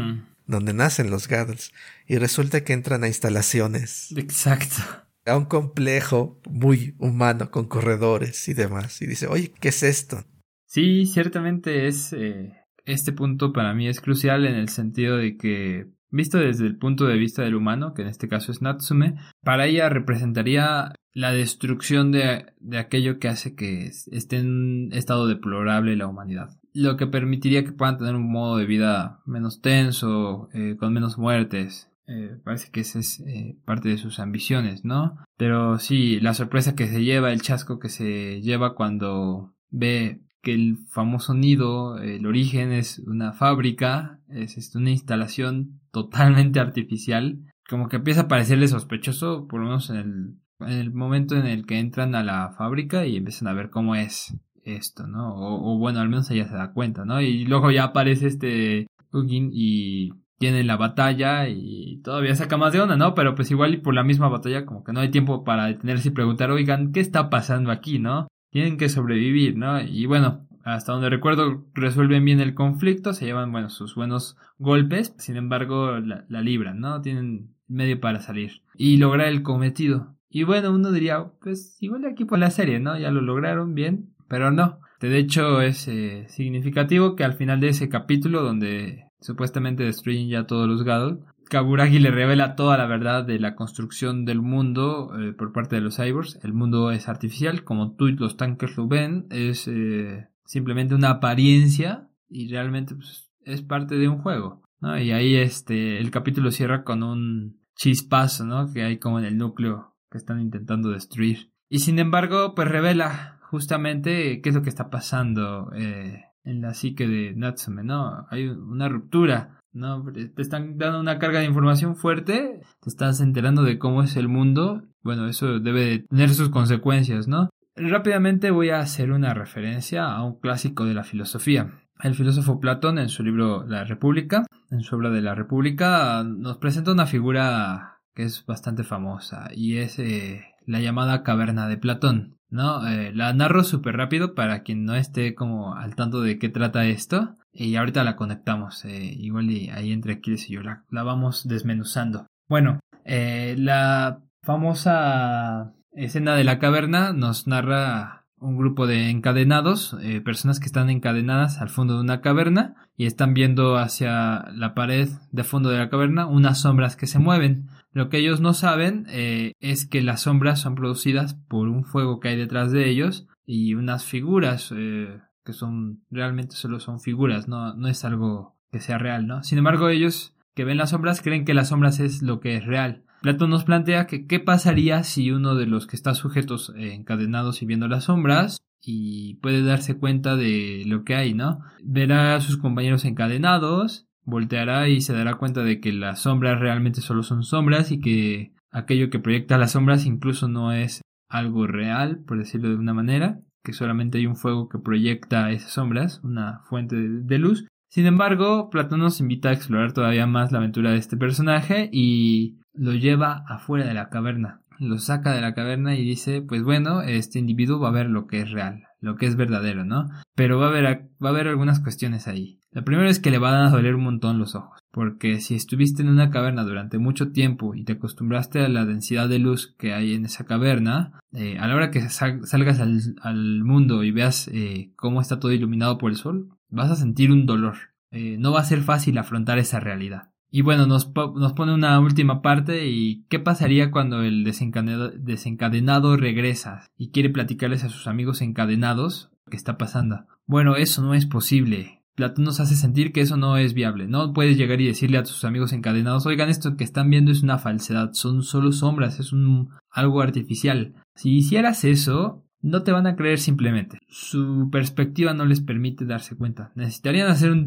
donde 0.46 0.72
nacen 0.74 1.10
los 1.10 1.28
Gaddles. 1.28 1.72
Y 2.08 2.16
resulta 2.18 2.64
que 2.64 2.72
entran 2.72 3.04
a 3.04 3.06
instalaciones, 3.06 4.08
Exacto. 4.16 4.82
A 5.26 5.36
un 5.36 5.44
complejo 5.46 6.40
muy 6.50 6.94
humano 6.98 7.50
con 7.50 7.66
corredores 7.66 8.48
y 8.48 8.54
demás. 8.54 9.00
Y 9.02 9.06
dice, 9.06 9.26
oye, 9.26 9.52
¿qué 9.60 9.68
es 9.68 9.82
esto? 9.82 10.24
Sí, 10.66 11.06
ciertamente 11.06 11.86
es. 11.86 12.12
eh, 12.12 12.52
este 12.84 13.12
punto 13.12 13.52
para 13.52 13.74
mí 13.74 13.86
es 13.88 14.00
crucial 14.00 14.44
en 14.44 14.54
el 14.56 14.68
sentido 14.68 15.16
de 15.16 15.36
que, 15.36 15.86
visto 16.10 16.38
desde 16.38 16.66
el 16.66 16.78
punto 16.78 17.06
de 17.06 17.16
vista 17.16 17.42
del 17.42 17.54
humano, 17.54 17.94
que 17.94 18.02
en 18.02 18.08
este 18.08 18.26
caso 18.26 18.50
es 18.50 18.60
Natsume, 18.60 19.14
para 19.44 19.66
ella 19.66 19.88
representaría 19.88 20.92
la 21.14 21.30
destrucción 21.32 22.10
de, 22.10 22.46
de 22.58 22.78
aquello 22.78 23.18
que 23.20 23.28
hace 23.28 23.54
que 23.54 23.86
es- 23.86 24.08
esté 24.08 24.38
en 24.38 24.46
un 24.48 24.92
estado 24.92 25.28
deplorable 25.28 25.94
la 25.94 26.08
humanidad. 26.08 26.48
Lo 26.74 26.96
que 26.96 27.06
permitiría 27.06 27.64
que 27.64 27.72
puedan 27.72 27.98
tener 27.98 28.16
un 28.16 28.32
modo 28.32 28.56
de 28.56 28.66
vida 28.66 29.20
menos 29.26 29.60
tenso, 29.60 30.48
eh, 30.54 30.76
con 30.78 30.92
menos 30.92 31.18
muertes. 31.18 31.88
Eh, 32.06 32.36
parece 32.44 32.70
que 32.70 32.80
esa 32.80 32.98
es 32.98 33.20
eh, 33.20 33.56
parte 33.64 33.88
de 33.88 33.98
sus 33.98 34.18
ambiciones, 34.18 34.84
¿no? 34.84 35.16
Pero 35.36 35.78
sí, 35.78 36.20
la 36.20 36.34
sorpresa 36.34 36.74
que 36.74 36.88
se 36.88 37.04
lleva, 37.04 37.32
el 37.32 37.42
chasco 37.42 37.78
que 37.78 37.88
se 37.88 38.40
lleva 38.40 38.74
cuando 38.74 39.54
ve 39.70 40.20
que 40.42 40.52
el 40.52 40.78
famoso 40.90 41.34
nido, 41.34 41.98
el 41.98 42.26
origen 42.26 42.72
es 42.72 42.98
una 42.98 43.32
fábrica, 43.32 44.20
es 44.28 44.58
este, 44.58 44.78
una 44.78 44.90
instalación 44.90 45.80
totalmente 45.92 46.58
artificial, 46.58 47.38
como 47.68 47.88
que 47.88 47.96
empieza 47.96 48.22
a 48.22 48.28
parecerle 48.28 48.66
sospechoso, 48.66 49.46
por 49.46 49.60
lo 49.60 49.66
menos 49.66 49.88
en 49.90 49.96
el, 49.96 50.36
en 50.60 50.78
el 50.78 50.92
momento 50.92 51.36
en 51.36 51.46
el 51.46 51.64
que 51.64 51.78
entran 51.78 52.16
a 52.16 52.24
la 52.24 52.50
fábrica 52.58 53.06
y 53.06 53.16
empiezan 53.16 53.46
a 53.46 53.54
ver 53.54 53.70
cómo 53.70 53.94
es 53.94 54.36
esto, 54.64 55.06
¿no? 55.06 55.34
O, 55.34 55.74
o 55.74 55.78
bueno, 55.78 56.00
al 56.00 56.08
menos 56.08 56.30
ella 56.30 56.48
se 56.48 56.54
da 56.54 56.72
cuenta, 56.72 57.04
¿no? 57.04 57.20
Y 57.20 57.44
luego 57.44 57.70
ya 57.70 57.84
aparece 57.84 58.26
este 58.26 58.88
Ugin 59.12 59.50
y 59.52 60.10
tiene 60.42 60.64
la 60.64 60.76
batalla 60.76 61.48
y 61.48 62.00
todavía 62.02 62.34
saca 62.34 62.56
más 62.56 62.72
de 62.72 62.80
onda, 62.80 62.96
¿no? 62.96 63.14
Pero 63.14 63.36
pues 63.36 63.52
igual 63.52 63.74
y 63.74 63.76
por 63.76 63.94
la 63.94 64.02
misma 64.02 64.28
batalla 64.28 64.66
como 64.66 64.82
que 64.82 64.92
no 64.92 64.98
hay 64.98 65.08
tiempo 65.08 65.44
para 65.44 65.66
detenerse 65.66 66.08
y 66.08 66.10
preguntar, 66.10 66.50
oigan, 66.50 66.90
¿qué 66.90 66.98
está 66.98 67.30
pasando 67.30 67.70
aquí, 67.70 68.00
no? 68.00 68.26
Tienen 68.50 68.76
que 68.76 68.88
sobrevivir, 68.88 69.56
¿no? 69.56 69.80
Y 69.80 70.06
bueno, 70.06 70.48
hasta 70.64 70.94
donde 70.94 71.10
recuerdo 71.10 71.64
resuelven 71.74 72.24
bien 72.24 72.40
el 72.40 72.54
conflicto, 72.54 73.12
se 73.12 73.24
llevan, 73.24 73.52
bueno, 73.52 73.70
sus 73.70 73.94
buenos 73.94 74.36
golpes, 74.58 75.14
sin 75.16 75.36
embargo 75.36 76.00
la, 76.00 76.40
libran, 76.40 76.80
¿no? 76.80 77.00
Tienen 77.02 77.54
medio 77.68 78.00
para 78.00 78.18
salir 78.18 78.62
y 78.74 78.96
lograr 78.96 79.28
el 79.28 79.44
cometido. 79.44 80.16
Y 80.28 80.42
bueno, 80.42 80.72
uno 80.72 80.90
diría, 80.90 81.24
pues 81.40 81.76
igual 81.78 82.04
aquí 82.04 82.24
por 82.24 82.40
la 82.40 82.50
serie, 82.50 82.80
¿no? 82.80 82.98
Ya 82.98 83.12
lo 83.12 83.20
lograron 83.20 83.76
bien, 83.76 84.12
pero 84.26 84.50
no. 84.50 84.80
De 85.00 85.16
hecho 85.18 85.60
es 85.60 85.86
eh, 85.86 86.26
significativo 86.26 87.14
que 87.14 87.22
al 87.22 87.34
final 87.34 87.60
de 87.60 87.68
ese 87.68 87.88
capítulo 87.88 88.42
donde 88.42 89.04
supuestamente 89.22 89.84
destruyen 89.84 90.28
ya 90.28 90.46
todos 90.46 90.68
los 90.68 90.82
Gadol, 90.82 91.24
Kaburagi 91.52 91.98
le 91.98 92.10
revela 92.10 92.56
toda 92.56 92.78
la 92.78 92.86
verdad 92.86 93.24
de 93.24 93.38
la 93.38 93.54
construcción 93.54 94.24
del 94.24 94.40
mundo 94.40 95.12
eh, 95.20 95.34
por 95.34 95.52
parte 95.52 95.76
de 95.76 95.82
los 95.82 95.96
cyborgs. 95.96 96.38
El 96.42 96.54
mundo 96.54 96.90
es 96.90 97.10
artificial, 97.10 97.62
como 97.62 97.94
tú 97.94 98.08
y 98.08 98.16
los 98.16 98.38
tankers 98.38 98.78
lo 98.78 98.88
ven, 98.88 99.26
es 99.28 99.68
eh, 99.68 100.28
simplemente 100.46 100.94
una 100.94 101.10
apariencia 101.10 102.08
y 102.26 102.48
realmente 102.48 102.94
pues, 102.94 103.30
es 103.44 103.60
parte 103.60 103.96
de 103.96 104.08
un 104.08 104.18
juego. 104.18 104.62
Y 104.80 105.10
ahí 105.10 105.36
este 105.36 105.98
el 105.98 106.10
capítulo 106.10 106.50
cierra 106.50 106.84
con 106.84 107.02
un 107.02 107.60
chispazo, 107.76 108.46
¿no? 108.46 108.72
Que 108.72 108.82
hay 108.82 108.98
como 108.98 109.18
en 109.18 109.26
el 109.26 109.36
núcleo 109.36 109.94
que 110.10 110.16
están 110.16 110.40
intentando 110.40 110.88
destruir. 110.88 111.52
Y 111.68 111.80
sin 111.80 111.98
embargo, 111.98 112.54
pues 112.54 112.66
revela 112.66 113.40
justamente 113.42 114.40
qué 114.40 114.48
es 114.48 114.54
lo 114.54 114.62
que 114.62 114.70
está 114.70 114.88
pasando 114.88 115.70
eh, 115.74 116.24
en 116.44 116.60
la 116.60 116.74
psique 116.74 117.06
de 117.06 117.34
Natsume, 117.34 117.84
¿no? 117.84 118.26
Hay 118.30 118.48
una 118.48 118.88
ruptura, 118.88 119.60
¿no? 119.72 120.04
Te 120.12 120.42
están 120.42 120.78
dando 120.78 121.00
una 121.00 121.18
carga 121.18 121.40
de 121.40 121.46
información 121.46 121.96
fuerte, 121.96 122.60
te 122.80 122.88
estás 122.88 123.20
enterando 123.20 123.62
de 123.62 123.78
cómo 123.78 124.02
es 124.02 124.16
el 124.16 124.28
mundo, 124.28 124.82
bueno, 125.02 125.28
eso 125.28 125.58
debe 125.60 125.84
de 125.84 125.98
tener 126.00 126.30
sus 126.30 126.50
consecuencias, 126.50 127.28
¿no? 127.28 127.50
Rápidamente 127.74 128.50
voy 128.50 128.70
a 128.70 128.80
hacer 128.80 129.12
una 129.12 129.32
referencia 129.32 130.12
a 130.12 130.22
un 130.24 130.38
clásico 130.38 130.84
de 130.84 130.94
la 130.94 131.04
filosofía. 131.04 131.70
El 132.02 132.14
filósofo 132.14 132.60
Platón 132.60 132.98
en 132.98 133.08
su 133.08 133.22
libro 133.22 133.64
La 133.66 133.84
República, 133.84 134.44
en 134.70 134.80
su 134.82 134.96
obra 134.96 135.10
de 135.10 135.22
la 135.22 135.34
República, 135.34 136.24
nos 136.24 136.58
presenta 136.58 136.92
una 136.92 137.06
figura 137.06 138.00
que 138.14 138.24
es 138.24 138.44
bastante 138.44 138.84
famosa 138.84 139.48
y 139.54 139.78
es 139.78 139.98
eh, 139.98 140.44
la 140.66 140.80
llamada 140.80 141.22
caverna 141.22 141.68
de 141.68 141.78
Platón. 141.78 142.38
¿No? 142.52 142.86
Eh, 142.86 143.12
la 143.12 143.32
narro 143.32 143.64
súper 143.64 143.96
rápido 143.96 144.34
para 144.34 144.62
quien 144.62 144.84
no 144.84 144.94
esté 144.94 145.34
como 145.34 145.74
al 145.74 145.96
tanto 145.96 146.20
de 146.20 146.38
qué 146.38 146.48
trata 146.48 146.86
esto 146.86 147.34
y 147.52 147.74
ahorita 147.74 148.04
la 148.04 148.16
conectamos. 148.16 148.84
Eh, 148.84 149.16
igual 149.18 149.48
ahí 149.74 149.92
entre 149.92 150.14
Aquiles 150.14 150.48
y 150.48 150.54
yo 150.54 150.62
la, 150.62 150.84
la 150.90 151.02
vamos 151.02 151.48
desmenuzando. 151.48 152.26
Bueno, 152.48 152.80
la 153.04 154.20
famosa 154.42 155.72
escena 155.92 156.34
de 156.36 156.44
la 156.44 156.58
caverna 156.58 157.12
nos 157.12 157.46
narra 157.46 158.22
un 158.42 158.56
grupo 158.56 158.88
de 158.88 159.08
encadenados, 159.08 159.96
eh, 160.02 160.20
personas 160.20 160.58
que 160.58 160.66
están 160.66 160.90
encadenadas 160.90 161.60
al 161.60 161.68
fondo 161.68 161.94
de 161.94 162.00
una 162.00 162.20
caverna 162.20 162.74
y 162.96 163.06
están 163.06 163.34
viendo 163.34 163.76
hacia 163.76 164.50
la 164.52 164.74
pared 164.74 165.08
de 165.30 165.44
fondo 165.44 165.70
de 165.70 165.78
la 165.78 165.88
caverna 165.88 166.26
unas 166.26 166.60
sombras 166.60 166.96
que 166.96 167.06
se 167.06 167.20
mueven. 167.20 167.68
Lo 167.92 168.08
que 168.08 168.18
ellos 168.18 168.40
no 168.40 168.54
saben 168.54 169.06
eh, 169.08 169.52
es 169.60 169.86
que 169.86 170.02
las 170.02 170.22
sombras 170.22 170.60
son 170.60 170.74
producidas 170.74 171.34
por 171.34 171.68
un 171.68 171.84
fuego 171.84 172.20
que 172.20 172.28
hay 172.28 172.36
detrás 172.36 172.72
de 172.72 172.88
ellos 172.88 173.26
y 173.44 173.74
unas 173.74 174.04
figuras 174.04 174.72
eh, 174.74 175.20
que 175.44 175.52
son 175.52 176.02
realmente 176.10 176.56
solo 176.56 176.80
son 176.80 177.00
figuras, 177.00 177.48
no, 177.48 177.74
no 177.74 177.88
es 177.88 178.04
algo 178.04 178.56
que 178.70 178.80
sea 178.80 178.98
real, 178.98 179.26
¿no? 179.26 179.42
Sin 179.42 179.58
embargo, 179.58 179.88
ellos 179.88 180.34
que 180.54 180.64
ven 180.64 180.78
las 180.78 180.90
sombras 180.90 181.20
creen 181.20 181.44
que 181.44 181.54
las 181.54 181.68
sombras 181.68 182.00
es 182.00 182.22
lo 182.22 182.40
que 182.40 182.56
es 182.56 182.64
real. 182.64 183.04
Platón 183.22 183.50
nos 183.50 183.64
plantea 183.64 184.06
que 184.06 184.26
qué 184.26 184.40
pasaría 184.40 185.04
si 185.04 185.30
uno 185.30 185.54
de 185.54 185.66
los 185.66 185.86
que 185.86 185.96
está 185.96 186.14
sujetos 186.14 186.72
eh, 186.76 186.94
encadenados 186.94 187.62
y 187.62 187.66
viendo 187.66 187.88
las 187.88 188.04
sombras 188.04 188.58
y 188.80 189.34
puede 189.34 189.62
darse 189.62 189.96
cuenta 189.96 190.34
de 190.36 190.82
lo 190.86 191.04
que 191.04 191.14
hay, 191.14 191.34
¿no? 191.34 191.60
Verá 191.84 192.34
a 192.34 192.40
sus 192.40 192.56
compañeros 192.56 193.04
encadenados, 193.04 194.06
volteará 194.24 194.88
y 194.88 195.00
se 195.00 195.12
dará 195.12 195.34
cuenta 195.34 195.62
de 195.62 195.80
que 195.80 195.92
las 195.92 196.22
sombras 196.22 196.60
realmente 196.60 197.00
solo 197.00 197.22
son 197.22 197.42
sombras 197.42 197.90
y 197.90 198.00
que 198.00 198.52
aquello 198.70 199.10
que 199.10 199.18
proyecta 199.18 199.58
las 199.58 199.72
sombras 199.72 200.06
incluso 200.06 200.48
no 200.48 200.72
es 200.72 201.02
algo 201.28 201.66
real, 201.66 202.22
por 202.26 202.38
decirlo 202.38 202.68
de 202.68 202.76
una 202.76 202.94
manera, 202.94 203.40
que 203.64 203.72
solamente 203.72 204.18
hay 204.18 204.26
un 204.26 204.36
fuego 204.36 204.68
que 204.68 204.78
proyecta 204.78 205.50
esas 205.50 205.72
sombras, 205.72 206.20
una 206.22 206.60
fuente 206.64 206.96
de 206.96 207.38
luz. 207.38 207.66
Sin 207.88 208.06
embargo, 208.06 208.70
Platón 208.70 209.00
nos 209.00 209.20
invita 209.20 209.50
a 209.50 209.52
explorar 209.52 209.92
todavía 209.92 210.26
más 210.26 210.52
la 210.52 210.58
aventura 210.58 210.90
de 210.90 210.98
este 210.98 211.16
personaje 211.16 211.88
y 211.92 212.58
lo 212.74 212.92
lleva 212.94 213.44
afuera 213.48 213.86
de 213.86 213.94
la 213.94 214.08
caverna, 214.08 214.62
lo 214.78 214.98
saca 214.98 215.32
de 215.32 215.40
la 215.40 215.54
caverna 215.54 215.94
y 215.94 216.02
dice, 216.02 216.42
pues 216.42 216.62
bueno, 216.62 217.02
este 217.02 217.38
individuo 217.38 217.80
va 217.80 217.88
a 217.88 217.92
ver 217.92 218.06
lo 218.08 218.26
que 218.26 218.40
es 218.40 218.50
real, 218.50 218.84
lo 219.02 219.16
que 219.16 219.26
es 219.26 219.36
verdadero, 219.36 219.84
¿no? 219.84 220.08
Pero 220.34 220.58
va 220.58 220.66
a 220.66 220.68
haber, 220.70 220.84
va 221.22 221.28
a 221.28 221.32
haber 221.32 221.48
algunas 221.48 221.80
cuestiones 221.80 222.28
ahí. 222.28 222.60
La 222.70 222.82
primera 222.82 223.10
es 223.10 223.20
que 223.20 223.30
le 223.30 223.38
van 223.38 223.54
a 223.54 223.70
doler 223.70 223.94
un 223.94 224.04
montón 224.04 224.38
los 224.38 224.54
ojos, 224.54 224.78
porque 224.90 225.40
si 225.40 225.54
estuviste 225.54 226.02
en 226.02 226.08
una 226.08 226.30
caverna 226.30 226.62
durante 226.62 226.96
mucho 226.96 227.30
tiempo 227.32 227.74
y 227.74 227.84
te 227.84 227.94
acostumbraste 227.94 228.60
a 228.60 228.68
la 228.68 228.86
densidad 228.86 229.28
de 229.28 229.40
luz 229.40 229.74
que 229.76 229.92
hay 229.92 230.14
en 230.14 230.24
esa 230.24 230.46
caverna, 230.46 231.20
eh, 231.32 231.58
a 231.58 231.66
la 231.66 231.74
hora 231.74 231.90
que 231.90 232.08
salgas 232.08 232.80
al, 232.80 233.64
mundo 233.64 234.04
y 234.04 234.10
veas 234.10 234.48
eh, 234.48 234.92
cómo 234.96 235.20
está 235.20 235.38
todo 235.38 235.52
iluminado 235.52 235.98
por 235.98 236.10
el 236.10 236.16
sol, 236.16 236.48
vas 236.70 236.90
a 236.90 236.96
sentir 236.96 237.30
un 237.30 237.44
dolor. 237.44 237.76
Eh, 238.10 238.36
no 238.38 238.52
va 238.52 238.60
a 238.60 238.64
ser 238.64 238.82
fácil 238.82 239.18
afrontar 239.18 239.58
esa 239.58 239.80
realidad. 239.80 240.31
Y 240.54 240.60
bueno, 240.60 240.86
nos, 240.86 241.10
nos 241.14 241.54
pone 241.54 241.72
una 241.72 241.98
última 241.98 242.42
parte 242.42 242.86
y 242.86 243.24
qué 243.30 243.38
pasaría 243.38 243.90
cuando 243.90 244.22
el 244.22 244.44
desencadenado, 244.44 246.16
regresa 246.18 246.90
y 246.94 247.10
quiere 247.10 247.30
platicarles 247.30 247.84
a 247.84 247.88
sus 247.88 248.06
amigos 248.06 248.42
encadenados 248.42 249.30
qué 249.50 249.56
está 249.56 249.78
pasando. 249.78 250.26
Bueno, 250.46 250.76
eso 250.76 251.02
no 251.02 251.14
es 251.14 251.24
posible. 251.24 252.02
Platón 252.14 252.44
nos 252.44 252.60
hace 252.60 252.74
sentir 252.74 253.12
que 253.12 253.22
eso 253.22 253.38
no 253.38 253.56
es 253.56 253.72
viable. 253.72 254.06
No 254.08 254.34
puedes 254.34 254.58
llegar 254.58 254.78
y 254.82 254.86
decirle 254.86 255.16
a 255.16 255.22
tus 255.22 255.42
amigos 255.46 255.72
encadenados, 255.72 256.26
oigan, 256.26 256.50
esto 256.50 256.76
que 256.76 256.84
están 256.84 257.08
viendo 257.08 257.32
es 257.32 257.42
una 257.42 257.56
falsedad, 257.56 258.10
son 258.12 258.42
solo 258.42 258.72
sombras, 258.72 259.20
es 259.20 259.32
un 259.32 259.70
algo 259.90 260.20
artificial. 260.20 260.92
Si 261.14 261.34
hicieras 261.34 261.84
eso, 261.84 262.44
no 262.60 262.82
te 262.82 262.92
van 262.92 263.06
a 263.06 263.16
creer 263.16 263.38
simplemente. 263.38 264.00
Su 264.06 264.68
perspectiva 264.70 265.32
no 265.32 265.46
les 265.46 265.62
permite 265.62 266.04
darse 266.04 266.36
cuenta. 266.36 266.72
Necesitarían 266.74 267.28
hacer 267.28 267.50
un, 267.50 267.66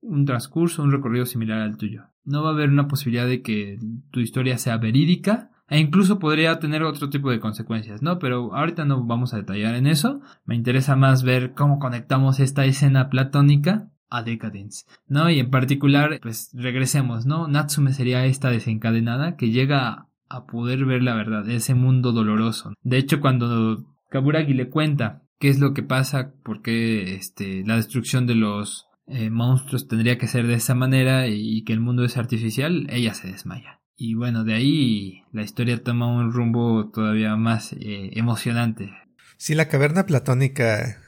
un 0.00 0.24
transcurso, 0.24 0.82
un 0.82 0.92
recorrido 0.92 1.26
similar 1.26 1.60
al 1.60 1.76
tuyo 1.76 2.04
no 2.24 2.42
va 2.42 2.50
a 2.50 2.52
haber 2.52 2.70
una 2.70 2.88
posibilidad 2.88 3.26
de 3.26 3.42
que 3.42 3.78
tu 4.10 4.20
historia 4.20 4.58
sea 4.58 4.76
verídica 4.76 5.50
e 5.68 5.78
incluso 5.78 6.18
podría 6.18 6.58
tener 6.58 6.82
otro 6.82 7.08
tipo 7.08 7.30
de 7.30 7.40
consecuencias, 7.40 8.02
¿no? 8.02 8.18
Pero 8.18 8.54
ahorita 8.54 8.84
no 8.84 9.04
vamos 9.04 9.32
a 9.32 9.38
detallar 9.38 9.74
en 9.74 9.86
eso. 9.86 10.20
Me 10.44 10.54
interesa 10.54 10.96
más 10.96 11.22
ver 11.22 11.54
cómo 11.54 11.78
conectamos 11.78 12.40
esta 12.40 12.66
escena 12.66 13.08
platónica 13.08 13.88
a 14.10 14.22
Decadence, 14.22 14.84
¿no? 15.08 15.30
Y 15.30 15.38
en 15.38 15.50
particular, 15.50 16.18
pues 16.20 16.50
regresemos, 16.52 17.24
¿no? 17.24 17.48
Natsume 17.48 17.94
sería 17.94 18.26
esta 18.26 18.50
desencadenada 18.50 19.36
que 19.36 19.50
llega 19.50 20.08
a 20.28 20.46
poder 20.46 20.84
ver 20.84 21.02
la 21.02 21.14
verdad, 21.14 21.48
ese 21.48 21.74
mundo 21.74 22.12
doloroso. 22.12 22.74
De 22.82 22.98
hecho, 22.98 23.20
cuando 23.20 23.86
Kaburagi 24.10 24.52
le 24.52 24.68
cuenta 24.68 25.22
qué 25.38 25.48
es 25.48 25.58
lo 25.58 25.72
que 25.72 25.82
pasa, 25.82 26.34
por 26.44 26.60
qué 26.60 27.14
este, 27.14 27.64
la 27.64 27.76
destrucción 27.76 28.26
de 28.26 28.34
los 28.34 28.88
eh, 29.12 29.30
monstruos 29.30 29.88
tendría 29.88 30.18
que 30.18 30.26
ser 30.26 30.46
de 30.46 30.54
esa 30.54 30.74
manera 30.74 31.26
y 31.28 31.62
que 31.64 31.72
el 31.72 31.80
mundo 31.80 32.04
es 32.04 32.16
artificial, 32.16 32.86
ella 32.90 33.14
se 33.14 33.28
desmaya. 33.28 33.80
Y 33.96 34.14
bueno, 34.14 34.44
de 34.44 34.54
ahí 34.54 35.22
la 35.32 35.42
historia 35.42 35.82
toma 35.82 36.08
un 36.08 36.32
rumbo 36.32 36.90
todavía 36.90 37.36
más 37.36 37.72
eh, 37.74 38.10
emocionante. 38.14 38.92
Sí, 39.36 39.54
la 39.54 39.68
caverna 39.68 40.06
platónica 40.06 40.98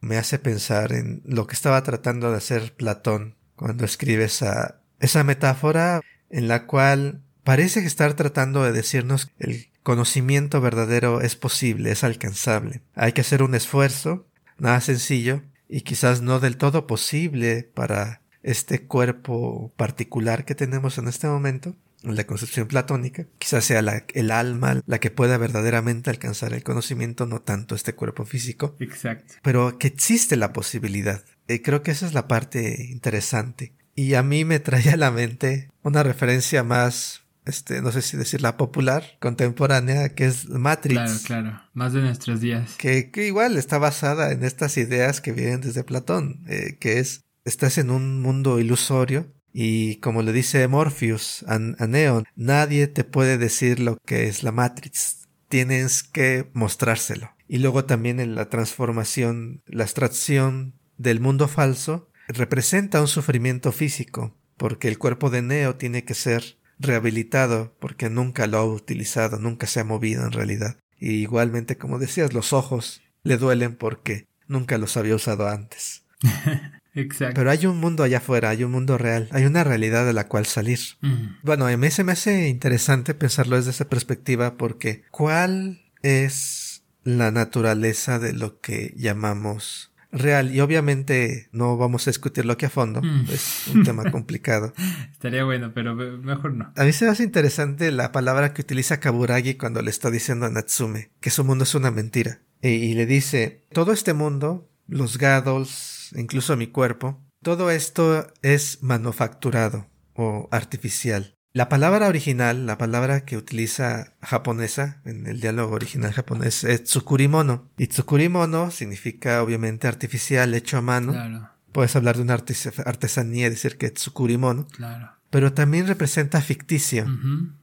me 0.00 0.16
hace 0.16 0.38
pensar 0.38 0.92
en 0.92 1.22
lo 1.24 1.46
que 1.46 1.54
estaba 1.54 1.82
tratando 1.82 2.30
de 2.30 2.36
hacer 2.36 2.74
Platón 2.74 3.36
cuando 3.56 3.84
escribe 3.84 4.24
esa, 4.24 4.82
esa 5.00 5.24
metáfora 5.24 6.02
en 6.30 6.48
la 6.48 6.66
cual 6.66 7.22
parece 7.42 7.80
estar 7.80 8.14
tratando 8.14 8.62
de 8.62 8.72
decirnos 8.72 9.26
que 9.26 9.50
el 9.50 9.66
conocimiento 9.82 10.60
verdadero 10.60 11.20
es 11.20 11.36
posible, 11.36 11.92
es 11.92 12.04
alcanzable. 12.04 12.82
Hay 12.94 13.12
que 13.12 13.20
hacer 13.20 13.42
un 13.42 13.54
esfuerzo, 13.54 14.26
nada 14.58 14.80
sencillo, 14.80 15.42
y 15.68 15.82
quizás 15.82 16.22
no 16.22 16.40
del 16.40 16.56
todo 16.56 16.86
posible 16.86 17.68
para 17.74 18.20
este 18.42 18.82
cuerpo 18.82 19.72
particular 19.76 20.44
que 20.44 20.54
tenemos 20.54 20.98
en 20.98 21.08
este 21.08 21.26
momento, 21.26 21.74
en 22.04 22.14
la 22.14 22.24
concepción 22.24 22.68
platónica, 22.68 23.26
quizás 23.38 23.64
sea 23.64 23.82
la, 23.82 24.04
el 24.14 24.30
alma 24.30 24.80
la 24.86 25.00
que 25.00 25.10
pueda 25.10 25.36
verdaderamente 25.38 26.10
alcanzar 26.10 26.52
el 26.52 26.62
conocimiento, 26.62 27.26
no 27.26 27.40
tanto 27.42 27.74
este 27.74 27.94
cuerpo 27.94 28.24
físico. 28.24 28.76
Exacto. 28.78 29.34
Pero 29.42 29.78
que 29.78 29.88
existe 29.88 30.36
la 30.36 30.52
posibilidad. 30.52 31.24
Y 31.48 31.58
creo 31.58 31.82
que 31.82 31.90
esa 31.90 32.06
es 32.06 32.14
la 32.14 32.28
parte 32.28 32.86
interesante. 32.88 33.72
Y 33.96 34.14
a 34.14 34.22
mí 34.22 34.44
me 34.44 34.60
trae 34.60 34.90
a 34.90 34.96
la 34.96 35.10
mente 35.10 35.70
una 35.82 36.02
referencia 36.02 36.62
más 36.62 37.25
este, 37.46 37.80
no 37.80 37.92
sé 37.92 38.02
si 38.02 38.16
decirla 38.16 38.56
popular, 38.56 39.04
contemporánea, 39.20 40.14
que 40.14 40.26
es 40.26 40.48
Matrix. 40.48 40.94
Claro, 40.96 41.18
claro, 41.24 41.62
más 41.72 41.92
de 41.92 42.02
nuestros 42.02 42.40
días. 42.40 42.74
Que, 42.76 43.10
que 43.10 43.26
igual 43.26 43.56
está 43.56 43.78
basada 43.78 44.32
en 44.32 44.44
estas 44.44 44.76
ideas 44.76 45.20
que 45.20 45.32
vienen 45.32 45.60
desde 45.60 45.84
Platón, 45.84 46.44
eh, 46.48 46.76
que 46.78 46.98
es, 46.98 47.22
estás 47.44 47.78
en 47.78 47.90
un 47.90 48.20
mundo 48.20 48.58
ilusorio 48.58 49.32
y 49.52 49.96
como 50.00 50.22
le 50.22 50.32
dice 50.32 50.68
Morpheus 50.68 51.44
a, 51.48 51.54
a 51.54 51.86
Neon, 51.86 52.24
nadie 52.34 52.88
te 52.88 53.04
puede 53.04 53.38
decir 53.38 53.80
lo 53.80 53.96
que 54.04 54.28
es 54.28 54.42
la 54.42 54.52
Matrix, 54.52 55.28
tienes 55.48 56.02
que 56.02 56.50
mostrárselo. 56.52 57.30
Y 57.48 57.58
luego 57.58 57.84
también 57.84 58.20
en 58.20 58.34
la 58.34 58.50
transformación, 58.50 59.62
la 59.66 59.84
abstracción 59.84 60.74
del 60.98 61.20
mundo 61.20 61.48
falso 61.48 62.10
representa 62.28 63.00
un 63.00 63.08
sufrimiento 63.08 63.72
físico, 63.72 64.36
porque 64.56 64.88
el 64.88 64.98
cuerpo 64.98 65.30
de 65.30 65.42
Neo 65.42 65.76
tiene 65.76 66.04
que 66.04 66.14
ser 66.14 66.58
rehabilitado 66.78 67.74
porque 67.80 68.10
nunca 68.10 68.46
lo 68.46 68.58
ha 68.58 68.64
utilizado, 68.64 69.38
nunca 69.38 69.66
se 69.66 69.80
ha 69.80 69.84
movido 69.84 70.24
en 70.24 70.32
realidad. 70.32 70.76
Y 70.98 71.12
igualmente, 71.22 71.76
como 71.76 71.98
decías, 71.98 72.32
los 72.32 72.52
ojos 72.52 73.02
le 73.22 73.36
duelen 73.36 73.76
porque 73.76 74.28
nunca 74.48 74.78
los 74.78 74.96
había 74.96 75.14
usado 75.14 75.48
antes. 75.48 76.04
Exacto. 76.94 77.34
Pero 77.34 77.50
hay 77.50 77.66
un 77.66 77.78
mundo 77.78 78.02
allá 78.02 78.18
afuera, 78.18 78.48
hay 78.48 78.64
un 78.64 78.70
mundo 78.70 78.96
real, 78.96 79.28
hay 79.30 79.44
una 79.44 79.64
realidad 79.64 80.06
de 80.06 80.14
la 80.14 80.28
cual 80.28 80.46
salir. 80.46 80.78
Mm. 81.02 81.26
Bueno, 81.42 81.66
a 81.66 81.76
mí 81.76 81.90
se 81.90 82.04
me 82.04 82.12
hace 82.12 82.48
interesante 82.48 83.12
pensarlo 83.12 83.56
desde 83.56 83.70
esa 83.70 83.88
perspectiva 83.88 84.56
porque 84.56 85.04
¿cuál 85.10 85.82
es 86.02 86.84
la 87.04 87.30
naturaleza 87.30 88.18
de 88.18 88.32
lo 88.32 88.60
que 88.60 88.94
llamamos 88.96 89.92
real 90.12 90.54
y 90.54 90.60
obviamente 90.60 91.48
no 91.52 91.76
vamos 91.76 92.06
a 92.06 92.10
discutirlo 92.10 92.52
aquí 92.52 92.66
a 92.66 92.70
fondo, 92.70 93.02
mm. 93.02 93.26
es 93.30 93.68
un 93.74 93.84
tema 93.84 94.04
complicado. 94.10 94.72
Estaría 95.12 95.44
bueno, 95.44 95.72
pero 95.74 95.94
mejor 95.94 96.54
no. 96.54 96.72
A 96.76 96.84
mí 96.84 96.92
se 96.92 97.04
me 97.04 97.10
hace 97.10 97.24
interesante 97.24 97.90
la 97.90 98.12
palabra 98.12 98.54
que 98.54 98.62
utiliza 98.62 99.00
Kaburagi 99.00 99.54
cuando 99.54 99.82
le 99.82 99.90
está 99.90 100.10
diciendo 100.10 100.46
a 100.46 100.50
Natsume 100.50 101.10
que 101.20 101.30
su 101.30 101.44
mundo 101.44 101.64
es 101.64 101.74
una 101.74 101.90
mentira. 101.90 102.40
Y, 102.62 102.94
le 102.94 103.06
dice, 103.06 103.64
todo 103.70 103.92
este 103.92 104.12
mundo, 104.12 104.68
los 104.88 105.18
gados, 105.18 106.10
incluso 106.16 106.56
mi 106.56 106.66
cuerpo, 106.66 107.22
todo 107.42 107.70
esto 107.70 108.26
es 108.42 108.82
manufacturado 108.82 109.86
o 110.14 110.48
artificial. 110.50 111.35
La 111.56 111.70
palabra 111.70 112.08
original, 112.08 112.66
la 112.66 112.76
palabra 112.76 113.24
que 113.24 113.38
utiliza 113.38 114.12
japonesa 114.20 115.00
en 115.06 115.26
el 115.26 115.40
diálogo 115.40 115.74
original 115.74 116.12
japonés 116.12 116.64
es 116.64 116.84
tsukurimono. 116.84 117.70
Y 117.78 117.86
tsukurimono 117.86 118.70
significa 118.70 119.42
obviamente 119.42 119.88
artificial, 119.88 120.52
hecho 120.52 120.76
a 120.76 120.82
mano. 120.82 121.12
Claro. 121.12 121.48
Puedes 121.72 121.96
hablar 121.96 122.16
de 122.16 122.24
una 122.24 122.34
artesanía 122.34 123.46
y 123.46 123.48
decir 123.48 123.78
que 123.78 123.86
es 123.86 123.94
tsukurimono. 123.94 124.66
Claro. 124.66 125.12
Pero 125.30 125.54
también 125.54 125.86
representa 125.86 126.42
ficticio. 126.42 127.06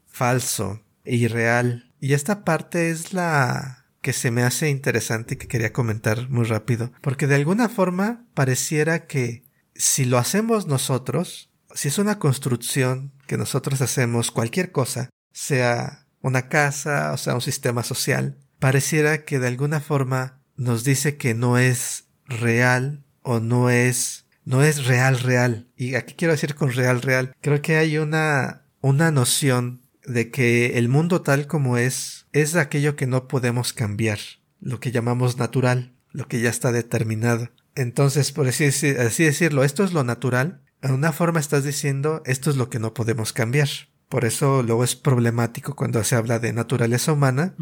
falso 0.08 0.82
e 1.06 1.16
irreal. 1.16 1.91
Y 2.00 2.14
esta 2.14 2.44
parte 2.44 2.89
es 2.89 3.14
la 3.14 3.86
que 4.02 4.12
se 4.12 4.32
me 4.32 4.41
hace 4.41 4.72
interesante 4.72 5.36
y 5.36 5.38
que 5.38 5.48
quería 5.48 5.72
comentar 5.72 6.30
muy 6.30 6.46
rápido, 6.46 6.91
porque 7.02 7.28
de 7.28 7.36
alguna 7.36 7.70
forma 7.70 8.26
pareciera 8.34 9.06
que 9.06 9.44
si 9.76 10.06
lo 10.06 10.18
hacemos 10.18 10.66
nosotros, 10.66 11.53
si 11.74 11.88
es 11.88 11.97
una 11.97 12.19
construcción 12.19 13.11
que 13.28 13.38
nosotros 13.38 13.82
hacemos 13.82 14.32
cualquier 14.32 14.71
cosa, 14.71 15.09
sea 15.32 16.05
una 16.21 16.47
casa, 16.47 17.11
o 17.13 17.17
sea 17.17 17.36
un 17.36 17.41
sistema 17.41 17.84
social, 17.84 18.38
pareciera 18.59 19.26
que 19.26 19.39
de 19.39 19.47
alguna 19.47 19.80
forma 19.80 20.39
nos 20.55 20.84
dice 20.84 21.17
que 21.17 21.34
no 21.34 21.57
es 21.57 22.05
real 22.26 23.03
o 23.21 23.39
no 23.39 23.69
es 23.69 24.26
no 24.45 24.61
es 24.61 24.86
real 24.86 25.19
real. 25.19 25.67
Y 25.78 25.95
aquí 25.95 26.15
quiero 26.15 26.34
decir 26.34 26.55
con 26.55 26.71
real 26.71 27.01
real, 27.01 27.34
creo 27.41 27.61
que 27.61 27.78
hay 27.78 27.97
una 27.97 28.63
una 28.82 29.11
noción 29.11 29.82
de 30.05 30.32
que 30.32 30.78
el 30.78 30.89
mundo 30.89 31.21
tal 31.21 31.47
como 31.47 31.78
es 31.78 32.28
es 32.34 32.55
aquello 32.55 32.95
que 32.95 33.07
no 33.07 33.28
podemos 33.28 33.74
cambiar, 33.74 34.19
lo 34.59 34.80
que 34.80 34.91
llamamos 34.91 35.38
natural, 35.38 35.93
lo 36.11 36.28
que 36.28 36.41
ya 36.41 36.49
está 36.49 36.71
determinado. 36.71 37.49
Entonces, 37.76 38.32
por 38.32 38.47
así, 38.47 38.65
así 38.65 39.24
decirlo, 39.24 39.63
esto 39.63 39.84
es 39.84 39.93
lo 39.93 40.03
natural. 40.03 40.61
En 40.84 40.91
una 40.91 41.13
forma 41.13 41.39
estás 41.39 41.63
diciendo 41.63 42.21
esto 42.25 42.49
es 42.49 42.57
lo 42.57 42.69
que 42.69 42.77
no 42.77 42.93
podemos 42.93 43.31
cambiar. 43.31 43.69
Por 44.09 44.25
eso 44.25 44.61
luego 44.61 44.84
es 44.84 44.95
problemático 44.95 45.75
cuando 45.75 46.03
se 46.03 46.15
habla 46.15 46.38
de 46.39 46.53
naturaleza 46.53 47.13
humana, 47.13 47.55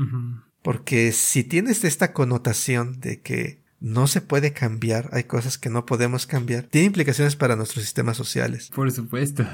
porque 0.64 1.12
si 1.14 1.44
tienes 1.44 1.84
esta 1.84 2.12
connotación 2.12 3.00
de 3.00 3.22
que 3.22 3.62
no 3.80 4.08
se 4.08 4.22
puede 4.22 4.54
cambiar, 4.54 5.10
hay 5.14 5.26
cosas 5.26 5.58
que 5.58 5.70
no 5.70 5.86
podemos 5.86 6.28
cambiar, 6.28 6.64
tiene 6.64 6.88
implicaciones 6.88 7.36
para 7.36 7.56
nuestros 7.56 7.86
sistemas 7.86 8.18
sociales. 8.18 8.70
Por 8.74 8.92
supuesto. 8.92 9.46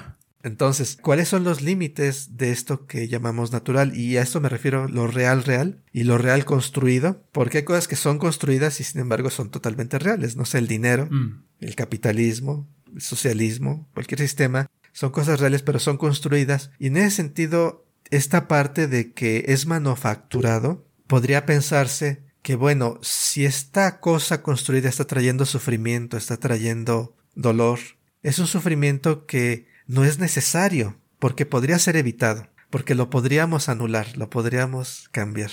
Entonces, 0.43 0.97
¿cuáles 1.01 1.27
son 1.27 1.43
los 1.43 1.61
límites 1.61 2.37
de 2.37 2.51
esto 2.51 2.85
que 2.85 3.07
llamamos 3.07 3.51
natural? 3.51 3.97
Y 3.97 4.17
a 4.17 4.21
esto 4.21 4.39
me 4.39 4.49
refiero 4.49 4.87
lo 4.87 5.07
real 5.07 5.43
real 5.43 5.81
y 5.91 6.03
lo 6.03 6.17
real 6.17 6.45
construido, 6.45 7.21
porque 7.31 7.59
hay 7.59 7.63
cosas 7.63 7.87
que 7.87 7.97
son 7.97 8.17
construidas 8.17 8.79
y 8.79 8.85
sin 8.85 9.01
embargo 9.01 9.29
son 9.29 9.49
totalmente 9.49 9.99
reales. 9.99 10.37
No 10.37 10.45
sé, 10.45 10.59
el 10.59 10.67
dinero, 10.67 11.07
mm. 11.11 11.43
el 11.59 11.75
capitalismo, 11.75 12.67
socialismo, 12.97 13.89
cualquier 13.93 14.19
sistema, 14.19 14.67
son 14.91 15.11
cosas 15.11 15.39
reales 15.39 15.61
pero 15.61 15.79
son 15.79 15.97
construidas. 15.97 16.71
Y 16.79 16.87
en 16.87 16.97
ese 16.97 17.11
sentido, 17.17 17.85
esta 18.09 18.47
parte 18.47 18.87
de 18.87 19.13
que 19.13 19.45
es 19.47 19.65
manufacturado, 19.65 20.87
podría 21.07 21.45
pensarse 21.45 22.23
que 22.41 22.55
bueno, 22.55 22.99
si 23.01 23.45
esta 23.45 23.99
cosa 23.99 24.41
construida 24.41 24.89
está 24.89 25.05
trayendo 25.05 25.45
sufrimiento, 25.45 26.17
está 26.17 26.37
trayendo 26.37 27.15
dolor, 27.35 27.79
es 28.23 28.39
un 28.39 28.47
sufrimiento 28.47 29.25
que 29.25 29.67
no 29.85 30.03
es 30.03 30.19
necesario, 30.19 30.97
porque 31.19 31.45
podría 31.45 31.79
ser 31.79 31.95
evitado, 31.95 32.47
porque 32.69 32.95
lo 32.95 33.09
podríamos 33.09 33.69
anular, 33.69 34.17
lo 34.17 34.29
podríamos 34.29 35.09
cambiar. 35.11 35.51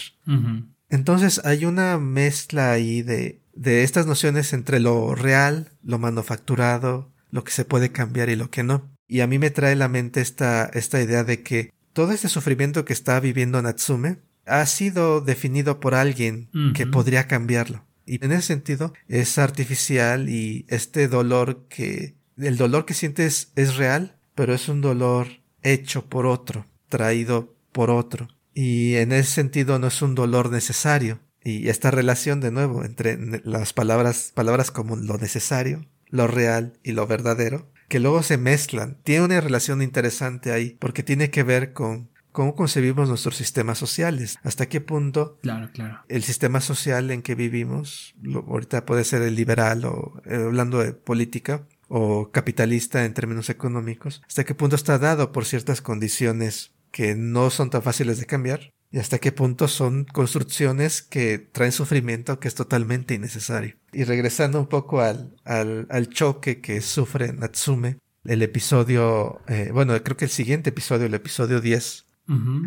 Entonces 0.88 1.40
hay 1.44 1.64
una 1.64 1.98
mezcla 1.98 2.72
ahí 2.72 3.02
de, 3.02 3.40
de 3.54 3.82
estas 3.82 4.06
nociones 4.06 4.52
entre 4.52 4.80
lo 4.80 5.14
real, 5.14 5.72
lo 5.82 5.98
manufacturado, 5.98 7.12
lo 7.34 7.42
que 7.42 7.50
se 7.50 7.64
puede 7.64 7.90
cambiar 7.90 8.28
y 8.28 8.36
lo 8.36 8.48
que 8.48 8.62
no. 8.62 8.88
Y 9.08 9.18
a 9.18 9.26
mí 9.26 9.40
me 9.40 9.50
trae 9.50 9.72
a 9.72 9.76
la 9.76 9.88
mente 9.88 10.20
esta, 10.20 10.66
esta 10.66 11.02
idea 11.02 11.24
de 11.24 11.42
que 11.42 11.72
todo 11.92 12.12
este 12.12 12.28
sufrimiento 12.28 12.84
que 12.84 12.92
está 12.92 13.18
viviendo 13.18 13.60
Natsume 13.60 14.18
ha 14.46 14.64
sido 14.66 15.20
definido 15.20 15.80
por 15.80 15.96
alguien 15.96 16.48
que 16.74 16.86
podría 16.86 17.26
cambiarlo. 17.26 17.84
Y 18.06 18.24
en 18.24 18.30
ese 18.30 18.42
sentido 18.42 18.92
es 19.08 19.36
artificial 19.38 20.28
y 20.28 20.64
este 20.68 21.08
dolor 21.08 21.66
que 21.68 22.14
el 22.36 22.56
dolor 22.56 22.86
que 22.86 22.94
sientes 22.94 23.50
es 23.56 23.74
real, 23.74 24.16
pero 24.36 24.54
es 24.54 24.68
un 24.68 24.80
dolor 24.80 25.26
hecho 25.64 26.06
por 26.08 26.26
otro, 26.26 26.66
traído 26.88 27.56
por 27.72 27.90
otro. 27.90 28.28
Y 28.52 28.94
en 28.94 29.10
ese 29.10 29.32
sentido 29.32 29.80
no 29.80 29.88
es 29.88 30.02
un 30.02 30.14
dolor 30.14 30.52
necesario. 30.52 31.18
Y 31.42 31.68
esta 31.68 31.90
relación 31.90 32.40
de 32.40 32.52
nuevo 32.52 32.84
entre 32.84 33.18
las 33.42 33.72
palabras, 33.72 34.30
palabras 34.34 34.70
como 34.70 34.94
lo 34.94 35.18
necesario, 35.18 35.84
lo 36.14 36.28
real 36.28 36.78
y 36.84 36.92
lo 36.92 37.08
verdadero, 37.08 37.68
que 37.88 37.98
luego 37.98 38.22
se 38.22 38.38
mezclan. 38.38 38.98
Tiene 39.02 39.24
una 39.24 39.40
relación 39.40 39.82
interesante 39.82 40.52
ahí, 40.52 40.76
porque 40.78 41.02
tiene 41.02 41.30
que 41.30 41.42
ver 41.42 41.72
con 41.72 42.08
cómo 42.30 42.54
concebimos 42.54 43.08
nuestros 43.08 43.36
sistemas 43.36 43.78
sociales, 43.78 44.38
hasta 44.44 44.66
qué 44.66 44.80
punto 44.80 45.38
claro, 45.42 45.70
claro. 45.72 46.02
el 46.08 46.22
sistema 46.22 46.60
social 46.60 47.10
en 47.10 47.22
que 47.22 47.34
vivimos, 47.34 48.14
ahorita 48.46 48.86
puede 48.86 49.02
ser 49.02 49.22
el 49.22 49.34
liberal 49.34 49.84
o 49.86 50.22
eh, 50.24 50.36
hablando 50.36 50.78
de 50.78 50.92
política, 50.92 51.66
o 51.88 52.30
capitalista 52.30 53.04
en 53.04 53.14
términos 53.14 53.50
económicos, 53.50 54.22
hasta 54.26 54.44
qué 54.44 54.54
punto 54.54 54.76
está 54.76 54.98
dado 54.98 55.32
por 55.32 55.44
ciertas 55.44 55.80
condiciones 55.80 56.74
que 56.92 57.16
no 57.16 57.50
son 57.50 57.70
tan 57.70 57.82
fáciles 57.82 58.18
de 58.20 58.26
cambiar 58.26 58.72
y 58.94 59.00
hasta 59.00 59.18
qué 59.18 59.32
punto 59.32 59.66
son 59.66 60.04
construcciones 60.04 61.02
que 61.02 61.38
traen 61.38 61.72
sufrimiento 61.72 62.38
que 62.38 62.46
es 62.46 62.54
totalmente 62.54 63.14
innecesario. 63.14 63.74
Y 63.92 64.04
regresando 64.04 64.60
un 64.60 64.68
poco 64.68 65.00
al, 65.00 65.34
al, 65.44 65.88
al 65.90 66.10
choque 66.10 66.60
que 66.60 66.80
sufre 66.80 67.32
Natsume, 67.32 67.98
el 68.22 68.40
episodio, 68.42 69.40
eh, 69.48 69.70
bueno, 69.72 70.00
creo 70.04 70.16
que 70.16 70.26
el 70.26 70.30
siguiente 70.30 70.70
episodio, 70.70 71.06
el 71.06 71.14
episodio 71.14 71.60
10, 71.60 72.06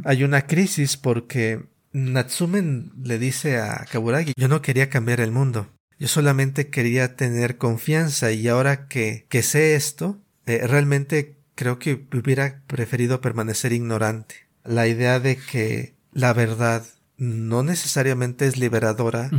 hay 0.04 0.24
una 0.26 0.48
crisis 0.48 0.98
porque 0.98 1.64
Natsume 1.94 2.92
le 3.02 3.20
dice 3.20 3.60
a 3.60 3.86
Kaburagi, 3.90 4.34
yo 4.36 4.50
no 4.50 4.62
quería 4.62 4.90
cambiar 4.90 5.22
el 5.22 5.32
mundo, 5.32 5.70
yo 5.98 6.10
solamente 6.10 6.70
quería 6.70 7.16
tener 7.16 7.56
confianza 7.56 8.34
y 8.34 8.50
ahora 8.50 8.90
que, 8.90 9.28
que 9.30 9.44
sé 9.44 9.76
esto, 9.76 10.20
eh, 10.46 10.68
realmente 10.68 11.38
creo 11.56 11.80
que 11.80 12.06
hubiera 12.12 12.64
preferido 12.68 13.22
permanecer 13.22 13.72
ignorante. 13.72 14.36
La 14.66 14.90
idea 14.90 15.22
de 15.22 15.38
que 15.38 15.97
la 16.18 16.34
verdad 16.34 16.84
no 17.18 17.62
necesariamente 17.62 18.48
es 18.48 18.58
liberadora. 18.58 19.30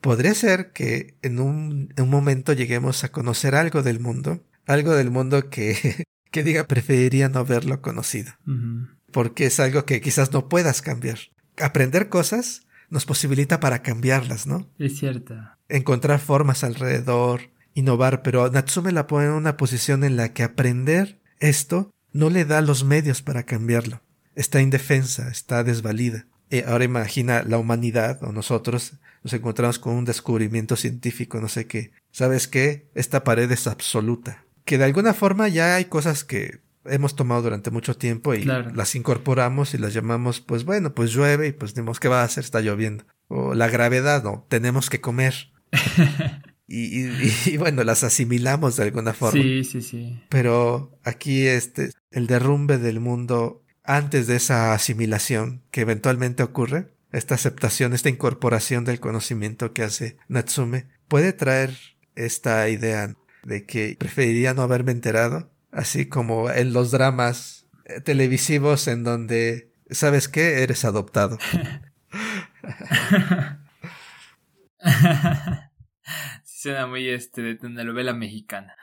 Podría 0.00 0.32
ser 0.34 0.72
que 0.72 1.14
en 1.20 1.40
un, 1.40 1.92
un, 1.98 2.08
momento 2.08 2.54
lleguemos 2.54 3.04
a 3.04 3.12
conocer 3.12 3.54
algo 3.54 3.82
del 3.82 4.00
mundo, 4.00 4.42
algo 4.66 4.94
del 4.94 5.10
mundo 5.10 5.50
que, 5.50 6.04
que 6.30 6.42
diga 6.42 6.66
preferiría 6.66 7.28
no 7.28 7.40
haberlo 7.40 7.82
conocido. 7.82 8.32
Porque 9.12 9.44
es 9.44 9.60
algo 9.60 9.84
que 9.84 10.00
quizás 10.00 10.32
no 10.32 10.48
puedas 10.48 10.80
cambiar. 10.80 11.18
Aprender 11.58 12.08
cosas 12.08 12.66
nos 12.88 13.04
posibilita 13.04 13.60
para 13.60 13.82
cambiarlas, 13.82 14.46
¿no? 14.46 14.70
Es 14.78 14.98
cierto. 14.98 15.34
Encontrar 15.68 16.18
formas 16.18 16.64
alrededor, 16.64 17.50
innovar, 17.74 18.22
pero 18.22 18.50
Natsume 18.50 18.90
la 18.90 19.06
pone 19.06 19.26
en 19.26 19.32
una 19.32 19.58
posición 19.58 20.02
en 20.02 20.16
la 20.16 20.32
que 20.32 20.44
aprender 20.44 21.20
esto 21.40 21.90
no 22.12 22.30
le 22.30 22.46
da 22.46 22.62
los 22.62 22.84
medios 22.84 23.20
para 23.20 23.42
cambiarlo. 23.42 24.00
Está 24.36 24.60
indefensa, 24.60 25.28
está 25.28 25.64
desvalida. 25.64 26.26
Y 26.50 26.60
ahora 26.60 26.84
imagina 26.84 27.42
la 27.42 27.58
humanidad 27.58 28.22
o 28.22 28.30
nosotros 28.30 28.92
nos 29.24 29.32
encontramos 29.32 29.80
con 29.80 29.94
un 29.94 30.04
descubrimiento 30.04 30.76
científico, 30.76 31.40
no 31.40 31.48
sé 31.48 31.66
qué. 31.66 31.90
¿Sabes 32.12 32.46
qué? 32.46 32.88
Esta 32.94 33.24
pared 33.24 33.50
es 33.50 33.66
absoluta. 33.66 34.44
Que 34.64 34.78
de 34.78 34.84
alguna 34.84 35.14
forma 35.14 35.48
ya 35.48 35.74
hay 35.74 35.86
cosas 35.86 36.22
que 36.22 36.60
hemos 36.84 37.16
tomado 37.16 37.42
durante 37.42 37.70
mucho 37.70 37.96
tiempo 37.96 38.34
y 38.34 38.44
las 38.44 38.94
incorporamos 38.94 39.74
y 39.74 39.78
las 39.78 39.92
llamamos, 39.92 40.40
pues 40.40 40.64
bueno, 40.64 40.94
pues 40.94 41.10
llueve 41.12 41.48
y 41.48 41.52
pues 41.52 41.74
dimos 41.74 41.98
¿qué 41.98 42.08
va 42.08 42.20
a 42.20 42.24
hacer? 42.24 42.44
Está 42.44 42.60
lloviendo. 42.60 43.04
O 43.28 43.54
la 43.54 43.68
gravedad, 43.68 44.22
no, 44.22 44.46
tenemos 44.48 44.88
que 44.88 45.00
comer. 45.00 45.50
y, 46.68 47.06
y, 47.06 47.56
bueno, 47.56 47.82
las 47.82 48.04
asimilamos 48.04 48.76
de 48.76 48.84
alguna 48.84 49.12
forma. 49.12 49.42
Sí, 49.42 49.64
sí, 49.64 49.82
sí. 49.82 50.22
Pero 50.28 50.96
aquí 51.02 51.46
este, 51.46 51.90
el 52.12 52.28
derrumbe 52.28 52.78
del 52.78 53.00
mundo 53.00 53.64
antes 53.86 54.26
de 54.26 54.36
esa 54.36 54.72
asimilación 54.72 55.62
que 55.70 55.82
eventualmente 55.82 56.42
ocurre, 56.42 56.92
esta 57.12 57.34
aceptación, 57.34 57.92
esta 57.94 58.08
incorporación 58.08 58.84
del 58.84 59.00
conocimiento 59.00 59.72
que 59.72 59.84
hace 59.84 60.18
Natsume, 60.28 60.86
puede 61.08 61.32
traer 61.32 61.76
esta 62.14 62.68
idea 62.68 63.14
de 63.44 63.64
que 63.64 63.96
preferiría 63.98 64.54
no 64.54 64.62
haberme 64.62 64.92
enterado 64.92 65.50
así 65.76 66.06
como 66.06 66.50
en 66.50 66.72
los 66.72 66.90
dramas 66.90 67.66
eh, 67.84 68.00
televisivos 68.00 68.88
en 68.88 69.04
donde, 69.04 69.70
¿sabes 69.90 70.28
qué? 70.28 70.62
Eres 70.62 70.84
adoptado. 70.84 71.38
suena 76.44 76.86
muy 76.86 77.08
este 77.08 77.42
de 77.42 77.84
novela 77.84 78.12
mexicana. 78.14 78.74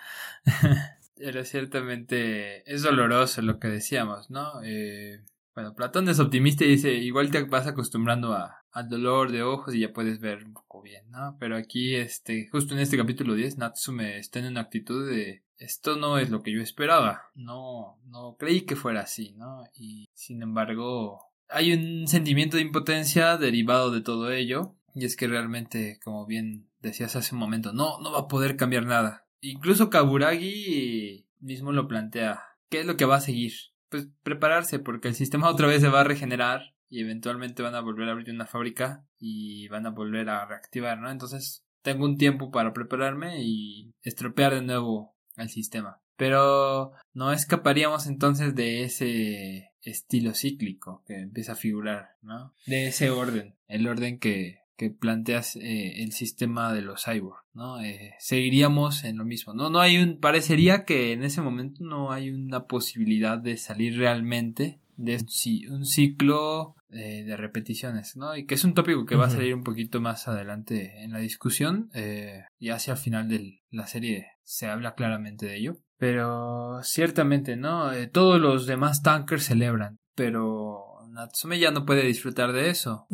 Pero 1.24 1.46
ciertamente 1.46 2.70
es 2.70 2.82
doloroso 2.82 3.42
lo 3.42 3.58
que 3.58 3.70
decíamos, 3.70 4.30
¿no? 4.30 4.62
Eh, 4.62 5.24
bueno, 5.56 5.74
Platón 5.74 6.10
es 6.10 6.20
optimista 6.20 6.66
y 6.66 6.70
dice, 6.70 6.94
igual 6.96 7.32
te 7.32 7.44
vas 7.44 7.66
acostumbrando 7.66 8.34
a, 8.34 8.66
al 8.74 8.90
dolor 8.90 9.32
de 9.32 9.42
ojos 9.42 9.74
y 9.74 9.80
ya 9.80 9.94
puedes 9.94 10.20
ver 10.20 10.44
un 10.44 10.54
poco 10.54 10.82
bien, 10.82 11.10
¿no? 11.12 11.38
Pero 11.40 11.56
aquí, 11.56 11.96
este, 11.96 12.50
justo 12.52 12.74
en 12.74 12.82
este 12.82 12.98
capítulo 12.98 13.36
10, 13.36 13.58
Natsume 13.58 14.18
está 14.18 14.40
en 14.40 14.48
una 14.48 14.62
actitud 14.62 15.10
de 15.10 15.44
esto 15.64 15.96
no 15.96 16.18
es 16.18 16.30
lo 16.30 16.44
que 16.44 16.52
yo 16.52 16.62
esperaba. 16.62 17.30
No, 17.36 17.98
no 18.08 18.36
creí 18.38 18.64
que 18.64 18.76
fuera 18.76 19.02
así, 19.02 19.34
¿no? 19.38 19.64
Y 19.74 20.10
sin 20.14 20.42
embargo, 20.42 21.32
hay 21.48 21.72
un 21.72 22.06
sentimiento 22.10 22.58
de 22.58 22.64
impotencia 22.64 23.38
derivado 23.38 23.90
de 23.90 24.02
todo 24.02 24.30
ello. 24.32 24.76
Y 24.94 25.06
es 25.06 25.16
que 25.16 25.28
realmente, 25.28 26.00
como 26.04 26.26
bien 26.26 26.68
decías 26.82 27.16
hace 27.16 27.34
un 27.34 27.40
momento, 27.40 27.72
no, 27.72 28.00
no 28.02 28.12
va 28.12 28.20
a 28.20 28.28
poder 28.28 28.58
cambiar 28.58 28.86
nada. 28.86 29.23
Incluso 29.44 29.90
Kaburagi 29.90 31.28
mismo 31.40 31.72
lo 31.72 31.88
plantea. 31.88 32.42
¿Qué 32.70 32.80
es 32.80 32.86
lo 32.86 32.98
que 32.98 33.06
va 33.06 33.18
a 33.18 33.22
seguir? 33.22 33.54
pues 33.94 34.08
prepararse 34.24 34.80
porque 34.80 35.10
el 35.10 35.14
sistema 35.14 35.50
otra 35.52 35.68
vez 35.68 35.82
se 35.82 35.88
va 35.88 36.02
a 36.02 36.04
regenerar 36.04 36.74
y 36.90 37.02
eventualmente 37.02 37.62
van 37.62 37.76
a 37.76 37.82
volver 37.82 38.10
a 38.10 38.14
abrir 38.14 38.32
una 38.32 38.48
fábrica 38.48 39.06
y 39.20 39.68
van 39.68 39.86
a 39.86 39.92
volver 39.92 40.30
a 40.30 40.46
reactivar, 40.48 40.98
¿no? 40.98 41.12
Entonces 41.12 41.64
tengo 41.84 42.06
un 42.06 42.18
tiempo 42.18 42.50
para 42.50 42.74
prepararme 42.74 43.44
y 43.44 43.94
estropear 44.02 44.56
de 44.56 44.64
nuevo 44.64 45.16
el 45.38 45.50
sistema. 45.50 46.02
Pero 46.16 46.94
no 47.14 47.32
escaparíamos 47.32 48.08
entonces 48.08 48.56
de 48.56 48.84
ese 48.84 49.72
estilo 49.84 50.34
cíclico 50.34 51.04
que 51.06 51.20
empieza 51.20 51.52
a 51.52 51.56
figurar, 51.56 52.16
¿no? 52.24 52.56
De 52.66 52.88
ese 52.88 53.12
orden, 53.12 53.56
el 53.68 53.88
orden 53.88 54.18
que, 54.18 54.63
que 54.76 54.90
planteas 54.90 55.56
eh, 55.56 56.04
el 56.04 56.12
sistema 56.12 56.74
de 56.74 56.82
los 56.82 57.04
cyborg, 57.04 57.44
¿no? 57.54 57.82
Eh, 57.82 58.14
seguiríamos 58.20 59.04
en 59.04 59.18
lo 59.18 59.26
mismo, 59.26 59.54
¿no? 59.54 59.70
No 59.70 59.80
hay 59.80 59.98
un, 59.98 60.20
parecería 60.20 60.86
que 60.86 61.12
en 61.12 61.24
ese 61.24 61.42
momento 61.42 61.84
no 61.84 62.12
hay 62.12 62.30
una 62.30 62.66
posibilidad 62.66 63.38
de 63.38 63.58
salir 63.58 63.98
realmente 63.98 64.80
de 64.98 65.26
un 65.70 65.86
ciclo 65.86 66.76
eh, 66.90 67.24
de 67.24 67.38
repeticiones, 67.38 68.16
¿no? 68.16 68.36
Y 68.36 68.46
que 68.46 68.56
es 68.56 68.64
un 68.64 68.74
tópico 68.74 69.06
que 69.06 69.16
va 69.16 69.26
a 69.26 69.30
salir 69.30 69.56
un 69.56 69.64
poquito 69.64 70.00
más 70.00 70.28
adelante 70.28 71.04
en 71.04 71.12
la 71.12 71.20
discusión 71.20 71.90
eh, 71.94 72.44
y 72.60 72.70
hacia 72.70 72.94
el 72.94 73.00
final 73.00 73.28
de 73.28 73.62
la 73.72 73.88
serie 73.88 74.28
se 74.44 74.68
habla 74.68 74.94
claramente 74.94 75.48
de 75.48 75.58
ello. 75.58 75.78
Pero 75.98 76.82
ciertamente, 76.84 77.56
¿no? 77.56 77.92
Eh, 77.92 78.08
todos 78.08 78.40
los 78.40 78.68
demás 78.68 79.02
tankers 79.02 79.46
celebran, 79.46 79.98
pero 80.16 80.84
Natsume 81.10 81.60
ya 81.60 81.72
no 81.72 81.86
puede 81.86 82.04
disfrutar 82.04 82.52
de 82.52 82.70
eso 82.70 83.08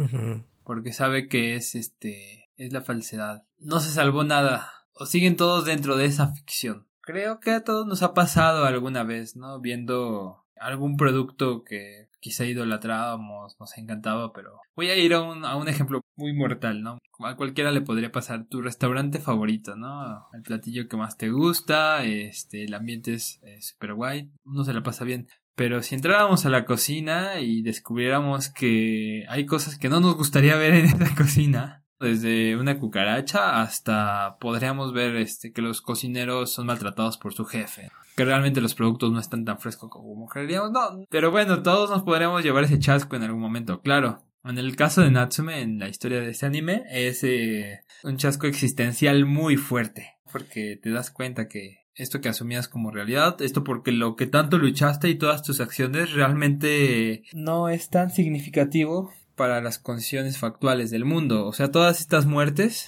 porque 0.70 0.94
sabe 0.94 1.28
que 1.28 1.56
es 1.56 1.74
este 1.74 2.52
es 2.56 2.72
la 2.72 2.82
falsedad. 2.82 3.44
No 3.58 3.80
se 3.80 3.90
salvó 3.90 4.24
nada 4.24 4.72
o 4.94 5.08
siguen 5.08 5.36
todos 5.36 5.66
dentro 5.66 5.98
de 5.98 6.06
esa 6.06 6.28
ficción. 6.28 6.86
Creo 7.02 7.40
que 7.40 7.50
a 7.50 7.64
todos 7.64 7.88
nos 7.88 8.04
ha 8.04 8.14
pasado 8.14 8.66
alguna 8.66 9.02
vez, 9.02 9.36
¿no? 9.36 9.60
Viendo 9.60 10.46
algún 10.60 10.96
producto 10.96 11.64
que 11.64 12.10
quizá 12.20 12.46
idolatrábamos, 12.46 13.60
nos 13.60 13.78
encantaba, 13.80 14.32
pero 14.32 14.62
voy 14.76 14.90
a 14.92 14.96
ir 14.96 15.16
a 15.16 15.24
un, 15.24 15.44
a 15.44 15.56
un 15.56 15.68
ejemplo 15.70 16.02
muy 16.16 16.34
mortal, 16.34 16.84
¿no? 16.84 17.00
A 17.18 17.36
cualquiera 17.36 17.72
le 17.72 17.82
podría 17.82 18.12
pasar 18.12 18.46
tu 18.46 18.62
restaurante 18.62 19.18
favorito, 19.18 19.76
¿no? 19.76 20.28
El 20.34 20.44
platillo 20.44 20.88
que 20.88 20.98
más 20.98 21.18
te 21.18 21.32
gusta, 21.32 22.04
este, 22.04 22.66
el 22.66 22.76
ambiente 22.76 23.16
es 23.16 23.42
super 23.62 23.96
guay, 23.96 24.32
uno 24.46 24.64
se 24.64 24.74
la 24.74 24.84
pasa 24.84 25.04
bien. 25.04 25.30
Pero 25.60 25.84
si 25.84 25.94
entráramos 25.94 26.46
a 26.46 26.50
la 26.50 26.64
cocina 26.64 27.42
y 27.42 27.62
descubriéramos 27.62 28.48
que 28.48 29.26
hay 29.28 29.46
cosas 29.46 29.78
que 29.78 29.90
no 29.90 30.00
nos 30.00 30.16
gustaría 30.16 30.56
ver 30.56 30.74
en 30.74 30.86
esa 31.02 31.14
cocina, 31.14 31.84
desde 32.00 32.56
una 32.56 32.80
cucaracha 32.80 33.62
hasta 33.62 34.38
podríamos 34.40 34.94
ver 34.94 35.18
este 35.18 35.52
que 35.52 35.62
los 35.62 35.82
cocineros 35.82 36.54
son 36.54 36.68
maltratados 36.68 37.18
por 37.18 37.34
su 37.34 37.44
jefe 37.44 37.92
que 38.16 38.24
realmente 38.24 38.62
los 38.62 38.74
productos 38.74 39.12
no 39.12 39.20
están 39.20 39.44
tan 39.44 39.60
frescos 39.60 39.90
como 39.90 40.28
creeríamos. 40.28 40.72
No, 40.72 41.06
pero 41.10 41.30
bueno, 41.30 41.62
todos 41.62 41.90
nos 41.90 42.04
podríamos 42.04 42.42
llevar 42.42 42.64
ese 42.64 42.80
chasco 42.80 43.18
en 43.18 43.24
algún 43.24 43.42
momento, 43.42 43.82
claro. 43.82 44.24
En 44.46 44.58
el 44.58 44.78
caso 44.78 45.02
de 45.02 45.12
Natsume, 45.12 45.62
en 45.62 45.78
la 45.80 45.90
historia 45.90 46.22
de 46.22 46.30
este 46.30 46.46
anime, 46.46 46.84
es 46.90 47.22
eh, 47.26 47.82
un 48.04 48.16
chasco 48.16 48.48
existencial 48.48 49.26
muy 49.26 49.58
fuerte, 49.58 50.14
porque 50.32 50.80
te 50.82 50.90
das 50.90 51.12
cuenta 51.12 51.50
que 51.50 51.79
esto 51.96 52.22
que 52.22 52.30
asumías 52.30 52.68
como 52.68 52.92
realidad, 52.92 53.42
esto 53.42 53.64
porque 53.64 53.92
lo 53.92 54.16
que 54.16 54.28
tanto 54.28 54.58
luchaste 54.58 55.10
y 55.10 55.16
todas 55.16 55.44
tus 55.44 55.60
acciones 55.60 56.14
realmente 56.14 57.24
no 57.34 57.70
es 57.70 57.90
tan 57.90 58.12
significativo 58.12 59.12
para 59.36 59.62
las 59.62 59.80
condiciones 59.80 60.38
factuales 60.38 60.92
del 60.92 61.06
mundo. 61.06 61.46
O 61.46 61.54
sea, 61.54 61.72
todas 61.72 62.00
estas 62.00 62.26
muertes 62.26 62.88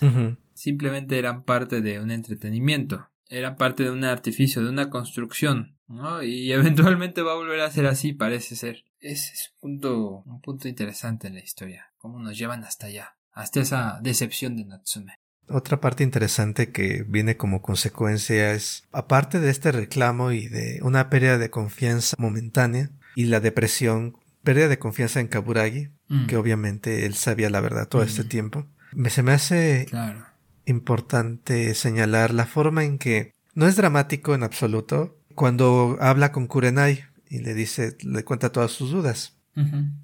simplemente 0.53 1.17
eran 1.17 1.43
parte 1.43 1.81
de 1.81 1.99
un 1.99 2.11
entretenimiento 2.11 3.11
era 3.31 3.55
parte 3.55 3.83
de 3.83 3.91
un 3.91 4.03
artificio, 4.03 4.61
de 4.61 4.69
una 4.69 4.89
construcción, 4.89 5.77
¿no? 5.87 6.21
Y 6.21 6.51
eventualmente 6.53 7.21
va 7.21 7.31
a 7.31 7.37
volver 7.37 7.61
a 7.61 7.71
ser 7.71 7.87
así, 7.87 8.13
parece 8.13 8.55
ser. 8.55 8.83
Ese 8.99 9.33
es 9.33 9.53
un 9.61 9.79
punto, 9.79 10.23
un 10.25 10.41
punto 10.41 10.67
interesante 10.67 11.27
en 11.27 11.35
la 11.35 11.39
historia, 11.39 11.93
cómo 11.97 12.19
nos 12.19 12.37
llevan 12.37 12.63
hasta 12.65 12.87
allá, 12.87 13.17
hasta 13.31 13.61
esa 13.61 13.99
decepción 14.03 14.57
de 14.57 14.65
Natsume. 14.65 15.15
Otra 15.47 15.81
parte 15.81 16.03
interesante 16.03 16.71
que 16.71 17.03
viene 17.07 17.37
como 17.37 17.61
consecuencia 17.61 18.53
es, 18.53 18.83
aparte 18.91 19.39
de 19.39 19.49
este 19.49 19.71
reclamo 19.71 20.31
y 20.31 20.47
de 20.47 20.79
una 20.81 21.09
pérdida 21.09 21.37
de 21.37 21.49
confianza 21.49 22.15
momentánea 22.19 22.89
y 23.15 23.25
la 23.25 23.39
depresión, 23.39 24.17
pérdida 24.43 24.69
de 24.69 24.79
confianza 24.79 25.19
en 25.19 25.27
Kaburagi, 25.27 25.89
mm. 26.07 26.27
que 26.27 26.37
obviamente 26.37 27.05
él 27.05 27.15
sabía 27.15 27.49
la 27.49 27.59
verdad 27.59 27.87
todo 27.87 28.03
este 28.03 28.23
mm. 28.23 28.27
tiempo, 28.29 28.67
me, 28.93 29.09
se 29.09 29.23
me 29.23 29.33
hace 29.33 29.87
claro 29.89 30.31
importante 30.65 31.73
señalar 31.75 32.33
la 32.33 32.45
forma 32.45 32.83
en 32.83 32.97
que 32.97 33.33
no 33.53 33.67
es 33.67 33.75
dramático 33.75 34.33
en 34.33 34.43
absoluto 34.43 35.17
cuando 35.35 35.97
habla 35.99 36.31
con 36.31 36.47
Kurenai 36.47 37.03
y 37.29 37.39
le 37.39 37.53
dice, 37.53 37.97
le 38.01 38.23
cuenta 38.23 38.51
todas 38.51 38.71
sus 38.71 38.91
dudas. 38.91 39.37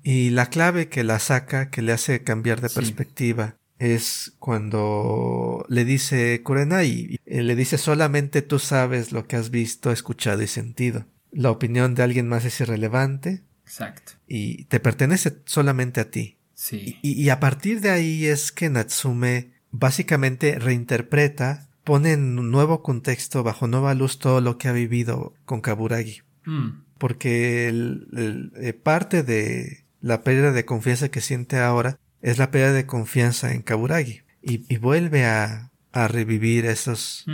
Y 0.04 0.30
la 0.32 0.48
clave 0.48 0.90
que 0.90 1.06
la 1.06 1.20
saca, 1.20 1.70
que 1.70 1.82
le 1.82 1.94
hace 1.94 2.22
cambiar 2.24 2.60
de 2.60 2.70
perspectiva, 2.70 3.56
es 3.80 4.34
cuando 4.40 5.66
le 5.70 5.86
dice 5.86 6.42
Kurenai, 6.44 7.20
le 7.26 7.56
dice 7.56 7.78
solamente 7.78 8.42
tú 8.42 8.60
sabes 8.60 9.12
lo 9.12 9.28
que 9.28 9.36
has 9.36 9.50
visto, 9.50 9.92
escuchado 9.92 10.42
y 10.42 10.48
sentido. 10.48 11.06
La 11.32 11.52
opinión 11.52 11.94
de 11.96 12.04
alguien 12.04 12.28
más 12.28 12.46
es 12.46 12.60
irrelevante. 12.62 13.44
Exacto. 13.66 14.14
Y 14.28 14.64
te 14.66 14.80
pertenece 14.80 15.38
solamente 15.46 16.00
a 16.00 16.10
ti. 16.10 16.38
Sí. 16.54 16.98
Y, 17.02 17.22
y 17.22 17.30
a 17.30 17.40
partir 17.40 17.82
de 17.82 17.92
ahí 17.92 18.26
es 18.26 18.52
que 18.52 18.70
Natsume 18.70 19.52
básicamente 19.72 20.58
reinterpreta, 20.60 21.68
pone 21.84 22.14
en 22.14 22.38
un 22.38 22.52
nuevo 22.52 22.84
contexto, 22.84 23.44
bajo 23.44 23.68
nueva 23.68 23.94
luz, 23.94 24.20
todo 24.20 24.42
lo 24.42 24.58
que 24.58 24.68
ha 24.68 24.74
vivido 24.74 25.34
con 25.46 25.62
Kaburagi. 25.62 26.22
Mm. 26.46 26.84
Porque 26.98 27.68
el, 27.68 28.52
eh, 28.58 28.74
parte 28.74 29.24
de 29.24 29.86
la 30.02 30.22
pérdida 30.22 30.52
de 30.52 30.66
confianza 30.66 31.10
que 31.10 31.22
siente 31.22 31.60
ahora 31.60 32.00
es 32.22 32.38
la 32.38 32.52
pérdida 32.52 32.74
de 32.74 32.86
confianza 32.86 33.54
en 33.54 33.62
Kaburagi. 33.62 34.22
Y, 34.42 34.78
vuelve 34.78 35.26
a, 35.26 35.72
a, 35.92 36.08
revivir 36.08 36.66
esos, 36.66 37.26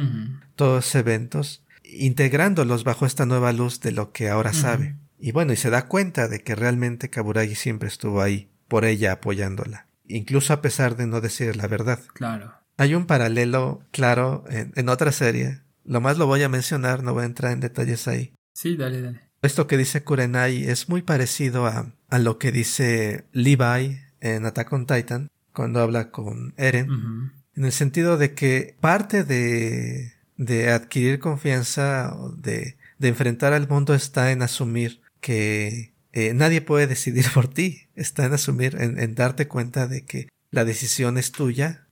todos 0.56 0.96
eventos, 0.96 1.64
integrándolos 1.84 2.84
bajo 2.84 3.06
esta 3.06 3.26
nueva 3.26 3.54
luz 3.54 3.82
de 3.82 3.92
lo 3.92 4.12
que 4.12 4.30
ahora 4.30 4.52
sabe. 4.54 4.96
Y 5.20 5.32
bueno, 5.32 5.54
y 5.54 5.58
se 5.58 5.70
da 5.70 5.88
cuenta 5.88 6.28
de 6.28 6.40
que 6.40 6.56
realmente 6.56 7.10
Kaburagi 7.10 7.56
siempre 7.56 7.88
estuvo 7.88 8.22
ahí, 8.22 8.50
por 8.68 8.84
ella 8.86 9.12
apoyándola 9.12 9.88
incluso 10.08 10.54
a 10.54 10.62
pesar 10.62 10.96
de 10.96 11.08
no 11.08 11.22
decir 11.22 11.56
la 11.56 11.68
verdad. 11.68 12.00
Claro. 12.14 12.54
Hay 12.78 12.96
un 12.96 13.06
paralelo 13.06 13.84
claro 13.92 14.44
en, 14.50 14.90
otra 14.90 15.12
serie. 15.12 15.62
Lo 15.84 16.02
más 16.02 16.18
lo 16.18 16.28
voy 16.28 16.44
a 16.44 16.50
mencionar, 16.50 17.04
no 17.04 17.14
voy 17.14 17.24
a 17.24 17.28
entrar 17.28 17.52
en 17.52 17.60
detalles 17.60 18.08
ahí. 18.08 18.34
Sí, 18.54 18.76
dale, 18.76 19.02
dale. 19.02 19.22
Esto 19.42 19.68
que 19.68 19.78
dice 19.78 20.04
Kurenai 20.04 20.64
es 20.64 20.90
muy 20.90 21.02
parecido 21.02 21.66
a, 21.68 21.94
a 22.10 22.20
lo 22.20 22.40
que 22.40 22.52
dice 22.52 23.26
Levi 23.32 24.00
en 24.24 24.45
Attack 24.45 24.71
on 24.74 24.88
Titan 24.88 25.30
cuando 25.51 25.82
habla 25.82 26.09
con 26.09 26.53
Eren. 26.57 27.32
En 27.55 27.65
el 27.65 27.71
sentido 27.71 28.17
de 28.17 28.34
que 28.34 28.76
parte 28.80 29.24
de, 29.24 30.13
de 30.38 30.71
adquirir 30.71 31.19
confianza, 31.19 32.15
de, 32.38 32.78
de 32.97 33.07
enfrentar 33.07 33.53
al 33.53 33.67
mundo 33.67 33.93
está 33.93 34.32
en 34.32 34.41
asumir 34.41 35.01
que 35.19 35.93
eh, 36.13 36.34
nadie 36.34 36.61
puede 36.61 36.88
decidir 36.88 37.26
por 37.34 37.47
ti. 37.47 37.88
Está 37.95 38.26
en 38.26 38.34
asumir, 38.34 38.78
en, 38.80 39.13
darte 39.13 39.47
cuenta 39.47 39.88
de 39.88 40.05
que 40.05 40.30
la 40.49 40.65
decisión 40.65 41.17
es 41.17 41.32
tuya 41.32 41.88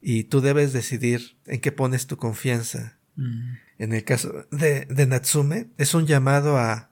y 0.00 0.24
tú 0.24 0.40
debes 0.40 0.72
decidir 0.72 1.38
en 1.46 1.60
qué 1.60 1.72
pones 1.72 2.06
tu 2.06 2.16
confianza. 2.16 2.98
En 3.78 3.92
el 3.92 4.04
caso 4.04 4.46
de, 4.50 4.86
de, 4.86 5.06
Natsume, 5.06 5.68
es 5.78 5.94
un 5.94 6.06
llamado 6.06 6.58
a, 6.58 6.90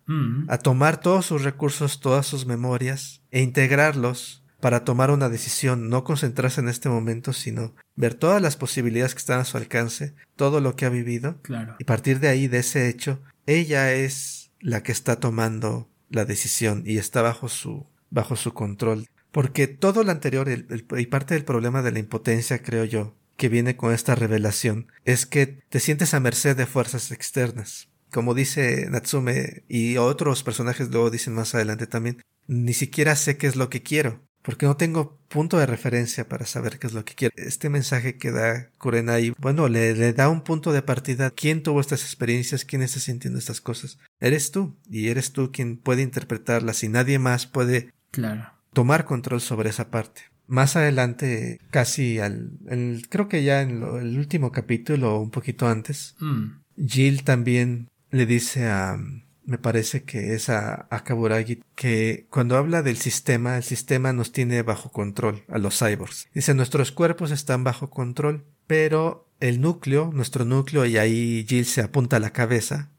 a 0.49 0.59
tomar 0.59 1.01
todos 1.01 1.27
sus 1.27 1.43
recursos, 1.43 2.01
todas 2.01 2.27
sus 2.27 2.47
memorias 2.47 3.23
e 3.33 3.43
integrarlos 3.43 4.42
para 4.63 4.85
tomar 4.85 5.11
una 5.11 5.29
decisión, 5.29 5.89
no 5.89 6.05
concentrarse 6.05 6.61
en 6.61 6.69
este 6.69 6.89
momento, 6.89 7.33
sino 7.33 7.75
ver 7.97 8.15
todas 8.15 8.41
las 8.41 8.57
posibilidades 8.57 9.13
que 9.13 9.19
están 9.19 9.41
a 9.41 9.45
su 9.45 9.57
alcance, 9.57 10.15
todo 10.37 10.61
lo 10.61 10.77
que 10.77 10.85
ha 10.85 10.89
vivido, 10.89 11.43
claro. 11.43 11.75
y 11.81 11.85
partir 11.85 12.21
de 12.21 12.29
ahí, 12.29 12.47
de 12.47 12.61
ese 12.61 12.89
hecho, 12.89 13.21
ella 13.47 13.93
es 13.93 14.53
la 14.61 14.85
que 14.85 14.93
está 14.93 15.17
tomando 15.17 15.91
la 16.11 16.25
decisión 16.25 16.85
y 16.87 16.99
está 16.99 17.23
bajo 17.23 17.49
su, 17.49 17.89
bajo 18.11 18.37
su 18.37 18.55
control. 18.55 19.09
Porque 19.33 19.67
todo 19.67 20.05
lo 20.05 20.13
anterior 20.13 20.49
y 20.49 21.07
parte 21.07 21.35
del 21.35 21.45
problema 21.45 21.83
de 21.83 21.91
la 21.91 21.99
impotencia, 21.99 22.63
creo 22.63 22.85
yo, 22.85 23.17
que 23.37 23.49
viene 23.49 23.77
con 23.77 23.93
esta 23.93 24.15
revelación, 24.15 24.87
es 25.05 25.27
que 25.27 25.49
te 25.71 25.81
sientes 25.81 26.15
a 26.15 26.21
merced 26.21 26.57
de 26.57 26.67
fuerzas 26.67 27.11
externas. 27.11 27.89
Como 28.13 28.33
dice 28.33 28.87
Natsume 28.89 29.65
y 29.69 29.97
otros 29.97 30.45
personajes 30.45 30.89
luego 30.93 31.11
dicen 31.11 31.35
más 31.35 31.53
adelante 31.57 31.89
también, 31.89 32.23
ni 32.47 32.75
siquiera 32.75 33.17
sé 33.17 33.37
qué 33.39 33.49
es 33.49 33.57
lo 33.57 33.69
que 33.69 33.83
quiero 33.83 34.21
porque 34.43 34.67
no 34.67 34.77
tengo 34.77 35.19
punto 35.29 35.59
de 35.59 35.67
referencia 35.67 36.29
para 36.29 36.47
saber 36.47 36.79
qué 36.79 36.89
es 36.89 36.93
lo 36.93 37.05
que 37.05 37.15
quiere. 37.15 37.35
Este 37.37 37.71
mensaje 37.71 38.19
que 38.19 38.33
da 38.33 38.69
Kurenai, 38.79 39.33
bueno, 39.39 39.69
le, 39.69 39.95
le, 39.95 40.13
da 40.13 40.29
un 40.29 40.43
punto 40.43 40.73
de 40.73 40.83
partida. 40.83 41.31
¿Quién 41.31 41.63
tuvo 41.63 41.81
estas 41.81 42.03
experiencias? 42.03 42.65
¿Quién 42.65 42.83
está 42.83 43.01
sintiendo 43.01 43.39
estas 43.39 43.61
cosas? 43.61 43.99
Eres 44.21 44.51
tú, 44.51 44.77
y 44.91 45.09
eres 45.09 45.33
tú 45.33 45.51
quien 45.53 45.77
puede 45.77 46.03
interpretarlas 46.03 46.83
y 46.83 46.89
nadie 46.89 47.19
más 47.19 47.47
puede 47.47 47.93
claro. 48.11 48.51
tomar 48.73 49.05
control 49.05 49.41
sobre 49.41 49.71
esa 49.71 49.91
parte. 49.91 50.23
Más 50.49 50.77
adelante, 50.77 51.59
casi 51.71 52.19
al, 52.19 52.51
creo 53.09 53.29
que 53.29 53.45
ya 53.45 53.63
en 53.63 53.83
el 53.83 54.19
último 54.19 54.53
capítulo 54.53 55.15
o 55.15 55.21
un 55.21 55.31
poquito 55.31 55.69
antes, 55.69 56.17
mm. 56.21 56.85
Jill 56.85 57.23
también 57.23 57.89
le 58.11 58.27
dice 58.27 58.67
a, 58.67 58.99
me 59.45 59.59
parece 59.59 60.05
que 60.05 60.35
es 60.35 60.49
a, 60.49 60.87
a, 60.91 61.05
Kaburagi, 61.05 61.63
que 61.75 62.27
cuando 62.31 62.57
habla 62.57 62.83
del 62.83 62.97
sistema, 62.97 63.57
el 63.57 63.63
sistema 63.63 64.13
nos 64.13 64.33
tiene 64.33 64.63
bajo 64.63 64.91
control 64.91 65.45
a 65.49 65.59
los 65.59 65.79
cyborgs. 65.79 66.29
Dice, 66.35 66.55
nuestros 66.55 66.93
cuerpos 66.93 67.31
están 67.31 67.65
bajo 67.65 67.91
control, 67.91 68.45
pero 68.67 69.29
el 69.41 69.61
núcleo, 69.61 70.11
nuestro 70.13 70.45
núcleo, 70.45 70.87
y 70.87 70.97
ahí 70.97 71.45
Jill 71.49 71.67
se 71.67 71.83
apunta 71.83 72.17
a 72.17 72.21
la 72.21 72.33
cabeza, 72.33 72.91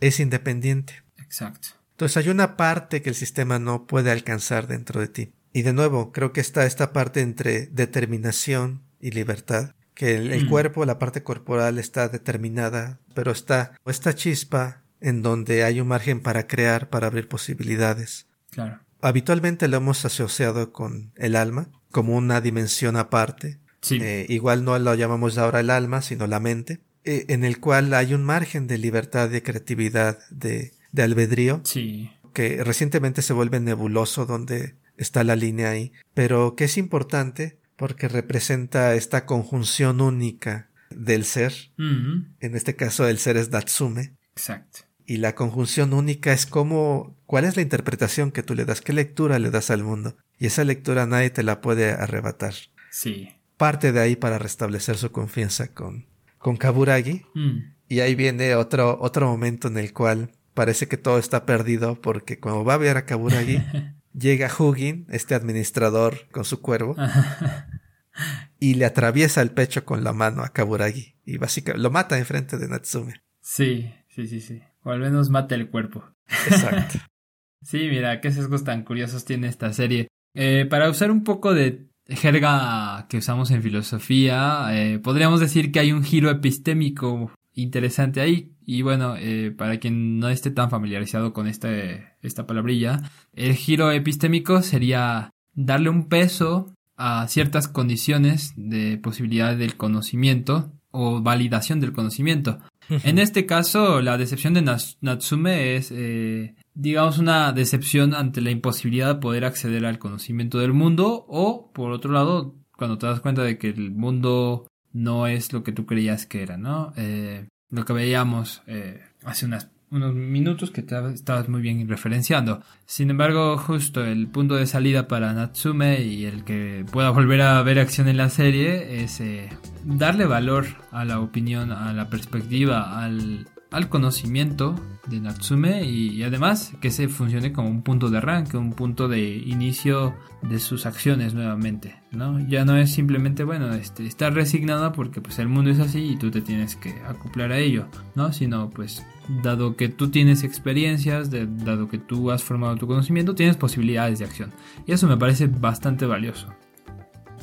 es 0.00 0.20
independiente. 0.20 1.02
Exacto. 1.18 1.68
Entonces 1.92 2.16
hay 2.16 2.28
una 2.28 2.56
parte 2.56 3.02
que 3.02 3.08
el 3.08 3.14
sistema 3.14 3.58
no 3.58 3.86
puede 3.86 4.10
alcanzar 4.10 4.66
dentro 4.66 5.00
de 5.00 5.08
ti. 5.08 5.32
Y 5.52 5.62
de 5.62 5.72
nuevo, 5.72 6.12
creo 6.12 6.32
que 6.32 6.40
está 6.40 6.66
esta 6.66 6.92
parte 6.92 7.20
entre 7.20 7.66
determinación 7.66 8.82
y 9.00 9.10
libertad 9.10 9.74
que 9.96 10.16
el, 10.16 10.44
mm. 10.44 10.48
cuerpo, 10.50 10.84
la 10.84 10.98
parte 10.98 11.22
corporal 11.22 11.78
está 11.78 12.08
determinada, 12.08 13.00
pero 13.14 13.32
está 13.32 13.72
esta 13.86 14.14
chispa 14.14 14.82
en 15.00 15.22
donde 15.22 15.64
hay 15.64 15.80
un 15.80 15.88
margen 15.88 16.20
para 16.20 16.46
crear, 16.46 16.88
para 16.88 17.06
abrir 17.06 17.28
posibilidades. 17.28 18.26
Claro. 18.50 18.80
Habitualmente 19.00 19.68
lo 19.68 19.76
hemos 19.76 20.04
asociado 20.04 20.72
con 20.72 21.12
el 21.16 21.36
alma, 21.36 21.68
como 21.90 22.16
una 22.16 22.40
dimensión 22.40 22.96
aparte. 22.96 23.58
Sí. 23.82 23.98
Eh, 24.02 24.26
igual 24.28 24.64
no 24.64 24.78
lo 24.78 24.94
llamamos 24.94 25.38
ahora 25.38 25.60
el 25.60 25.70
alma, 25.70 26.02
sino 26.02 26.26
la 26.26 26.40
mente, 26.40 26.80
eh, 27.04 27.26
en 27.28 27.44
el 27.44 27.60
cual 27.60 27.94
hay 27.94 28.14
un 28.14 28.24
margen 28.24 28.66
de 28.66 28.78
libertad, 28.78 29.28
de 29.28 29.42
creatividad, 29.42 30.18
de, 30.30 30.72
de 30.92 31.02
albedrío. 31.02 31.60
Sí. 31.64 32.10
Que 32.32 32.64
recientemente 32.64 33.22
se 33.22 33.32
vuelve 33.32 33.60
nebuloso 33.60 34.26
donde 34.26 34.76
está 34.96 35.24
la 35.24 35.36
línea 35.36 35.70
ahí, 35.70 35.92
pero 36.14 36.56
que 36.56 36.64
es 36.64 36.76
importante 36.78 37.58
porque 37.76 38.08
representa 38.08 38.94
esta 38.94 39.26
conjunción 39.26 40.00
única 40.00 40.70
del 40.90 41.24
ser. 41.24 41.52
En 41.78 42.56
este 42.56 42.74
caso 42.74 43.06
el 43.06 43.18
ser 43.18 43.36
es 43.36 43.50
Datsume. 43.50 44.14
Exacto. 44.32 44.80
Y 45.06 45.18
la 45.18 45.34
conjunción 45.34 45.92
única 45.92 46.32
es 46.32 46.46
como 46.46 47.16
cuál 47.26 47.44
es 47.44 47.56
la 47.56 47.62
interpretación 47.62 48.32
que 48.32 48.42
tú 48.42 48.54
le 48.54 48.64
das, 48.64 48.80
qué 48.80 48.92
lectura 48.92 49.38
le 49.38 49.50
das 49.50 49.70
al 49.70 49.84
mundo. 49.84 50.16
Y 50.38 50.46
esa 50.46 50.64
lectura 50.64 51.06
nadie 51.06 51.30
te 51.30 51.44
la 51.44 51.60
puede 51.60 51.92
arrebatar. 51.92 52.54
Sí. 52.90 53.28
Parte 53.56 53.92
de 53.92 54.00
ahí 54.00 54.16
para 54.16 54.38
restablecer 54.38 54.96
su 54.96 55.12
confianza 55.12 55.68
con, 55.68 56.06
con 56.38 56.56
Kaburagi. 56.56 57.24
Mm. 57.34 57.58
Y 57.88 58.00
ahí 58.00 58.16
viene 58.16 58.56
otro, 58.56 58.98
otro 59.00 59.28
momento 59.28 59.68
en 59.68 59.78
el 59.78 59.92
cual 59.92 60.32
parece 60.54 60.88
que 60.88 60.96
todo 60.96 61.18
está 61.18 61.46
perdido 61.46 62.00
porque 62.00 62.40
cuando 62.40 62.64
va 62.64 62.74
a 62.74 62.78
ver 62.78 62.96
a 62.96 63.06
Kaburagi 63.06 63.62
llega 64.12 64.50
Hugin, 64.52 65.06
este 65.10 65.34
administrador, 65.34 66.26
con 66.32 66.44
su 66.44 66.60
cuervo, 66.60 66.96
y 68.58 68.74
le 68.74 68.86
atraviesa 68.86 69.42
el 69.42 69.50
pecho 69.50 69.84
con 69.84 70.02
la 70.02 70.12
mano 70.12 70.42
a 70.42 70.48
Kaburagi. 70.48 71.14
Y 71.24 71.38
básicamente 71.38 71.82
lo 71.82 71.90
mata 71.90 72.18
enfrente 72.18 72.56
de 72.58 72.68
Natsume. 72.68 73.22
Sí, 73.40 73.92
sí, 74.08 74.26
sí, 74.26 74.40
sí. 74.40 74.62
O 74.86 74.92
al 74.92 75.00
menos 75.00 75.30
mata 75.30 75.56
el 75.56 75.68
cuerpo. 75.68 76.04
Exacto. 76.48 77.00
sí, 77.62 77.88
mira, 77.90 78.20
qué 78.20 78.30
sesgos 78.30 78.62
tan 78.62 78.84
curiosos 78.84 79.24
tiene 79.24 79.48
esta 79.48 79.72
serie. 79.72 80.06
Eh, 80.32 80.64
para 80.70 80.88
usar 80.88 81.10
un 81.10 81.24
poco 81.24 81.54
de 81.54 81.88
jerga 82.06 83.06
que 83.08 83.18
usamos 83.18 83.50
en 83.50 83.64
filosofía, 83.64 84.68
eh, 84.70 85.00
podríamos 85.00 85.40
decir 85.40 85.72
que 85.72 85.80
hay 85.80 85.90
un 85.90 86.04
giro 86.04 86.30
epistémico 86.30 87.32
interesante 87.52 88.20
ahí. 88.20 88.52
Y 88.64 88.82
bueno, 88.82 89.16
eh, 89.18 89.50
para 89.50 89.78
quien 89.80 90.20
no 90.20 90.28
esté 90.28 90.52
tan 90.52 90.70
familiarizado 90.70 91.32
con 91.32 91.48
este, 91.48 92.12
esta 92.22 92.46
palabrilla, 92.46 93.10
el 93.32 93.54
giro 93.54 93.90
epistémico 93.90 94.62
sería 94.62 95.32
darle 95.52 95.90
un 95.90 96.08
peso 96.08 96.72
a 96.96 97.26
ciertas 97.26 97.66
condiciones 97.66 98.52
de 98.54 98.98
posibilidad 98.98 99.56
del 99.56 99.76
conocimiento 99.76 100.70
o 100.92 101.20
validación 101.20 101.80
del 101.80 101.92
conocimiento. 101.92 102.60
En 102.88 103.18
este 103.18 103.46
caso, 103.46 104.00
la 104.00 104.18
decepción 104.18 104.54
de 104.54 104.62
Natsume 104.62 105.76
es, 105.76 105.90
eh, 105.90 106.54
digamos, 106.74 107.18
una 107.18 107.52
decepción 107.52 108.14
ante 108.14 108.40
la 108.40 108.50
imposibilidad 108.50 109.14
de 109.14 109.20
poder 109.20 109.44
acceder 109.44 109.84
al 109.86 109.98
conocimiento 109.98 110.58
del 110.58 110.72
mundo 110.72 111.24
o, 111.28 111.72
por 111.72 111.92
otro 111.92 112.12
lado, 112.12 112.54
cuando 112.76 112.98
te 112.98 113.06
das 113.06 113.20
cuenta 113.20 113.42
de 113.42 113.58
que 113.58 113.68
el 113.68 113.90
mundo 113.90 114.68
no 114.92 115.26
es 115.26 115.52
lo 115.52 115.62
que 115.62 115.72
tú 115.72 115.86
creías 115.86 116.26
que 116.26 116.42
era, 116.42 116.56
¿no? 116.56 116.92
Eh, 116.96 117.48
lo 117.70 117.84
que 117.84 117.92
veíamos 117.92 118.62
eh, 118.66 119.02
hace 119.24 119.46
unas, 119.46 119.70
unos 119.90 120.14
minutos 120.14 120.70
que 120.70 120.80
estabas 120.80 121.48
muy 121.48 121.62
bien 121.62 121.88
referenciando. 121.88 122.62
Sin 122.86 123.10
embargo, 123.10 123.56
justo 123.56 124.04
el 124.04 124.26
punto 124.28 124.56
de 124.56 124.66
salida 124.66 125.08
para 125.08 125.32
Natsume 125.32 126.02
y 126.02 126.24
el 126.24 126.44
que 126.44 126.84
pueda 126.90 127.10
volver 127.10 127.42
a 127.42 127.62
ver 127.62 127.78
acción 127.78 128.08
en 128.08 128.16
la 128.16 128.28
serie 128.28 129.02
es 129.02 129.20
eh, 129.20 129.48
darle 129.84 130.26
valor 130.26 130.66
a 130.90 131.04
la 131.04 131.20
opinión, 131.20 131.72
a 131.72 131.92
la 131.92 132.08
perspectiva, 132.08 133.02
al, 133.02 133.46
al 133.76 133.90
conocimiento 133.90 134.74
de 135.06 135.20
Natsume 135.20 135.84
y, 135.84 136.22
además 136.22 136.72
que 136.80 136.90
se 136.90 137.08
funcione 137.08 137.52
como 137.52 137.68
un 137.68 137.82
punto 137.82 138.08
de 138.08 138.16
arranque, 138.16 138.56
un 138.56 138.72
punto 138.72 139.06
de 139.06 139.20
inicio 139.36 140.14
de 140.40 140.58
sus 140.60 140.86
acciones 140.86 141.34
nuevamente, 141.34 141.94
¿no? 142.10 142.40
Ya 142.48 142.64
no 142.64 142.78
es 142.78 142.90
simplemente, 142.90 143.44
bueno, 143.44 143.74
este, 143.74 144.06
estar 144.06 144.32
resignada 144.32 144.92
porque 144.92 145.20
pues 145.20 145.38
el 145.40 145.48
mundo 145.48 145.70
es 145.70 145.78
así 145.78 146.12
y 146.12 146.16
tú 146.16 146.30
te 146.30 146.40
tienes 146.40 146.74
que 146.74 146.94
acoplar 147.06 147.52
a 147.52 147.58
ello, 147.58 147.86
¿no? 148.14 148.32
Sino 148.32 148.70
pues 148.70 149.04
dado 149.42 149.76
que 149.76 149.90
tú 149.90 150.08
tienes 150.08 150.42
experiencias, 150.42 151.30
dado 151.30 151.88
que 151.90 151.98
tú 151.98 152.30
has 152.30 152.42
formado 152.42 152.76
tu 152.76 152.86
conocimiento, 152.86 153.34
tienes 153.34 153.58
posibilidades 153.58 154.20
de 154.20 154.24
acción. 154.24 154.52
Y 154.86 154.92
eso 154.92 155.06
me 155.06 155.18
parece 155.18 155.48
bastante 155.48 156.06
valioso. 156.06 156.48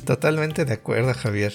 Totalmente 0.04 0.64
de 0.64 0.72
acuerdo, 0.72 1.14
Javier. 1.14 1.54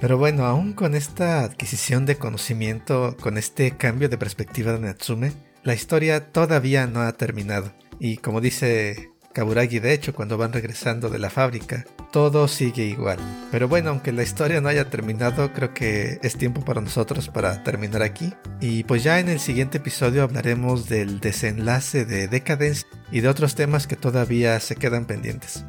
Pero 0.00 0.16
bueno, 0.16 0.44
aún 0.44 0.74
con 0.74 0.94
esta 0.94 1.42
adquisición 1.42 2.06
de 2.06 2.16
conocimiento, 2.16 3.16
con 3.20 3.36
este 3.36 3.72
cambio 3.72 4.08
de 4.08 4.18
perspectiva 4.18 4.72
de 4.72 4.80
Natsume, 4.80 5.32
la 5.64 5.74
historia 5.74 6.32
todavía 6.32 6.86
no 6.86 7.00
ha 7.00 7.12
terminado. 7.12 7.72
Y 7.98 8.18
como 8.18 8.40
dice 8.40 9.10
Kaburagi, 9.32 9.80
de 9.80 9.92
hecho, 9.92 10.14
cuando 10.14 10.38
van 10.38 10.52
regresando 10.52 11.10
de 11.10 11.18
la 11.18 11.30
fábrica, 11.30 11.84
todo 12.12 12.46
sigue 12.48 12.84
igual. 12.84 13.18
Pero 13.50 13.68
bueno, 13.68 13.90
aunque 13.90 14.12
la 14.12 14.22
historia 14.22 14.60
no 14.60 14.68
haya 14.68 14.88
terminado, 14.88 15.52
creo 15.52 15.74
que 15.74 16.20
es 16.22 16.36
tiempo 16.36 16.64
para 16.64 16.80
nosotros 16.80 17.28
para 17.28 17.64
terminar 17.64 18.02
aquí. 18.02 18.32
Y 18.60 18.84
pues 18.84 19.02
ya 19.02 19.18
en 19.18 19.28
el 19.28 19.40
siguiente 19.40 19.78
episodio 19.78 20.22
hablaremos 20.22 20.88
del 20.88 21.20
desenlace 21.20 22.04
de 22.04 22.28
Decadence 22.28 22.86
y 23.10 23.20
de 23.20 23.28
otros 23.28 23.56
temas 23.56 23.86
que 23.86 23.96
todavía 23.96 24.58
se 24.60 24.76
quedan 24.76 25.06
pendientes. 25.06 25.64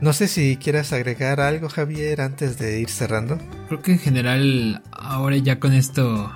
No 0.00 0.12
sé 0.12 0.28
si 0.28 0.56
quieras 0.56 0.92
agregar 0.92 1.40
algo, 1.40 1.68
Javier, 1.68 2.20
antes 2.20 2.56
de 2.58 2.78
ir 2.80 2.88
cerrando. 2.88 3.38
Creo 3.66 3.82
que 3.82 3.90
en 3.92 3.98
general, 3.98 4.82
ahora 4.92 5.36
ya 5.36 5.58
con 5.58 5.72
esto 5.72 6.32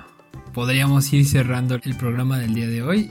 podríamos 0.53 1.13
ir 1.13 1.25
cerrando 1.25 1.79
el 1.81 1.95
programa 1.95 2.39
del 2.39 2.53
día 2.53 2.67
de 2.67 2.83
hoy. 2.83 3.09